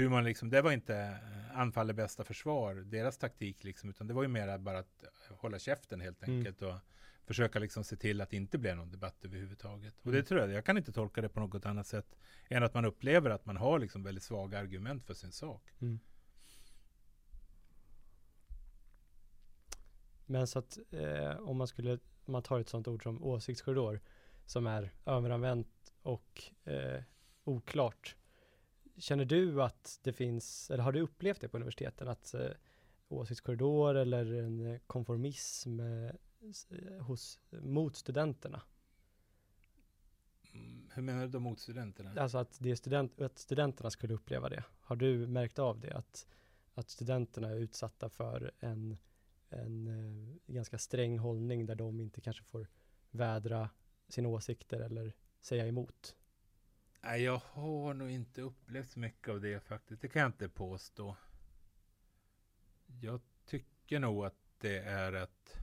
hur 0.00 0.08
man 0.08 0.24
liksom, 0.24 0.50
det 0.50 0.62
var 0.62 0.72
inte 0.72 0.96
eh, 0.96 1.58
anfall 1.58 1.90
är 1.90 1.94
bästa 1.94 2.24
försvar, 2.24 2.74
deras 2.74 3.18
taktik 3.18 3.64
liksom, 3.64 3.90
utan 3.90 4.06
det 4.06 4.14
var 4.14 4.22
ju 4.22 4.28
mer 4.28 4.58
bara 4.58 4.78
att 4.78 5.04
hålla 5.30 5.58
käften 5.58 6.00
helt 6.00 6.22
mm. 6.22 6.38
enkelt 6.38 6.62
mm. 6.62 6.74
och 6.74 6.80
försöka 7.24 7.58
liksom 7.58 7.84
se 7.84 7.96
till 7.96 8.20
att 8.20 8.30
det 8.30 8.36
inte 8.36 8.58
blev 8.58 8.76
någon 8.76 8.90
debatt 8.90 9.24
överhuvudtaget. 9.24 9.94
Och 10.02 10.12
det 10.12 10.18
mm. 10.18 10.26
tror 10.26 10.40
jag, 10.40 10.50
jag 10.50 10.64
kan 10.64 10.76
inte 10.76 10.92
tolka 10.92 11.20
det 11.20 11.28
på 11.28 11.40
något 11.40 11.66
annat 11.66 11.86
sätt 11.86 12.16
än 12.48 12.62
att 12.62 12.74
man 12.74 12.84
upplever 12.84 13.30
att 13.30 13.46
man 13.46 13.56
har 13.56 13.78
liksom 13.78 14.02
väldigt 14.02 14.24
svaga 14.24 14.58
argument 14.58 15.06
för 15.06 15.14
sin 15.14 15.32
sak. 15.32 15.62
Mm. 15.80 16.00
Men 20.26 20.46
så 20.46 20.58
att 20.58 20.78
eh, 20.90 21.36
om 21.36 21.56
man 21.56 21.66
skulle, 21.66 21.98
man 22.24 22.42
tar 22.42 22.60
ett 22.60 22.68
sådant 22.68 22.88
ord 22.88 23.02
som 23.02 23.22
åsiktskorridor 23.22 24.00
som 24.46 24.66
är 24.66 24.90
överanvänt 25.06 25.92
och 26.02 26.42
eh, 26.64 27.02
oklart 27.44 28.16
Känner 28.96 29.24
du 29.24 29.62
att 29.62 30.00
det 30.02 30.12
finns, 30.12 30.70
eller 30.70 30.82
har 30.82 30.92
du 30.92 31.00
upplevt 31.00 31.40
det 31.40 31.48
på 31.48 31.56
universiteten, 31.56 32.08
att 32.08 32.34
eh, 32.34 32.50
åsiktskorridor 33.08 33.94
eller 33.94 34.32
en 34.32 34.80
konformism 34.86 35.80
eh, 35.80 36.10
hos, 37.00 37.38
mot 37.50 37.96
studenterna? 37.96 38.62
Mm, 40.52 40.90
hur 40.94 41.02
menar 41.02 41.22
du 41.22 41.28
då 41.28 41.40
mot 41.40 41.60
studenterna? 41.60 42.20
Alltså 42.20 42.38
att, 42.38 42.56
det 42.60 42.76
student, 42.76 43.20
att 43.20 43.38
studenterna 43.38 43.90
skulle 43.90 44.14
uppleva 44.14 44.48
det. 44.48 44.64
Har 44.80 44.96
du 44.96 45.26
märkt 45.26 45.58
av 45.58 45.80
det? 45.80 45.96
Att, 45.96 46.26
att 46.74 46.90
studenterna 46.90 47.48
är 47.48 47.56
utsatta 47.56 48.08
för 48.08 48.52
en, 48.60 48.96
en 49.48 49.88
eh, 49.88 50.54
ganska 50.54 50.78
sträng 50.78 51.18
hållning 51.18 51.66
där 51.66 51.74
de 51.74 52.00
inte 52.00 52.20
kanske 52.20 52.44
får 52.44 52.66
vädra 53.10 53.70
sina 54.08 54.28
åsikter 54.28 54.80
eller 54.80 55.12
säga 55.40 55.66
emot? 55.66 56.16
Nej, 57.00 57.22
jag 57.22 57.42
har 57.52 57.94
nog 57.94 58.10
inte 58.10 58.42
upplevt 58.42 58.90
så 58.90 59.00
mycket 59.00 59.28
av 59.28 59.40
det 59.40 59.60
faktiskt. 59.60 60.02
Det 60.02 60.08
kan 60.08 60.22
jag 60.22 60.28
inte 60.28 60.48
påstå. 60.48 61.16
Jag 63.00 63.20
tycker 63.46 63.98
nog 63.98 64.24
att 64.24 64.36
det 64.58 64.78
är 64.78 65.12
ett 65.12 65.56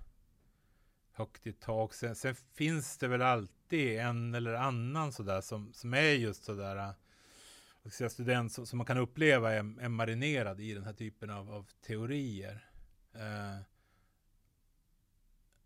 högt 1.12 1.48
i 1.48 1.54
tak. 1.54 1.94
Sen, 1.94 2.16
sen 2.16 2.36
finns 2.36 2.98
det 2.98 3.08
väl 3.08 3.22
alltid 3.22 4.00
en 4.00 4.36
eller 4.36 4.54
annan 4.54 5.14
sådär 5.14 5.42
som, 5.42 5.74
som 5.74 5.94
är 5.94 6.12
just 6.12 6.44
sådär 6.44 6.94
säga, 7.92 8.10
student 8.10 8.52
som, 8.52 8.66
som, 8.66 8.78
man 8.78 8.86
kan 8.86 8.98
uppleva 8.98 9.54
är, 9.54 9.82
är, 9.82 9.90
marinerad 9.90 10.60
i 10.62 10.74
den 10.74 10.84
här 10.84 10.94
typen 10.94 11.30
av, 11.30 11.52
av 11.52 11.70
teorier. 11.82 12.70
Uh, 13.16 13.62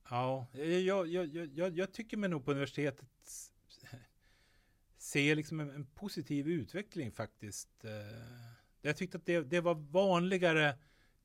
ja, 0.10 0.48
jag, 0.54 1.08
jag, 1.08 1.28
jag, 1.54 1.78
jag, 1.78 1.94
tycker 1.94 2.18
mig 2.18 2.30
nog 2.30 2.46
på 2.46 2.52
universitetet 2.52 3.08
se 5.02 5.36
liksom 5.36 5.60
en, 5.60 5.70
en, 5.70 5.86
positiv 5.86 6.48
utveckling 6.48 7.12
faktiskt. 7.12 7.86
Eh, 7.86 7.92
jag 8.82 8.98
tyckte 8.98 9.18
att 9.18 9.26
det, 9.26 9.42
det 9.42 9.62
var 9.62 9.76
vanligare 9.76 10.78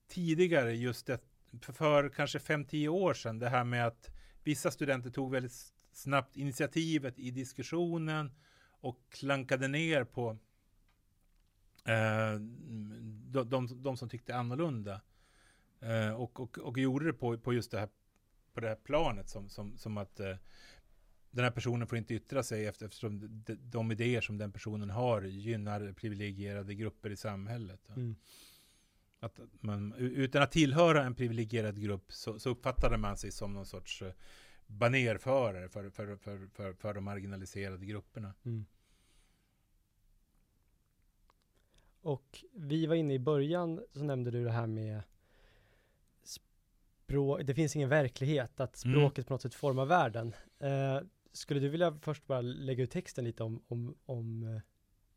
tidigare 0.09 0.75
just 0.75 1.07
det, 1.07 1.21
för, 1.63 1.73
för 1.73 2.09
kanske 2.09 2.39
5-10 2.39 2.89
år 2.89 3.15
sedan, 3.15 3.39
det 3.39 3.49
här 3.49 3.65
med 3.65 3.87
att 3.87 4.11
vissa 4.45 4.71
studenter 4.71 5.11
tog 5.11 5.33
väldigt 5.33 5.53
snabbt 5.93 6.37
initiativet 6.37 7.19
i 7.19 7.31
diskussionen 7.31 8.33
och 8.69 9.01
klankade 9.11 9.69
ner 9.69 10.05
på 10.05 10.31
eh, 11.85 12.41
de, 13.31 13.51
de, 13.51 13.83
de, 13.83 13.97
som 13.97 14.09
tyckte 14.09 14.37
annorlunda. 14.37 15.01
Eh, 15.81 16.11
och, 16.11 16.41
och, 16.41 16.59
och 16.59 16.79
gjorde 16.79 17.07
det 17.07 17.13
på, 17.13 17.39
på 17.39 17.53
just 17.53 17.71
det 17.71 17.79
här, 17.79 17.89
på 18.53 18.61
det 18.61 18.69
här 18.69 18.77
planet 18.77 19.29
som, 19.29 19.49
som, 19.49 19.79
som 19.79 19.97
att 19.97 20.21
eh, 20.21 20.37
den 21.37 21.45
här 21.45 21.51
personen 21.51 21.87
får 21.87 21.99
inte 21.99 22.15
yttra 22.15 22.43
sig 22.43 22.67
eftersom 22.67 23.43
de, 23.45 23.55
de 23.55 23.93
idéer 23.93 24.21
som 24.21 24.39
den 24.39 24.53
personen 24.53 24.91
har 24.91 25.23
gynnar 25.23 25.93
privilegierade 25.93 26.75
grupper 26.75 27.11
i 27.11 27.17
samhället. 27.17 27.89
Mm. 27.89 28.17
Att 29.21 29.41
man, 29.61 29.93
utan 29.95 30.43
att 30.43 30.53
tillhöra 30.53 31.05
en 31.05 31.15
privilegierad 31.15 31.81
grupp 31.81 32.13
så, 32.13 32.39
så 32.39 32.51
uppfattade 32.51 32.99
man 32.99 33.17
sig 33.17 33.33
som 33.33 33.55
någon 33.55 33.67
sorts 33.67 34.03
eh, 34.03 34.13
banerförare 34.67 35.69
för, 35.69 35.91
för, 35.91 36.17
för, 36.17 36.49
för, 36.53 36.73
för 36.73 36.95
de 36.95 37.05
marginaliserade 37.05 37.87
grupperna. 37.87 38.35
Mm. 38.45 38.67
Och 42.01 42.45
vi 42.53 42.87
var 42.87 42.95
inne 42.95 43.15
i 43.15 43.19
början 43.19 43.81
så 43.93 44.05
nämnde 44.05 44.31
du 44.31 44.45
det 44.45 44.53
här 44.53 44.67
med 44.67 45.03
språk, 46.25 47.41
det 47.45 47.55
finns 47.55 47.77
ingen 47.77 47.89
verklighet, 47.89 48.61
att 48.61 48.85
mm. 48.85 48.95
språket 48.95 49.19
mm. 49.19 49.27
på 49.27 49.35
något 49.35 49.43
sätt 49.43 49.55
formar 49.55 49.85
världen. 49.85 50.35
Eh, 50.59 51.01
skulle 51.37 51.61
du 51.61 51.69
vilja 51.69 51.99
först 52.03 52.27
bara 52.27 52.41
lägga 52.41 52.85
ut 52.85 52.91
texten 52.91 53.25
lite 53.25 53.43
om, 53.43 53.63
om, 53.69 53.95
om 54.07 54.43
eh, 54.43 54.61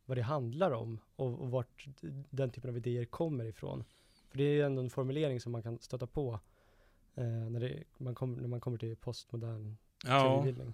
vad 0.05 0.17
det 0.17 0.21
handlar 0.21 0.71
om 0.71 0.99
och, 1.15 1.41
och 1.41 1.51
vart 1.51 1.87
den 2.29 2.49
typen 2.49 2.69
av 2.69 2.77
idéer 2.77 3.05
kommer 3.05 3.45
ifrån? 3.45 3.83
För 4.29 4.37
det 4.37 4.43
är 4.43 4.53
ju 4.53 4.61
ändå 4.61 4.81
en 4.81 4.89
formulering 4.89 5.41
som 5.41 5.51
man 5.51 5.63
kan 5.63 5.79
stöta 5.79 6.07
på 6.07 6.39
eh, 7.15 7.23
när, 7.25 7.59
det, 7.59 7.83
man 7.97 8.15
kom, 8.15 8.33
när 8.33 8.47
man 8.47 8.61
kommer 8.61 8.77
till 8.77 8.95
postmodern 8.95 9.77
ja. 10.05 10.21
teoribildning. 10.21 10.73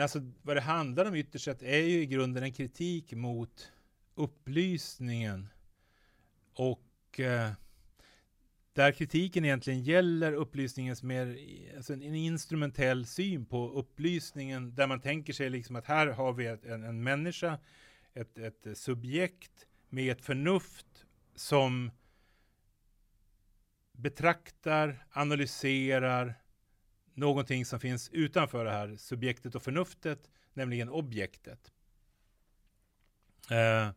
Alltså 0.00 0.20
vad 0.42 0.56
det 0.56 0.60
handlar 0.60 1.04
om 1.04 1.14
ytterst 1.14 1.44
sett 1.44 1.62
är 1.62 1.78
ju 1.78 2.02
i 2.02 2.06
grunden 2.06 2.42
en 2.42 2.52
kritik 2.52 3.12
mot 3.12 3.72
upplysningen 4.14 5.48
och 6.54 7.20
eh, 7.20 7.52
där 8.76 8.92
kritiken 8.92 9.44
egentligen 9.44 9.80
gäller 9.82 10.32
upplysningens 10.32 11.02
mer, 11.02 11.38
alltså 11.76 11.92
en, 11.92 12.02
en 12.02 12.14
instrumentell 12.14 13.06
syn 13.06 13.46
på 13.46 13.70
upplysningen, 13.70 14.74
där 14.74 14.86
man 14.86 15.00
tänker 15.00 15.32
sig 15.32 15.50
liksom 15.50 15.76
att 15.76 15.86
här 15.86 16.06
har 16.06 16.32
vi 16.32 16.46
en, 16.46 16.84
en 16.84 17.02
människa, 17.02 17.58
ett, 18.14 18.38
ett 18.38 18.78
subjekt 18.78 19.66
med 19.88 20.12
ett 20.12 20.24
förnuft 20.24 21.06
som 21.34 21.90
betraktar, 23.92 25.06
analyserar 25.10 26.34
någonting 27.14 27.64
som 27.64 27.80
finns 27.80 28.10
utanför 28.12 28.64
det 28.64 28.72
här 28.72 28.96
subjektet 28.96 29.54
och 29.54 29.62
förnuftet, 29.62 30.30
nämligen 30.52 30.88
objektet. 30.88 31.72
Eh, 33.50 33.90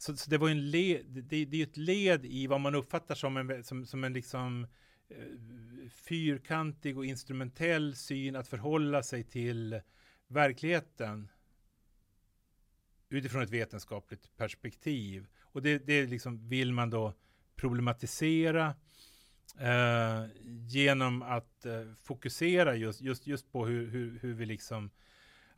så, 0.00 0.16
så, 0.16 0.30
det 0.30 0.38
var 0.38 0.48
en 0.48 0.70
led, 0.70 1.06
det, 1.06 1.44
det 1.44 1.56
är 1.56 1.62
ett 1.62 1.76
led 1.76 2.24
i 2.24 2.46
vad 2.46 2.60
man 2.60 2.74
uppfattar 2.74 3.14
som 3.14 3.36
en, 3.36 3.64
som, 3.64 3.86
som 3.86 4.04
en 4.04 4.12
liksom 4.12 4.66
eh, 5.08 5.88
fyrkantig 5.90 6.98
och 6.98 7.06
instrumentell 7.06 7.96
syn 7.96 8.36
att 8.36 8.48
förhålla 8.48 9.02
sig 9.02 9.24
till 9.24 9.80
verkligheten 10.28 11.28
utifrån 13.08 13.42
ett 13.42 13.50
vetenskapligt 13.50 14.36
perspektiv. 14.36 15.26
Och 15.40 15.62
det, 15.62 15.78
det 15.78 16.06
liksom 16.06 16.48
vill 16.48 16.72
man 16.72 16.90
då 16.90 17.14
problematisera 17.56 18.74
eh, 19.58 20.26
genom 20.46 21.22
att 21.22 21.66
eh, 21.66 21.92
fokusera 22.02 22.76
just, 22.76 23.00
just, 23.00 23.26
just 23.26 23.52
på 23.52 23.66
hur, 23.66 23.86
hur, 23.90 24.18
hur 24.18 24.34
vi 24.34 24.46
liksom 24.46 24.90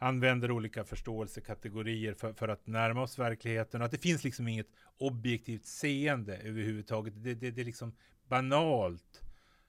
använder 0.03 0.51
olika 0.51 0.85
förståelsekategorier 0.85 2.15
för, 2.15 2.33
för 2.33 2.49
att 2.49 2.67
närma 2.67 3.03
oss 3.03 3.19
verkligheten. 3.19 3.81
Och 3.81 3.85
att 3.85 3.91
det 3.91 3.99
finns 3.99 4.25
liksom 4.25 4.49
inget 4.49 4.69
objektivt 4.99 5.67
seende 5.67 6.37
överhuvudtaget. 6.37 7.15
Det, 7.17 7.35
det, 7.35 7.51
det 7.51 7.61
är 7.61 7.65
liksom 7.65 7.93
banalt 8.29 9.23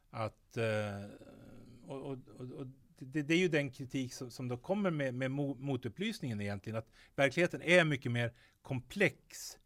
att... 0.09 0.57
Eh, 0.57 1.05
och, 1.87 2.01
och, 2.01 2.17
och, 2.39 2.67
det, 2.99 3.21
det, 3.21 3.33
är 3.33 3.37
ju 3.37 3.47
den 3.47 3.71
kritik 3.71 4.13
som, 4.13 4.31
som 4.31 4.47
då 4.47 4.57
kommer 4.57 4.91
med, 4.91 5.13
med 5.13 5.31
motupplysningen 5.31 6.41
egentligen. 6.41 6.77
Att 6.77 6.91
verkligheten 7.15 7.61
är 7.61 7.83
mycket 7.83 8.11
mer 8.11 8.33
komplex 8.61 9.57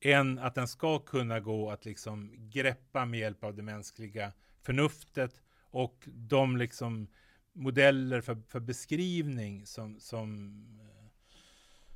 än 0.00 0.38
att 0.38 0.54
den 0.54 0.68
ska 0.68 0.98
kunna 0.98 1.40
gå 1.40 1.70
att 1.70 1.84
liksom 1.84 2.32
greppa 2.50 3.04
med 3.04 3.20
hjälp 3.20 3.44
av 3.44 3.54
det 3.54 3.62
mänskliga 3.62 4.32
förnuftet 4.62 5.42
och 5.70 6.04
de 6.06 6.56
liksom 6.56 7.08
modeller 7.54 8.20
för, 8.20 8.36
för 8.48 8.60
beskrivning 8.60 9.66
som, 9.66 10.00
som 10.00 10.58
eh, 10.80 11.04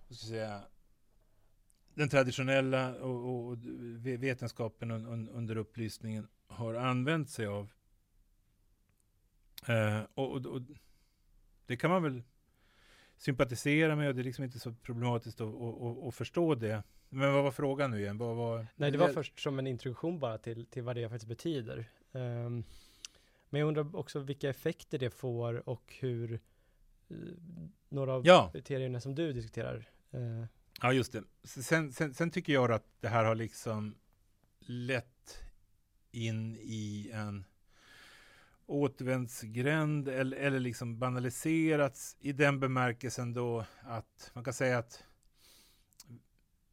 vad 0.09 0.18
ska 0.18 0.26
jag 0.26 0.48
säga, 0.48 0.62
den 1.94 2.09
traditionella 2.09 2.94
och, 2.94 3.48
och 3.48 3.59
vetenskapen 4.04 4.90
un, 4.90 5.28
under 5.28 5.56
upplysningen 5.56 6.28
har 6.46 6.74
använt 6.74 7.30
sig 7.30 7.46
av. 7.46 7.70
Eh, 9.66 10.00
och, 10.14 10.32
och, 10.32 10.46
och, 10.46 10.62
det 11.66 11.76
kan 11.76 11.90
man 11.90 12.02
väl 12.02 12.22
sympatisera 13.16 13.96
med 13.96 14.09
och 14.09 14.14
det 14.14 14.22
är 14.22 14.24
liksom 14.24 14.44
inte 14.44 14.59
så 14.59 14.74
problematiskt 14.74 15.40
att, 15.40 15.54
att, 15.54 16.04
att 16.04 16.14
förstå 16.14 16.54
det. 16.54 16.82
Men 17.09 17.32
vad 17.32 17.44
var 17.44 17.50
frågan 17.50 17.90
nu 17.90 18.00
igen? 18.00 18.18
Vad 18.18 18.36
var... 18.36 18.66
Nej, 18.76 18.90
det 18.90 18.98
var 18.98 19.09
först 19.09 19.40
som 19.40 19.59
en 19.59 19.66
introduktion 19.66 20.18
bara 20.18 20.38
till, 20.38 20.66
till 20.66 20.82
vad 20.82 20.96
det 20.96 21.09
faktiskt 21.09 21.28
betyder. 21.28 21.90
Um, 22.12 22.64
men 23.51 23.61
jag 23.61 23.68
undrar 23.68 23.96
också 23.96 24.18
vilka 24.18 24.51
effekter 24.51 24.99
det 24.99 25.11
får 25.11 25.68
och 25.68 25.94
hur 26.01 26.40
uh, 27.11 27.34
några 27.88 28.12
av 28.12 28.26
ja. 28.26 28.51
kriterierna 28.53 29.01
som 29.01 29.14
du 29.14 29.32
diskuterar. 29.32 29.90
Uh. 30.14 30.44
Ja, 30.82 30.92
just 30.92 31.12
det. 31.12 31.22
Sen, 31.44 31.92
sen, 31.92 32.14
sen, 32.14 32.30
tycker 32.30 32.53
jag 32.53 32.72
att 32.72 32.86
det 33.01 33.09
här 33.09 33.24
har 33.24 33.34
liksom 33.34 33.94
lett 34.61 35.42
in 36.11 36.57
i 36.61 37.11
en 37.12 37.44
återvändsgränd 38.66 40.09
eller, 40.09 40.36
eller 40.36 40.61
liksom 40.61 40.99
banaliserats 40.99 42.16
i 42.20 42.32
den 42.32 42.61
bemärkelsen 42.61 43.32
då 43.32 43.64
att 43.80 44.30
man 44.34 44.44
kan 44.44 44.53
säga 44.53 44.78
att 44.78 45.05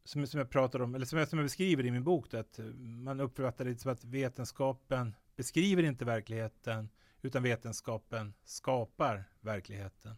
som, 0.04 0.26
som 0.26 0.38
jag 0.38 0.50
pratar 0.50 0.82
om, 0.82 0.94
eller 0.94 1.06
som 1.06 1.18
jag, 1.18 1.28
som 1.28 1.38
jag 1.38 1.46
beskriver 1.46 1.86
i 1.86 1.90
min 1.90 2.04
bok, 2.04 2.34
att 2.34 2.60
man 2.78 3.20
uppfattar 3.20 3.64
det 3.64 3.80
som 3.80 3.92
att 3.92 4.04
vetenskapen 4.04 5.14
beskriver 5.36 5.82
inte 5.82 6.04
verkligheten, 6.04 6.88
utan 7.22 7.42
vetenskapen 7.42 8.34
skapar 8.44 9.24
verkligheten. 9.40 10.16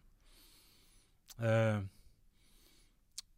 Eh, 1.37 1.83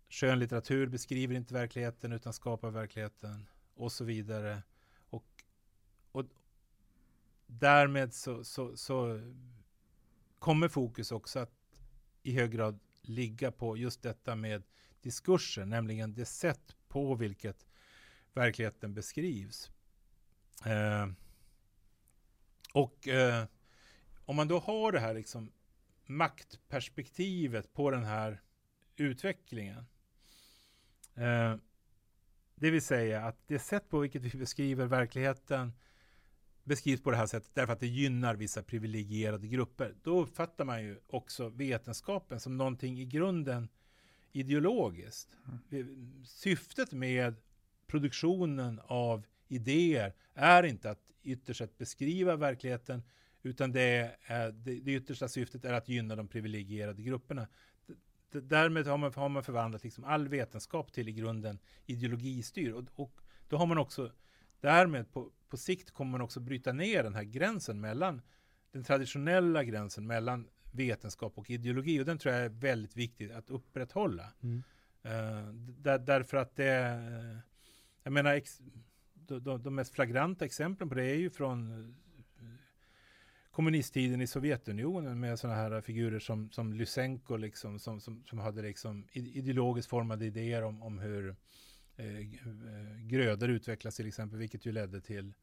skönlitteratur 0.10 0.88
beskriver 0.88 1.36
inte 1.36 1.54
verkligheten, 1.54 2.12
utan 2.12 2.34
skapar 2.34 2.70
verkligheten, 2.70 3.48
och 3.74 3.92
så 3.92 4.04
vidare. 4.04 4.64
Och, 5.10 5.26
och 6.12 6.26
därmed 7.48 8.14
så, 8.14 8.44
så, 8.44 8.78
så 8.78 9.22
kommer 10.40 10.68
fokus 10.68 11.12
också 11.12 11.40
att 11.40 11.52
i 12.24 12.34
hög 12.34 12.52
grad 12.52 12.80
ligga 13.02 13.52
på 13.52 13.78
just 13.78 14.02
detta 14.02 14.36
med 14.36 14.64
diskursen, 15.02 15.70
nämligen 15.70 16.14
det 16.14 16.26
sätt 16.26 16.76
på 16.88 17.16
vilket 17.16 17.66
verkligheten 18.34 18.94
beskrivs. 18.94 19.72
Eh, 20.66 21.08
och 22.74 23.08
eh, 23.08 23.46
om 24.26 24.36
man 24.36 24.48
då 24.48 24.60
har 24.60 24.92
det 24.92 25.00
här 25.00 25.14
liksom 25.14 25.52
maktperspektivet 26.06 27.74
på 27.74 27.92
den 27.92 28.04
här 28.04 28.42
utvecklingen. 28.96 29.86
Eh, 31.16 31.56
det 32.56 32.72
vill 32.72 32.82
säga 32.82 33.26
att 33.26 33.48
det 33.48 33.60
sätt 33.60 33.90
på 33.90 34.00
vilket 34.00 34.22
vi 34.22 34.38
beskriver 34.38 34.86
verkligheten 34.86 35.74
beskrivs 36.64 37.02
på 37.04 37.12
det 37.12 37.18
här 37.18 37.26
sättet 37.26 37.52
därför 37.54 37.74
att 37.74 37.80
det 37.80 37.88
gynnar 37.88 38.36
vissa 38.36 38.64
privilegierade 38.64 39.48
grupper. 39.48 39.96
Då 40.04 40.22
uppfattar 40.22 40.66
man 40.66 40.84
ju 40.84 41.00
också 41.08 41.50
vetenskapen 41.50 42.40
som 42.40 42.58
någonting 42.58 43.00
i 43.00 43.06
grunden 43.06 43.70
ideologiskt. 44.32 45.38
Mm. 45.72 46.24
Syftet 46.26 46.92
med 46.92 47.36
produktionen 47.88 48.82
av 48.84 49.26
idéer 49.52 50.14
är 50.34 50.64
inte 50.64 50.92
att 50.92 51.12
ytterst 51.24 51.58
sett 51.58 51.78
beskriva 51.78 52.36
verkligheten, 52.36 53.04
utan 53.44 53.72
det, 53.72 54.18
är, 54.26 54.52
det, 54.52 54.80
det 54.80 54.92
yttersta 54.92 55.28
syftet 55.28 55.66
är 55.66 55.74
att 55.74 55.90
gynna 55.90 56.16
de 56.16 56.28
privilegierade 56.28 57.02
grupperna. 57.02 57.48
D 58.32 58.40
därmed 58.40 58.88
har 58.88 58.98
man, 58.98 59.14
har 59.14 59.30
man 59.30 59.44
förvandlat 59.44 59.84
liksom 59.84 60.04
all 60.04 60.28
vetenskap 60.28 60.94
till 60.94 61.10
i 61.10 61.12
grunden 61.12 61.60
ideologistyrd. 61.86 62.74
Och, 62.74 62.86
och 62.96 63.22
då 63.48 63.58
har 63.58 63.66
man 63.66 63.78
också, 63.78 64.12
därmed 64.60 65.12
på, 65.14 65.32
på 65.50 65.58
sikt 65.58 65.92
kommer 65.92 66.12
man 66.12 66.22
också 66.22 66.40
bryta 66.40 66.74
ner 66.74 67.04
den 67.04 67.16
här 67.16 67.24
gränsen 67.24 67.82
mellan 67.82 68.22
den 68.72 68.84
traditionella 68.84 69.64
gränsen 69.64 70.08
mellan 70.08 70.48
vetenskap 70.72 71.38
och 71.38 71.50
ideologi. 71.50 72.02
Och 72.02 72.06
den 72.06 72.18
tror 72.18 72.36
jag 72.36 72.44
är 72.46 72.50
väldigt 72.50 72.98
viktig 72.98 73.32
att 73.32 73.50
upprätthålla. 73.50 74.34
Mm. 74.44 74.64
Uh, 75.06 75.54
där, 75.54 76.00
därför 76.00 76.38
att 76.38 76.56
det, 76.56 76.98
uh, 77.34 77.40
jag 78.04 78.14
menar, 78.14 78.34
ex, 78.34 78.62
de, 79.40 79.64
de, 79.64 79.76
mest 79.76 79.94
flagranta 79.94 80.46
exemplen 80.46 80.90
på 80.90 80.96
det 80.96 81.06
är 81.06 81.16
ju 81.16 81.30
från 81.30 81.72
eh, 81.72 82.46
kommunisttiden 83.52 84.22
i 84.22 84.28
Sovjetunionen 84.28 85.20
med 85.20 85.40
sådana 85.40 85.58
här 85.58 85.82
figurer 85.82 86.20
som, 86.20 86.52
som 86.52 86.74
Lysenko, 86.74 87.38
liksom, 87.38 87.80
som, 87.80 88.00
som, 88.00 88.24
som 88.26 88.40
hade 88.40 88.62
liksom 88.62 89.08
ideologiskt 89.12 89.90
formade 89.90 90.26
idéer 90.26 90.64
om, 90.64 90.84
om 90.84 91.00
hur 91.00 91.36
eh, 91.98 92.18
eh, 92.18 92.26
grödor 93.02 93.50
utvecklas 93.50 93.96
till 93.96 94.08
exempel, 94.08 94.40
vilket 94.40 94.66
ju 94.66 94.72
ledde 94.72 95.02
till 95.02 95.34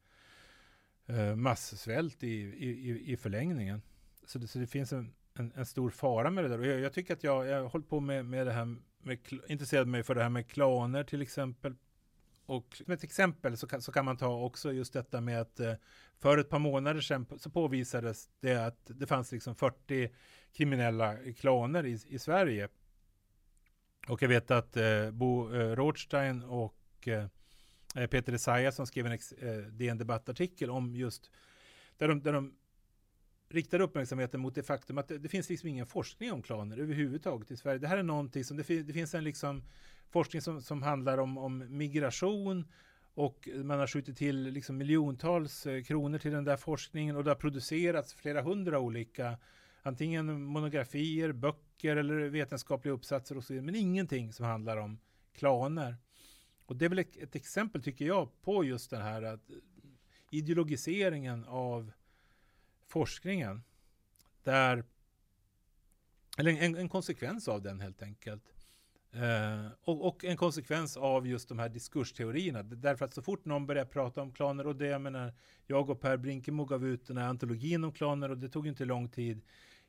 massvält 1.35 2.23
i, 2.23 2.27
i, 2.27 3.11
i 3.13 3.17
förlängningen. 3.17 3.81
Så 4.25 4.39
det, 4.39 4.47
så 4.47 4.59
det 4.59 4.67
finns 4.67 4.93
en, 4.93 5.13
en, 5.33 5.51
en, 5.55 5.65
stor 5.65 5.89
fara 5.89 6.31
med 6.31 6.43
det 6.43 6.47
där. 6.47 6.59
Och 6.59 6.65
jag, 6.65 6.79
jag 6.79 6.93
tycker 6.93 7.13
att 7.13 7.23
jag, 7.23 7.47
jag 7.47 7.61
har 7.61 7.69
hållit 7.69 7.89
på 7.89 7.99
med, 7.99 8.25
med 8.25 8.47
det 8.47 8.53
här, 8.53 8.75
med, 9.01 9.19
intresserad 9.47 9.87
mig 9.87 10.03
för 10.03 10.15
det 10.15 10.23
här 10.23 10.29
med 10.29 10.47
klaner 10.47 11.03
till 11.03 11.21
exempel. 11.21 11.75
Och 12.49 12.75
som 12.75 12.93
ett 12.93 13.03
exempel 13.03 13.57
så 13.57 13.67
kan, 13.67 13.81
så 13.81 13.91
kan 13.91 14.05
man 14.05 14.17
ta 14.17 14.27
också 14.27 14.73
just 14.73 14.93
detta 14.93 15.21
med 15.21 15.41
att 15.41 15.59
eh, 15.59 15.73
för 16.19 16.37
ett 16.37 16.49
par 16.49 16.59
månader 16.59 17.01
sedan 17.01 17.25
så 17.37 17.49
påvisades 17.49 18.29
det 18.39 18.65
att 18.65 18.79
det 18.85 19.07
fanns 19.07 19.31
liksom 19.31 19.55
40 19.55 20.09
kriminella 20.53 21.17
klaner 21.37 21.85
i, 21.85 21.99
i 22.07 22.19
Sverige. 22.19 22.67
Och 24.07 24.21
jag 24.21 24.29
vet 24.29 24.51
att 24.51 24.77
eh, 24.77 25.11
Bo 25.11 25.53
eh, 25.53 25.75
Rothstein 25.75 26.43
och 26.43 27.07
eh, 27.07 27.25
eh 27.95 28.07
Peter 28.07 28.33
Esaiasson 28.33 28.87
skrev 28.87 29.05
en 29.05 29.11
eh, 29.11 29.57
DN 29.71 29.97
debattartikel 29.97 30.69
om 30.69 30.95
just 30.95 31.31
där 31.97 32.07
de, 32.07 32.23
där 32.23 32.33
de 32.33 32.55
riktar 33.49 33.79
uppmärksamheten 33.79 34.39
mot 34.39 34.55
det 34.55 34.63
faktum 34.63 34.97
att 34.97 35.07
det, 35.07 35.17
det, 35.17 35.29
finns 35.29 35.49
liksom 35.49 35.69
ingen 35.69 35.85
forskning 35.85 36.31
om 36.31 36.41
klaner 36.41 36.77
överhuvudtaget 36.77 37.51
i 37.51 37.57
Sverige. 37.57 37.79
Det 37.79 37.87
här 37.87 37.97
är 37.97 38.03
någonting 38.03 38.43
som, 38.43 38.57
det, 38.57 38.83
det 38.83 38.93
finns 38.93 39.15
en 39.15 39.23
liksom 39.23 39.63
forskning 40.09 40.41
som, 40.41 40.61
som 40.61 40.83
handlar 40.83 41.17
om, 41.17 41.37
om 41.37 41.77
migration 41.77 42.67
och 43.13 43.49
man 43.55 43.79
har 43.79 43.87
skjutit 43.87 44.17
till 44.17 44.43
liksom 44.43 44.77
miljontals 44.77 45.65
eh, 45.65 45.83
kronor 45.83 46.17
till 46.17 46.31
den 46.31 46.43
där 46.43 46.57
forskningen 46.57 47.15
och 47.15 47.23
det 47.23 47.29
har 47.29 47.35
producerats 47.35 48.13
flera 48.13 48.41
hundra 48.41 48.79
olika 48.79 49.37
antingen 49.81 50.43
monografier, 50.43 51.31
böcker 51.31 51.95
eller 51.95 52.29
vetenskapliga 52.29 52.93
uppsatser 52.93 53.37
och 53.37 53.43
så 53.43 53.53
vidare, 53.53 53.65
men 53.65 53.75
ingenting 53.75 54.33
som 54.33 54.45
handlar 54.45 54.77
om 54.77 54.99
klaner. 55.33 55.97
Och 56.65 56.75
det 56.75 56.85
är 56.85 56.89
väl 56.89 56.99
ett, 56.99 57.17
ett 57.17 57.35
exempel, 57.35 57.83
tycker 57.83 58.05
jag, 58.05 58.41
på 58.41 58.63
just 58.63 58.89
den 58.89 59.01
här 59.01 59.21
att 59.21 59.49
ideologiseringen 60.29 61.45
av 61.45 61.91
forskningen. 62.87 63.63
Där, 64.43 64.83
eller 66.37 66.51
en, 66.51 66.75
en 66.75 66.89
konsekvens 66.89 67.47
av 67.47 67.61
den 67.61 67.79
helt 67.79 68.01
enkelt. 68.01 68.43
Eh, 69.11 69.71
och, 69.81 70.07
och, 70.07 70.25
en 70.25 70.37
konsekvens 70.37 70.97
av 70.97 71.27
just 71.27 71.49
de 71.49 71.59
här 71.59 71.69
diskursteorierna. 71.69 72.63
Därför 72.63 73.05
att 73.05 73.13
så 73.13 73.21
fort 73.21 73.45
någon 73.45 73.65
börjar 73.65 73.85
prata 73.85 74.21
om 74.21 74.31
klaner, 74.31 74.67
och 74.67 74.75
det 74.75 74.87
jag 74.87 75.01
menar, 75.01 75.33
jag 75.67 75.89
och 75.89 76.01
Per 76.01 76.17
Brinkemo 76.17 76.65
gav 76.65 76.85
ut 76.85 77.07
den 77.07 77.17
här 77.17 77.27
antologin 77.27 77.83
om 77.83 77.91
klaner 77.91 78.31
och 78.31 78.37
det 78.37 78.49
tog 78.49 78.67
inte 78.67 78.85
lång 78.85 79.09
tid 79.09 79.41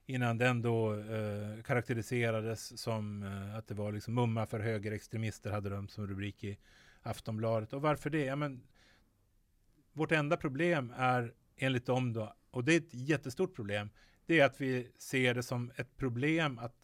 innan 0.06 0.38
den 0.38 0.62
då 0.62 0.94
eh, 0.94 1.62
karaktäriserades 1.64 2.80
som 2.80 3.22
eh, 3.22 3.56
att 3.56 3.68
det 3.68 3.74
var 3.74 3.92
liksom 3.92 4.14
mumma 4.14 4.46
för 4.46 4.60
högerextremister 4.60 5.50
hade 5.50 5.70
de 5.70 5.88
som 5.88 6.06
rubrik 6.06 6.44
i 6.44 6.58
Aftonbladet. 7.02 7.72
Och 7.72 7.82
varför 7.82 8.10
det? 8.10 8.24
Ja, 8.24 8.36
men, 8.36 8.62
vårt 9.92 10.12
enda 10.12 10.36
problem 10.36 10.92
är 10.96 11.34
enligt 11.56 11.86
dem 11.86 12.12
då, 12.12 12.34
och 12.50 12.64
det 12.64 12.74
är 12.74 12.78
ett 12.78 12.94
jättestort 12.94 13.54
problem, 13.54 13.90
det 14.26 14.40
är 14.40 14.44
att 14.44 14.60
vi 14.60 14.90
ser 14.98 15.34
det 15.34 15.42
som 15.42 15.70
ett 15.76 15.96
problem 15.96 16.58
att 16.58 16.79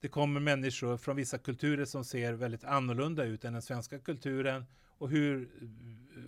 det 0.00 0.08
kommer 0.08 0.40
människor 0.40 0.96
från 0.96 1.16
vissa 1.16 1.38
kulturer 1.38 1.84
som 1.84 2.04
ser 2.04 2.32
väldigt 2.32 2.64
annorlunda 2.64 3.24
ut 3.24 3.44
än 3.44 3.52
den 3.52 3.62
svenska 3.62 3.98
kulturen 3.98 4.64
och, 4.98 5.10
hur, 5.10 5.50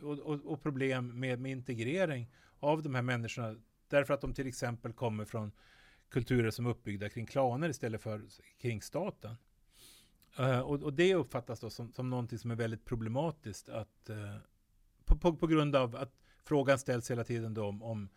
och, 0.02 0.18
och, 0.18 0.46
och 0.46 0.62
problem 0.62 1.20
med, 1.20 1.40
med 1.40 1.52
integrering 1.52 2.30
av 2.60 2.82
de 2.82 2.94
här 2.94 3.02
människorna 3.02 3.56
därför 3.88 4.14
att 4.14 4.20
de 4.20 4.34
till 4.34 4.46
exempel 4.46 4.92
kommer 4.92 5.24
från 5.24 5.52
kulturer 6.10 6.50
som 6.50 6.66
är 6.66 6.70
uppbyggda 6.70 7.08
kring 7.08 7.26
klaner 7.26 7.68
istället 7.68 8.02
för 8.02 8.22
kring 8.58 8.82
staten. 8.82 9.36
Uh, 10.40 10.60
och, 10.60 10.82
och, 10.82 10.92
det 10.92 11.14
uppfattas 11.14 11.60
då 11.60 11.70
som, 11.70 11.92
som 11.92 12.10
någonting 12.10 12.38
som 12.38 12.50
är 12.50 12.54
väldigt 12.54 12.84
problematiskt 12.84 13.68
att 13.68 14.10
uh, 14.10 14.36
på, 15.04 15.16
på, 15.16 15.36
på, 15.36 15.46
grund 15.46 15.76
av 15.76 15.96
att 15.96 16.12
frågan 16.44 16.78
ställs 16.78 17.10
hela 17.10 17.24
tiden 17.24 17.54
då 17.54 17.64
om, 17.64 17.82
om 17.82 18.08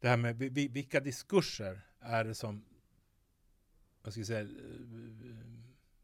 det 0.00 0.08
här 0.08 0.16
med 0.16 0.36
vilka 0.52 1.00
diskurser 1.00 1.80
är 2.00 2.24
det 2.24 2.34
som 2.34 2.64
vad 4.08 4.12
ska 4.12 4.20
jag 4.20 4.26
säga, 4.26 4.48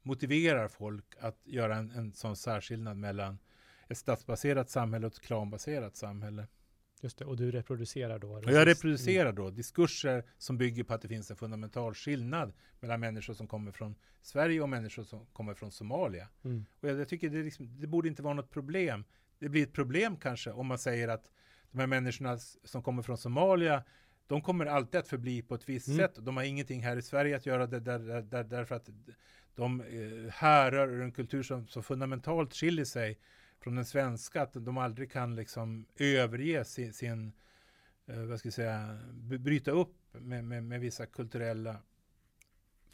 motiverar 0.03 0.69
folk 0.69 1.05
att 1.21 1.41
göra 1.45 1.77
en, 1.77 1.91
en 1.91 2.13
sån 2.13 2.37
särskillnad 2.37 2.97
mellan 2.97 3.39
ett 3.89 3.99
stadsbaserat 3.99 4.71
samhälle 4.71 5.07
och 5.07 5.13
ett 5.13 5.21
klanbaserat 5.21 5.97
samhälle. 5.97 6.47
Just 7.01 7.19
det, 7.19 7.25
och 7.25 7.37
du 7.37 7.51
reproducerar 7.51 8.19
då? 8.19 8.33
Och 8.33 8.53
jag 8.53 8.67
reproducerar 8.67 9.33
då 9.33 9.51
diskurser 9.51 10.25
som 10.39 10.59
bygger 10.59 10.85
på 10.85 10.95
att 10.95 11.03
det 11.03 11.09
finns 11.09 11.31
en 11.31 11.37
fundamental 11.37 11.95
skillnad 11.95 12.53
mellan 12.81 13.01
människor 13.01 13.35
som 13.35 13.47
kommer 13.47 13.73
från 13.73 13.95
Sverige 14.23 14.61
och 14.61 14.69
människor 14.69 15.05
som 15.05 15.27
kommer 15.27 15.55
från 15.55 15.71
Somalia. 15.71 16.29
Mm. 16.45 16.65
Och 16.81 16.89
jag, 16.89 17.01
jag, 17.01 17.09
tycker 17.09 17.31
det, 17.31 17.43
liksom, 17.43 17.81
det 17.81 17.87
borde 17.87 18.09
inte 18.09 18.23
vara 18.23 18.35
något 18.35 18.51
problem. 18.51 19.05
Det 19.39 19.49
blir 19.49 19.63
ett 19.63 19.73
problem 19.73 20.17
kanske 20.17 20.51
om 20.51 20.67
man 20.67 20.79
säger 20.79 21.09
att 21.09 21.31
de 21.71 21.79
här 21.79 21.87
människorna 21.87 22.39
som 22.65 22.83
kommer 22.83 23.03
från 23.03 23.19
Somalia 23.19 23.85
de 24.27 24.43
kommer 24.43 24.67
alltid 24.67 25.01
att 25.01 25.09
förbli 25.09 25.43
på 25.43 25.55
ett 25.55 25.69
visst 25.69 25.89
mm. 25.89 25.99
sätt. 25.99 26.19
De 26.21 26.37
har 26.37 26.45
ingenting 26.45 26.83
här 26.83 26.97
i 26.97 27.03
Sverige 27.03 27.37
att 27.37 27.47
göra 27.47 27.67
där, 27.67 27.81
där, 27.81 28.23
där, 28.23 28.45
därför 28.45 28.75
att 28.75 28.91
de 29.55 29.81
eh, 29.81 30.33
härrör 30.33 30.89
ur 30.89 31.03
en 31.03 31.13
kultur 31.13 31.43
som 31.43 31.67
så 31.67 31.83
fundamentalt 31.83 32.55
skiljer 32.55 32.85
sig 32.85 33.19
från 33.61 33.75
den 33.75 33.85
svenska, 33.85 34.43
att 34.43 34.53
de 34.53 34.79
aldrig 34.79 35.13
kan 35.13 35.37
liksom 35.37 35.87
överge 35.97 36.65
sin, 36.65 36.93
sin 36.93 37.33
eh, 38.07 38.19
vad 38.23 38.39
ska 38.39 38.47
jag 38.47 38.55
säga, 38.55 38.99
bryta 39.39 39.71
upp 39.71 39.97
med, 40.13 40.45
med, 40.45 40.65
med 40.65 40.81
vissa 40.81 41.07
kulturella 41.07 41.77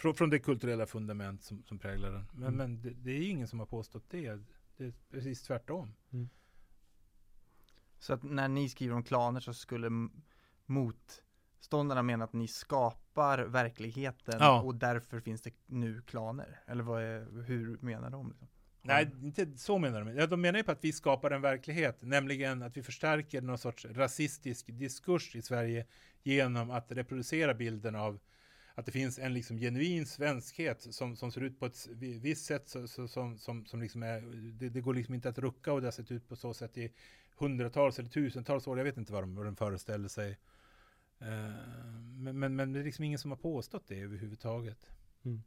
från, 0.00 0.14
från 0.14 0.30
det 0.30 0.38
kulturella 0.38 0.86
fundament 0.86 1.42
som, 1.42 1.62
som 1.62 1.78
präglar 1.78 2.12
den. 2.12 2.26
Men, 2.32 2.42
mm. 2.42 2.56
men 2.56 2.82
det, 2.82 2.90
det, 2.90 3.10
är 3.10 3.30
ingen 3.30 3.48
som 3.48 3.58
har 3.58 3.66
påstått 3.66 4.04
det. 4.10 4.38
Det 4.76 4.84
är 4.84 4.92
precis 5.10 5.42
tvärtom. 5.42 5.94
Mm. 6.10 6.28
Så 7.98 8.12
att 8.12 8.22
när 8.22 8.48
ni 8.48 8.68
skriver 8.68 8.94
om 8.94 9.02
klaner 9.02 9.40
så 9.40 9.54
skulle 9.54 10.08
motståndarna 10.70 12.02
menar 12.02 12.24
att 12.24 12.32
ni 12.32 12.48
skapar 12.48 13.38
verkligheten 13.38 14.36
ja. 14.40 14.62
och 14.62 14.74
därför 14.74 15.20
finns 15.20 15.42
det 15.42 15.52
nu 15.66 16.02
klaner? 16.02 16.60
Eller 16.66 16.82
vad 16.82 17.02
är, 17.02 17.42
hur 17.46 17.78
menar 17.80 18.10
de? 18.10 18.28
Liksom? 18.28 18.48
Nej, 18.82 19.10
inte 19.22 19.58
så 19.58 19.78
menar 19.78 20.04
de. 20.04 20.26
De 20.26 20.40
menar 20.40 20.58
ju 20.58 20.62
på 20.62 20.72
att 20.72 20.84
vi 20.84 20.92
skapar 20.92 21.30
en 21.30 21.42
verklighet, 21.42 22.02
nämligen 22.02 22.62
att 22.62 22.76
vi 22.76 22.82
förstärker 22.82 23.42
någon 23.42 23.58
sorts 23.58 23.84
rasistisk 23.84 24.66
diskurs 24.68 25.36
i 25.36 25.42
Sverige 25.42 25.86
genom 26.22 26.70
att 26.70 26.92
reproducera 26.92 27.54
bilden 27.54 27.94
av 27.96 28.20
att 28.74 28.86
det 28.86 28.92
finns 28.92 29.18
en 29.18 29.34
liksom 29.34 29.58
genuin 29.58 30.06
svenskhet 30.06 30.94
som, 30.94 31.16
som 31.16 31.32
ser 31.32 31.40
ut 31.40 31.60
på 31.60 31.66
ett 31.66 31.86
visst 31.96 32.44
sätt 32.44 32.68
så, 32.68 32.88
så, 32.88 33.08
som, 33.08 33.38
som, 33.38 33.66
som 33.66 33.82
liksom 33.82 34.02
är, 34.02 34.20
det, 34.52 34.68
det, 34.68 34.80
går 34.80 34.94
liksom 34.94 35.14
inte 35.14 35.28
att 35.28 35.38
rucka 35.38 35.72
och 35.72 35.80
det 35.80 35.86
har 35.86 35.92
sett 35.92 36.10
ut 36.10 36.28
på 36.28 36.36
så 36.36 36.54
sätt 36.54 36.78
i 36.78 36.92
hundratals 37.36 37.98
eller 37.98 38.08
tusentals 38.08 38.66
år. 38.66 38.78
Jag 38.78 38.84
vet 38.84 38.96
inte 38.96 39.12
vad 39.12 39.22
de, 39.22 39.34
vad 39.34 39.46
de 39.46 39.56
föreställer 39.56 40.08
sig. 40.08 40.38
Uh, 41.22 41.28
men, 42.16 42.38
men, 42.38 42.56
men, 42.56 42.72
det 42.72 42.80
är 42.80 42.84
liksom 42.84 43.04
ingen 43.04 43.18
som 43.18 43.30
har 43.30 43.38
påstått 43.38 43.84
det 43.86 44.00
överhuvudtaget. 44.00 44.90
Mm. 45.24 45.42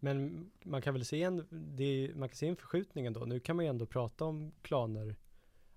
Men 0.00 0.50
man 0.62 0.82
kan 0.82 0.94
väl 0.94 1.04
se 1.04 1.22
en, 1.22 1.46
det, 1.50 2.10
man 2.16 2.28
kan 2.28 2.36
se 2.36 2.48
en 2.48 2.56
förskjutning 2.56 3.06
ändå. 3.06 3.24
Nu 3.24 3.40
kan 3.40 3.56
man 3.56 3.64
ju 3.64 3.68
ändå 3.68 3.86
prata 3.86 4.24
om 4.24 4.52
klaner 4.62 5.16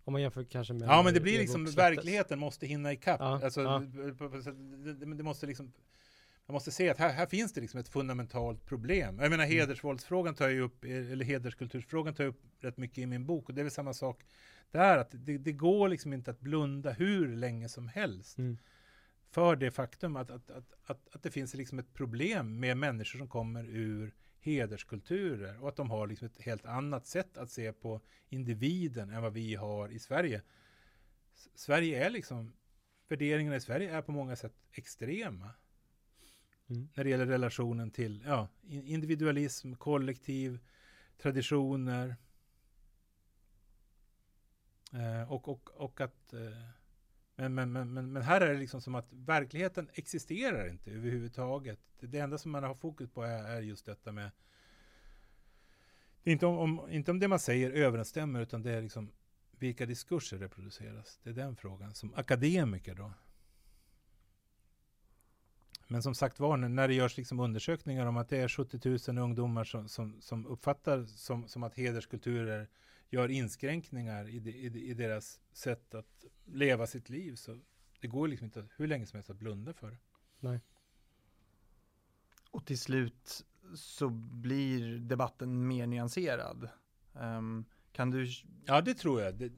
om 0.04 0.14
man 0.14 0.22
jämför 0.22 0.44
kanske 0.44 0.74
med 0.74 0.88
Ja 0.88 1.04
men 1.04 1.14
det 1.14 1.20
blir 1.20 1.40
liksom, 1.40 1.66
verkligheten 1.66 2.40
måste 2.40 2.68
hinna 2.68 2.94
ikapp. 2.94 3.20
Ja, 3.20 3.44
alltså, 3.44 3.62
ja. 3.62 3.80
Det, 3.80 5.16
det, 5.16 5.24
måste 5.24 5.48
liksom 5.48 5.74
man 6.46 6.54
måste 6.54 6.72
se 6.72 6.90
att 6.90 6.98
här, 6.98 7.14
här, 7.14 7.26
finns 7.26 7.54
det 7.54 7.62
liksom 7.62 7.80
ett 7.80 7.90
fundamentalt 7.90 8.66
problem. 8.66 9.20
Jag 9.20 9.30
menar 9.30 9.44
mm. 9.44 9.58
hedersvåldsfrågan 9.58 10.36
tar 10.36 10.50
jag 10.50 10.60
upp, 10.60 10.84
eller 10.84 11.26
hederskultursfrågan 11.26 12.14
tar 12.14 12.24
jag 12.24 12.32
upp 12.32 12.42
rätt 12.60 12.78
mycket 12.78 12.98
i 12.98 13.06
min 13.06 13.26
bok. 13.26 13.50
Och 13.50 13.56
det 13.56 13.62
är 13.62 13.64
väl 13.64 13.72
samma 13.72 13.94
sak 13.94 14.24
där, 14.72 14.98
att 14.98 15.10
det, 15.12 15.38
det 15.38 15.52
går 15.52 15.90
liksom 15.90 16.14
inte 16.14 16.32
att 16.32 16.40
blunda 16.40 16.92
hur 16.92 17.36
länge 17.36 17.70
som 17.70 17.88
helst. 17.88 18.38
Mm. 18.38 18.58
För 19.30 19.56
det 19.56 19.72
faktum 19.72 20.16
att, 20.16 20.32
att, 20.32 20.52
att, 20.52 20.74
att, 20.86 21.16
att 21.16 21.24
det 21.24 21.32
finns 21.32 21.54
liksom 21.54 21.80
ett 21.80 21.94
problem 21.94 22.60
med 22.60 22.78
människor 22.78 23.20
som 23.20 23.28
kommer 23.28 23.66
ur 23.66 24.14
hederskulturer 24.40 25.62
och 25.62 25.70
att 25.70 25.76
de 25.76 25.90
har 25.90 26.08
liksom 26.08 26.26
ett 26.26 26.42
helt 26.42 26.66
annat 26.66 27.08
sätt 27.08 27.38
att 27.38 27.52
se 27.52 27.74
på 27.74 28.02
individen 28.30 29.10
än 29.10 29.22
vad 29.22 29.34
vi 29.34 29.56
har 29.56 29.90
i 29.90 30.00
Sverige. 30.00 30.42
Sverige 31.56 32.06
är 32.06 32.10
liksom, 32.10 32.54
värderingarna 33.10 33.56
i 33.56 33.62
Sverige 33.62 33.96
är 33.98 34.02
på 34.02 34.12
många 34.12 34.36
sätt 34.36 34.54
extrema. 34.72 35.50
Mm. 36.74 36.90
När 36.94 37.04
det 37.04 37.10
gäller 37.10 37.26
relationen 37.26 37.92
till 37.92 38.24
ja, 38.28 38.48
individualism, 38.68 39.74
kollektiv, 39.74 40.60
traditioner. 41.18 42.16
Eh, 44.94 45.32
och, 45.32 45.48
och, 45.48 45.70
och 45.74 46.02
att 46.02 46.34
eh, 46.34 46.40
men, 47.36 47.72
men, 47.72 47.94
men, 47.94 48.14
men, 48.14 48.22
här 48.22 48.42
är 48.42 48.54
det 48.54 48.60
liksom 48.60 48.82
som 48.82 48.96
att 48.96 49.14
verkligheten 49.14 49.90
existerar 49.94 50.70
inte 50.70 50.92
överhuvudtaget. 50.92 51.80
Det, 52.00 52.08
det 52.08 52.20
enda 52.20 52.38
som 52.38 52.52
man 52.52 52.64
har 52.64 52.76
fokus 52.76 53.10
på 53.10 53.24
är, 53.24 53.44
är 53.44 53.62
just 53.62 53.86
detta 53.86 54.12
med 54.12 54.32
inte 56.24 56.46
om, 56.46 56.58
om, 56.58 56.90
inte 56.92 57.12
om 57.12 57.20
det 57.20 57.28
man 57.28 57.40
säger 57.40 57.72
överensstämmer, 57.72 58.42
utan 58.42 58.62
det 58.62 58.72
är 58.72 58.82
liksom 58.82 59.12
vilka 59.52 59.86
diskurser 59.86 60.38
reproduceras. 60.38 61.20
Det 61.24 61.30
är 61.30 61.34
den 61.34 61.56
frågan, 61.56 61.94
som 61.94 62.14
akademiker 62.14 62.96
då. 62.96 63.14
Men 65.94 66.04
som 66.04 66.16
sagt 66.16 66.40
var, 66.40 66.58
när 66.58 66.88
det 66.88 66.94
görs 66.94 67.18
liksom 67.18 67.40
undersökningar 67.40 68.06
om 68.06 68.18
att 68.18 68.30
det 68.30 68.38
är 68.38 68.48
70 68.48 69.12
000 69.12 69.24
ungdomar 69.24 69.64
som, 69.64 69.90
som, 69.90 70.22
som 70.22 70.48
uppfattar 70.48 71.06
som, 71.06 71.48
som 71.48 71.64
att 71.64 71.76
hederskulturer 71.76 72.70
gör 73.10 73.30
inskränkningar 73.32 74.30
i, 74.30 74.40
de, 74.40 74.52
i, 74.52 74.90
i, 74.90 74.94
deras 74.94 75.40
sätt 75.52 75.96
att 75.96 76.26
leva 76.46 76.88
sitt 76.88 77.10
liv. 77.10 77.36
Så 77.36 77.60
det 78.00 78.08
går 78.08 78.28
liksom 78.28 78.46
inte 78.46 78.68
hur 78.76 78.88
länge 78.88 79.06
som 79.06 79.18
helst 79.18 79.30
att 79.30 79.38
blunda 79.38 79.74
för 79.74 79.92
det. 79.92 79.98
Nej. 80.40 80.60
Och 82.52 82.66
till 82.66 82.80
slut 82.80 83.46
så 83.76 84.10
blir 84.10 84.98
debatten 84.98 85.68
mer 85.68 85.88
nyanserad. 85.88 86.70
Um, 87.14 87.66
kan 87.92 88.12
du? 88.12 88.28
Ja, 88.66 88.82
det 88.82 88.94
tror 88.94 89.22
jag. 89.22 89.36
Det, 89.36 89.52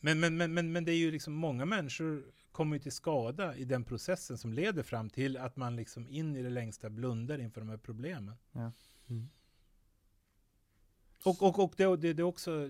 men, 0.00 0.20
men, 0.20 0.36
men, 0.36 0.54
men, 0.54 0.72
men 0.72 0.84
det 0.84 0.92
är 0.92 0.98
ju 0.98 1.10
liksom 1.10 1.34
många 1.34 1.64
människor 1.64 2.24
kommer 2.54 2.78
till 2.78 2.92
skada 2.92 3.56
i 3.56 3.64
den 3.64 3.84
processen 3.84 4.38
som 4.38 4.52
leder 4.52 4.82
fram 4.82 5.10
till 5.10 5.36
att 5.36 5.56
man 5.56 5.76
liksom 5.76 6.08
in 6.08 6.36
i 6.36 6.42
det 6.42 6.50
längsta 6.50 6.90
blundar 6.90 7.38
inför 7.38 7.60
de 7.60 7.70
här 7.70 7.76
problemen. 7.76 8.34
Ja. 8.52 8.72
Mm. 9.08 9.28
Och, 11.24 11.42
och, 11.42 11.58
och 11.58 11.74
det, 11.76 11.96
det, 11.96 12.12
det 12.12 12.22
är 12.22 12.24
också 12.24 12.68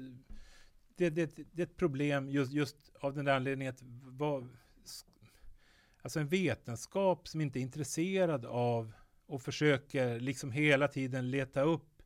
det, 0.97 1.11
det, 1.11 1.37
det, 1.37 1.63
är 1.63 1.67
ett 1.67 1.77
problem 1.77 2.29
just, 2.29 2.53
just 2.53 2.77
av 3.01 3.15
den 3.15 3.25
där 3.25 3.37
anledningen 3.37 3.75
att 3.75 3.83
vad, 4.03 4.57
alltså 6.03 6.21
en 6.21 6.29
vetenskap 6.29 7.29
som 7.29 7.41
inte 7.41 7.59
är 7.59 7.61
intresserad 7.61 8.45
av 8.45 8.93
och 9.27 9.43
försöker 9.43 10.21
liksom 10.21 10.51
hela 10.51 10.89
tiden 10.89 11.31
leta 11.31 11.63
upp 11.63 12.03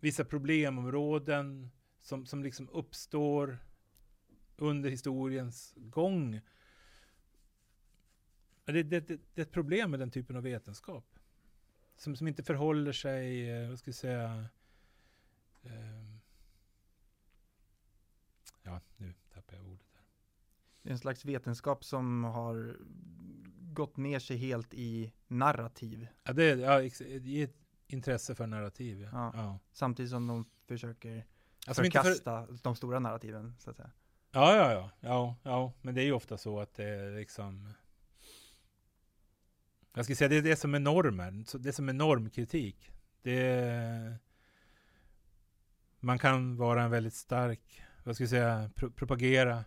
vissa 0.00 0.24
problemområden 0.24 1.70
som, 2.00 2.26
som 2.26 2.42
liksom 2.42 2.68
uppstår 2.68 3.58
under 4.56 4.90
historiens 4.90 5.74
gång. 5.76 6.40
Det, 8.64 8.82
det, 8.82 9.00
det, 9.00 9.20
det 9.34 9.40
är 9.40 9.42
ett 9.42 9.52
problem 9.52 9.90
med 9.90 10.00
den 10.00 10.10
typen 10.10 10.36
av 10.36 10.42
vetenskap. 10.42 11.18
Som, 11.96 12.16
som 12.16 12.28
inte 12.28 12.42
förhåller 12.42 12.92
sig, 12.92 13.50
eh, 13.50 13.68
vad 13.68 13.78
ska 13.78 13.88
jag 13.88 13.94
säga, 13.94 14.48
Ehm. 15.66 16.20
ja, 18.62 18.80
nu 18.96 19.14
tappar 19.34 19.56
jag 19.56 19.66
ordet. 19.66 19.86
Här. 19.94 20.04
Det 20.82 20.88
är 20.88 20.92
en 20.92 20.98
slags 20.98 21.24
vetenskap 21.24 21.84
som 21.84 22.24
har 22.24 22.76
gått 23.72 23.96
ner 23.96 24.18
sig 24.18 24.36
helt 24.36 24.74
i 24.74 25.12
narrativ. 25.28 26.08
Ja, 26.22 26.32
det 26.32 26.44
är 26.44 26.56
ja, 26.56 26.82
i 27.06 27.42
ett 27.42 27.56
intresse 27.86 28.34
för 28.34 28.46
narrativ. 28.46 29.08
Ja. 29.12 29.32
Ja. 29.34 29.58
Samtidigt 29.72 30.10
som 30.10 30.26
de 30.26 30.44
försöker 30.66 31.26
Alltså, 31.66 31.84
inte 31.84 31.98
för, 31.98 32.04
förkasta 32.04 32.46
de 32.62 32.76
stora 32.76 32.98
narrativen, 32.98 33.54
så 33.58 33.70
att 33.70 33.76
säga 33.76 33.90
ja, 34.36 34.56
ja, 34.56 34.72
ja, 34.72 34.90
ja, 35.00 35.36
ja, 35.42 35.72
men 35.82 35.94
det 35.94 36.02
är 36.02 36.04
ju 36.04 36.12
ofta 36.12 36.38
så 36.38 36.60
att 36.60 36.74
det 36.74 36.84
är 36.84 37.16
liksom 37.16 37.74
jag 39.94 40.04
ska 40.04 40.14
säga 40.14 40.28
det 40.28 40.36
är 40.36 40.42
det 40.42 40.56
som 40.56 40.74
är 40.74 40.78
normen, 40.78 41.44
det 41.58 41.68
är 41.68 41.72
som 41.72 41.88
är 41.88 41.92
normkritik. 41.92 42.92
Det 43.22 43.42
är, 43.46 44.18
man 46.00 46.18
kan 46.18 46.56
vara 46.56 46.82
en 46.82 46.90
väldigt 46.90 47.14
stark, 47.14 47.82
vad 48.04 48.14
ska 48.14 48.22
jag 48.22 48.30
säga, 48.30 48.70
pro 48.74 48.90
propagera 48.90 49.64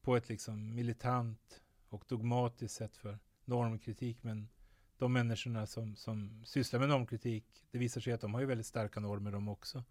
på 0.00 0.16
ett 0.16 0.28
liksom 0.28 0.74
militant 0.74 1.60
och 1.88 2.04
dogmatiskt 2.08 2.76
sätt 2.76 2.96
för 2.96 3.18
normkritik. 3.44 4.22
Men 4.22 4.48
de 4.96 5.12
människorna 5.12 5.66
som, 5.66 5.96
som 5.96 6.44
sysslar 6.44 6.80
med 6.80 6.88
normkritik, 6.88 7.66
det 7.70 7.78
visar 7.78 8.00
sig 8.00 8.12
att 8.12 8.20
de 8.20 8.34
har 8.34 8.40
ju 8.40 8.46
väldigt 8.46 8.66
starka 8.66 9.00
normer 9.00 9.32
de 9.32 9.48
också. 9.48 9.84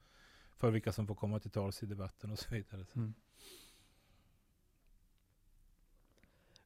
För 0.58 0.72
vilka 0.72 0.92
som 0.92 1.08
får 1.08 1.16
komma 1.16 1.40
till 1.40 1.52
tals 1.52 1.84
i 1.84 1.86
debatten 1.86 2.32
och 2.32 2.40
så 2.40 2.50
vidare. 2.50 2.86
Mm. 2.96 3.14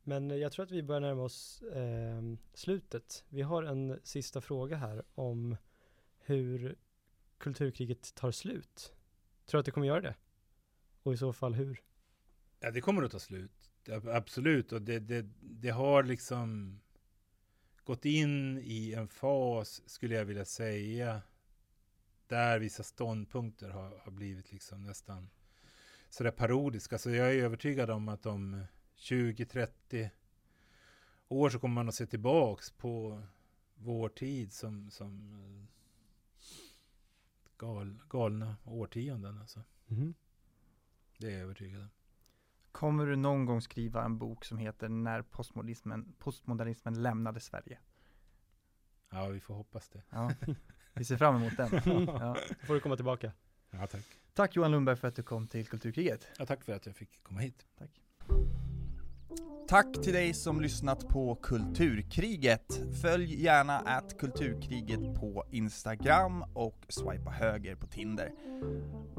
Men 0.03 0.39
jag 0.39 0.51
tror 0.51 0.65
att 0.65 0.71
vi 0.71 0.83
börjar 0.83 1.01
närma 1.01 1.21
oss 1.21 1.61
eh, 1.61 2.21
slutet. 2.53 3.23
Vi 3.29 3.41
har 3.41 3.63
en 3.63 3.99
sista 4.03 4.41
fråga 4.41 4.77
här 4.77 5.03
om 5.15 5.57
hur 6.19 6.75
kulturkriget 7.37 8.15
tar 8.15 8.31
slut. 8.31 8.93
Tror 9.45 9.57
du 9.57 9.59
att 9.59 9.65
det 9.65 9.71
kommer 9.71 9.87
göra 9.87 10.01
det? 10.01 10.15
Och 11.03 11.13
i 11.13 11.17
så 11.17 11.33
fall 11.33 11.53
hur? 11.53 11.81
Ja, 12.59 12.71
det 12.71 12.81
kommer 12.81 13.03
att 13.03 13.11
ta 13.11 13.19
slut. 13.19 13.71
Absolut. 14.05 14.71
Och 14.71 14.81
det, 14.81 14.99
det, 14.99 15.25
det 15.39 15.69
har 15.69 16.03
liksom 16.03 16.79
gått 17.83 18.05
in 18.05 18.57
i 18.63 18.93
en 18.93 19.07
fas, 19.07 19.81
skulle 19.85 20.15
jag 20.15 20.25
vilja 20.25 20.45
säga, 20.45 21.21
där 22.31 22.59
vissa 22.59 22.83
ståndpunkter 22.83 23.69
har, 23.69 23.99
har 24.03 24.11
blivit 24.11 24.51
liksom 24.51 24.83
nästan 24.83 25.29
sådär 26.09 26.31
parodiska. 26.31 26.97
Så 26.97 27.09
jag 27.09 27.35
är 27.35 27.43
övertygad 27.43 27.89
om 27.89 28.09
att 28.09 28.25
om 28.25 28.63
20-30 28.97 30.09
år 31.27 31.49
så 31.49 31.59
kommer 31.59 31.75
man 31.75 31.89
att 31.89 31.95
se 31.95 32.05
tillbaks 32.05 32.71
på 32.71 33.23
vår 33.75 34.09
tid 34.09 34.53
som, 34.53 34.91
som 34.91 35.33
eh, 35.33 35.65
gal, 37.57 38.03
galna 38.09 38.55
årtionden. 38.65 39.37
Alltså. 39.37 39.63
Mhm. 39.87 40.13
Det 41.17 41.27
är 41.27 41.31
jag 41.31 41.41
övertygad 41.41 41.81
om. 41.81 41.89
Kommer 42.71 43.05
du 43.05 43.15
någon 43.15 43.45
gång 43.45 43.61
skriva 43.61 44.03
en 44.03 44.17
bok 44.17 44.45
som 44.45 44.57
heter 44.57 44.89
När 44.89 45.21
postmodernismen, 45.21 46.13
postmodernismen 46.19 47.01
lämnade 47.01 47.39
Sverige? 47.39 47.79
Ja, 49.11 49.27
vi 49.27 49.39
får 49.39 49.53
hoppas 49.53 49.89
det. 49.89 50.01
Ja, 50.09 50.31
vi 50.93 51.05
ser 51.05 51.17
fram 51.17 51.35
emot 51.35 51.57
den. 51.57 51.69
Ja. 52.07 52.37
Då 52.49 52.65
får 52.67 52.73
du 52.73 52.79
komma 52.79 52.95
tillbaka. 52.95 53.31
Ja, 53.71 53.87
tack. 53.87 54.01
Tack 54.33 54.55
Johan 54.55 54.71
Lundberg 54.71 54.95
för 54.95 55.07
att 55.07 55.15
du 55.15 55.23
kom 55.23 55.47
till 55.47 55.67
Kulturkriget. 55.67 56.27
Ja, 56.37 56.45
tack 56.45 56.63
för 56.63 56.73
att 56.73 56.85
jag 56.85 56.95
fick 56.95 57.23
komma 57.23 57.39
hit. 57.39 57.65
Tack 59.67 60.01
till 60.03 60.13
dig 60.13 60.33
som 60.33 60.61
lyssnat 60.61 61.07
på 61.07 61.35
Kulturkriget. 61.35 62.81
Följ 63.01 63.43
gärna 63.43 63.79
att 63.79 64.17
Kulturkriget 64.19 65.15
på 65.15 65.43
Instagram 65.51 66.43
och 66.53 66.85
swipa 66.89 67.29
höger 67.31 67.75
på 67.75 67.87
Tinder. 67.87 68.31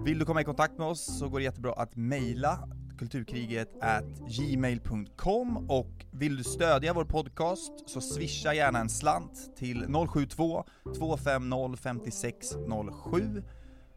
Vill 0.04 0.18
du 0.18 0.24
komma 0.24 0.40
i 0.40 0.44
kontakt 0.44 0.78
med 0.78 0.86
oss 0.86 1.18
så 1.18 1.28
går 1.28 1.38
det 1.38 1.44
jättebra 1.44 1.72
att 1.72 1.96
mejla 1.96 2.68
kulturkriget 3.02 3.68
at 3.80 4.04
gmail.com 4.28 5.70
och 5.70 6.04
vill 6.10 6.36
du 6.36 6.44
stödja 6.44 6.92
vår 6.92 7.04
podcast 7.04 7.72
så 7.86 8.00
swisha 8.00 8.54
gärna 8.54 8.78
en 8.78 8.88
slant 8.88 9.56
till 9.56 9.86
072 10.08 10.64
250 10.96 11.76
5607 11.76 13.42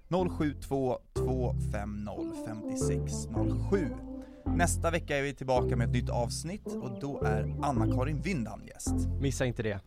072 0.10 0.97
250 1.16 2.12
5607 2.47 3.89
Nästa 4.45 4.91
vecka 4.91 5.18
är 5.18 5.22
vi 5.22 5.34
tillbaka 5.34 5.76
med 5.76 5.88
ett 5.88 5.93
nytt 5.93 6.10
avsnitt 6.10 6.68
och 6.68 6.99
då 7.01 7.22
är 7.22 7.56
Anna-Karin 7.62 8.22
Windan 8.22 8.66
gäst. 8.66 8.95
Missa 9.22 9.45
inte 9.45 9.64
det. 9.64 9.80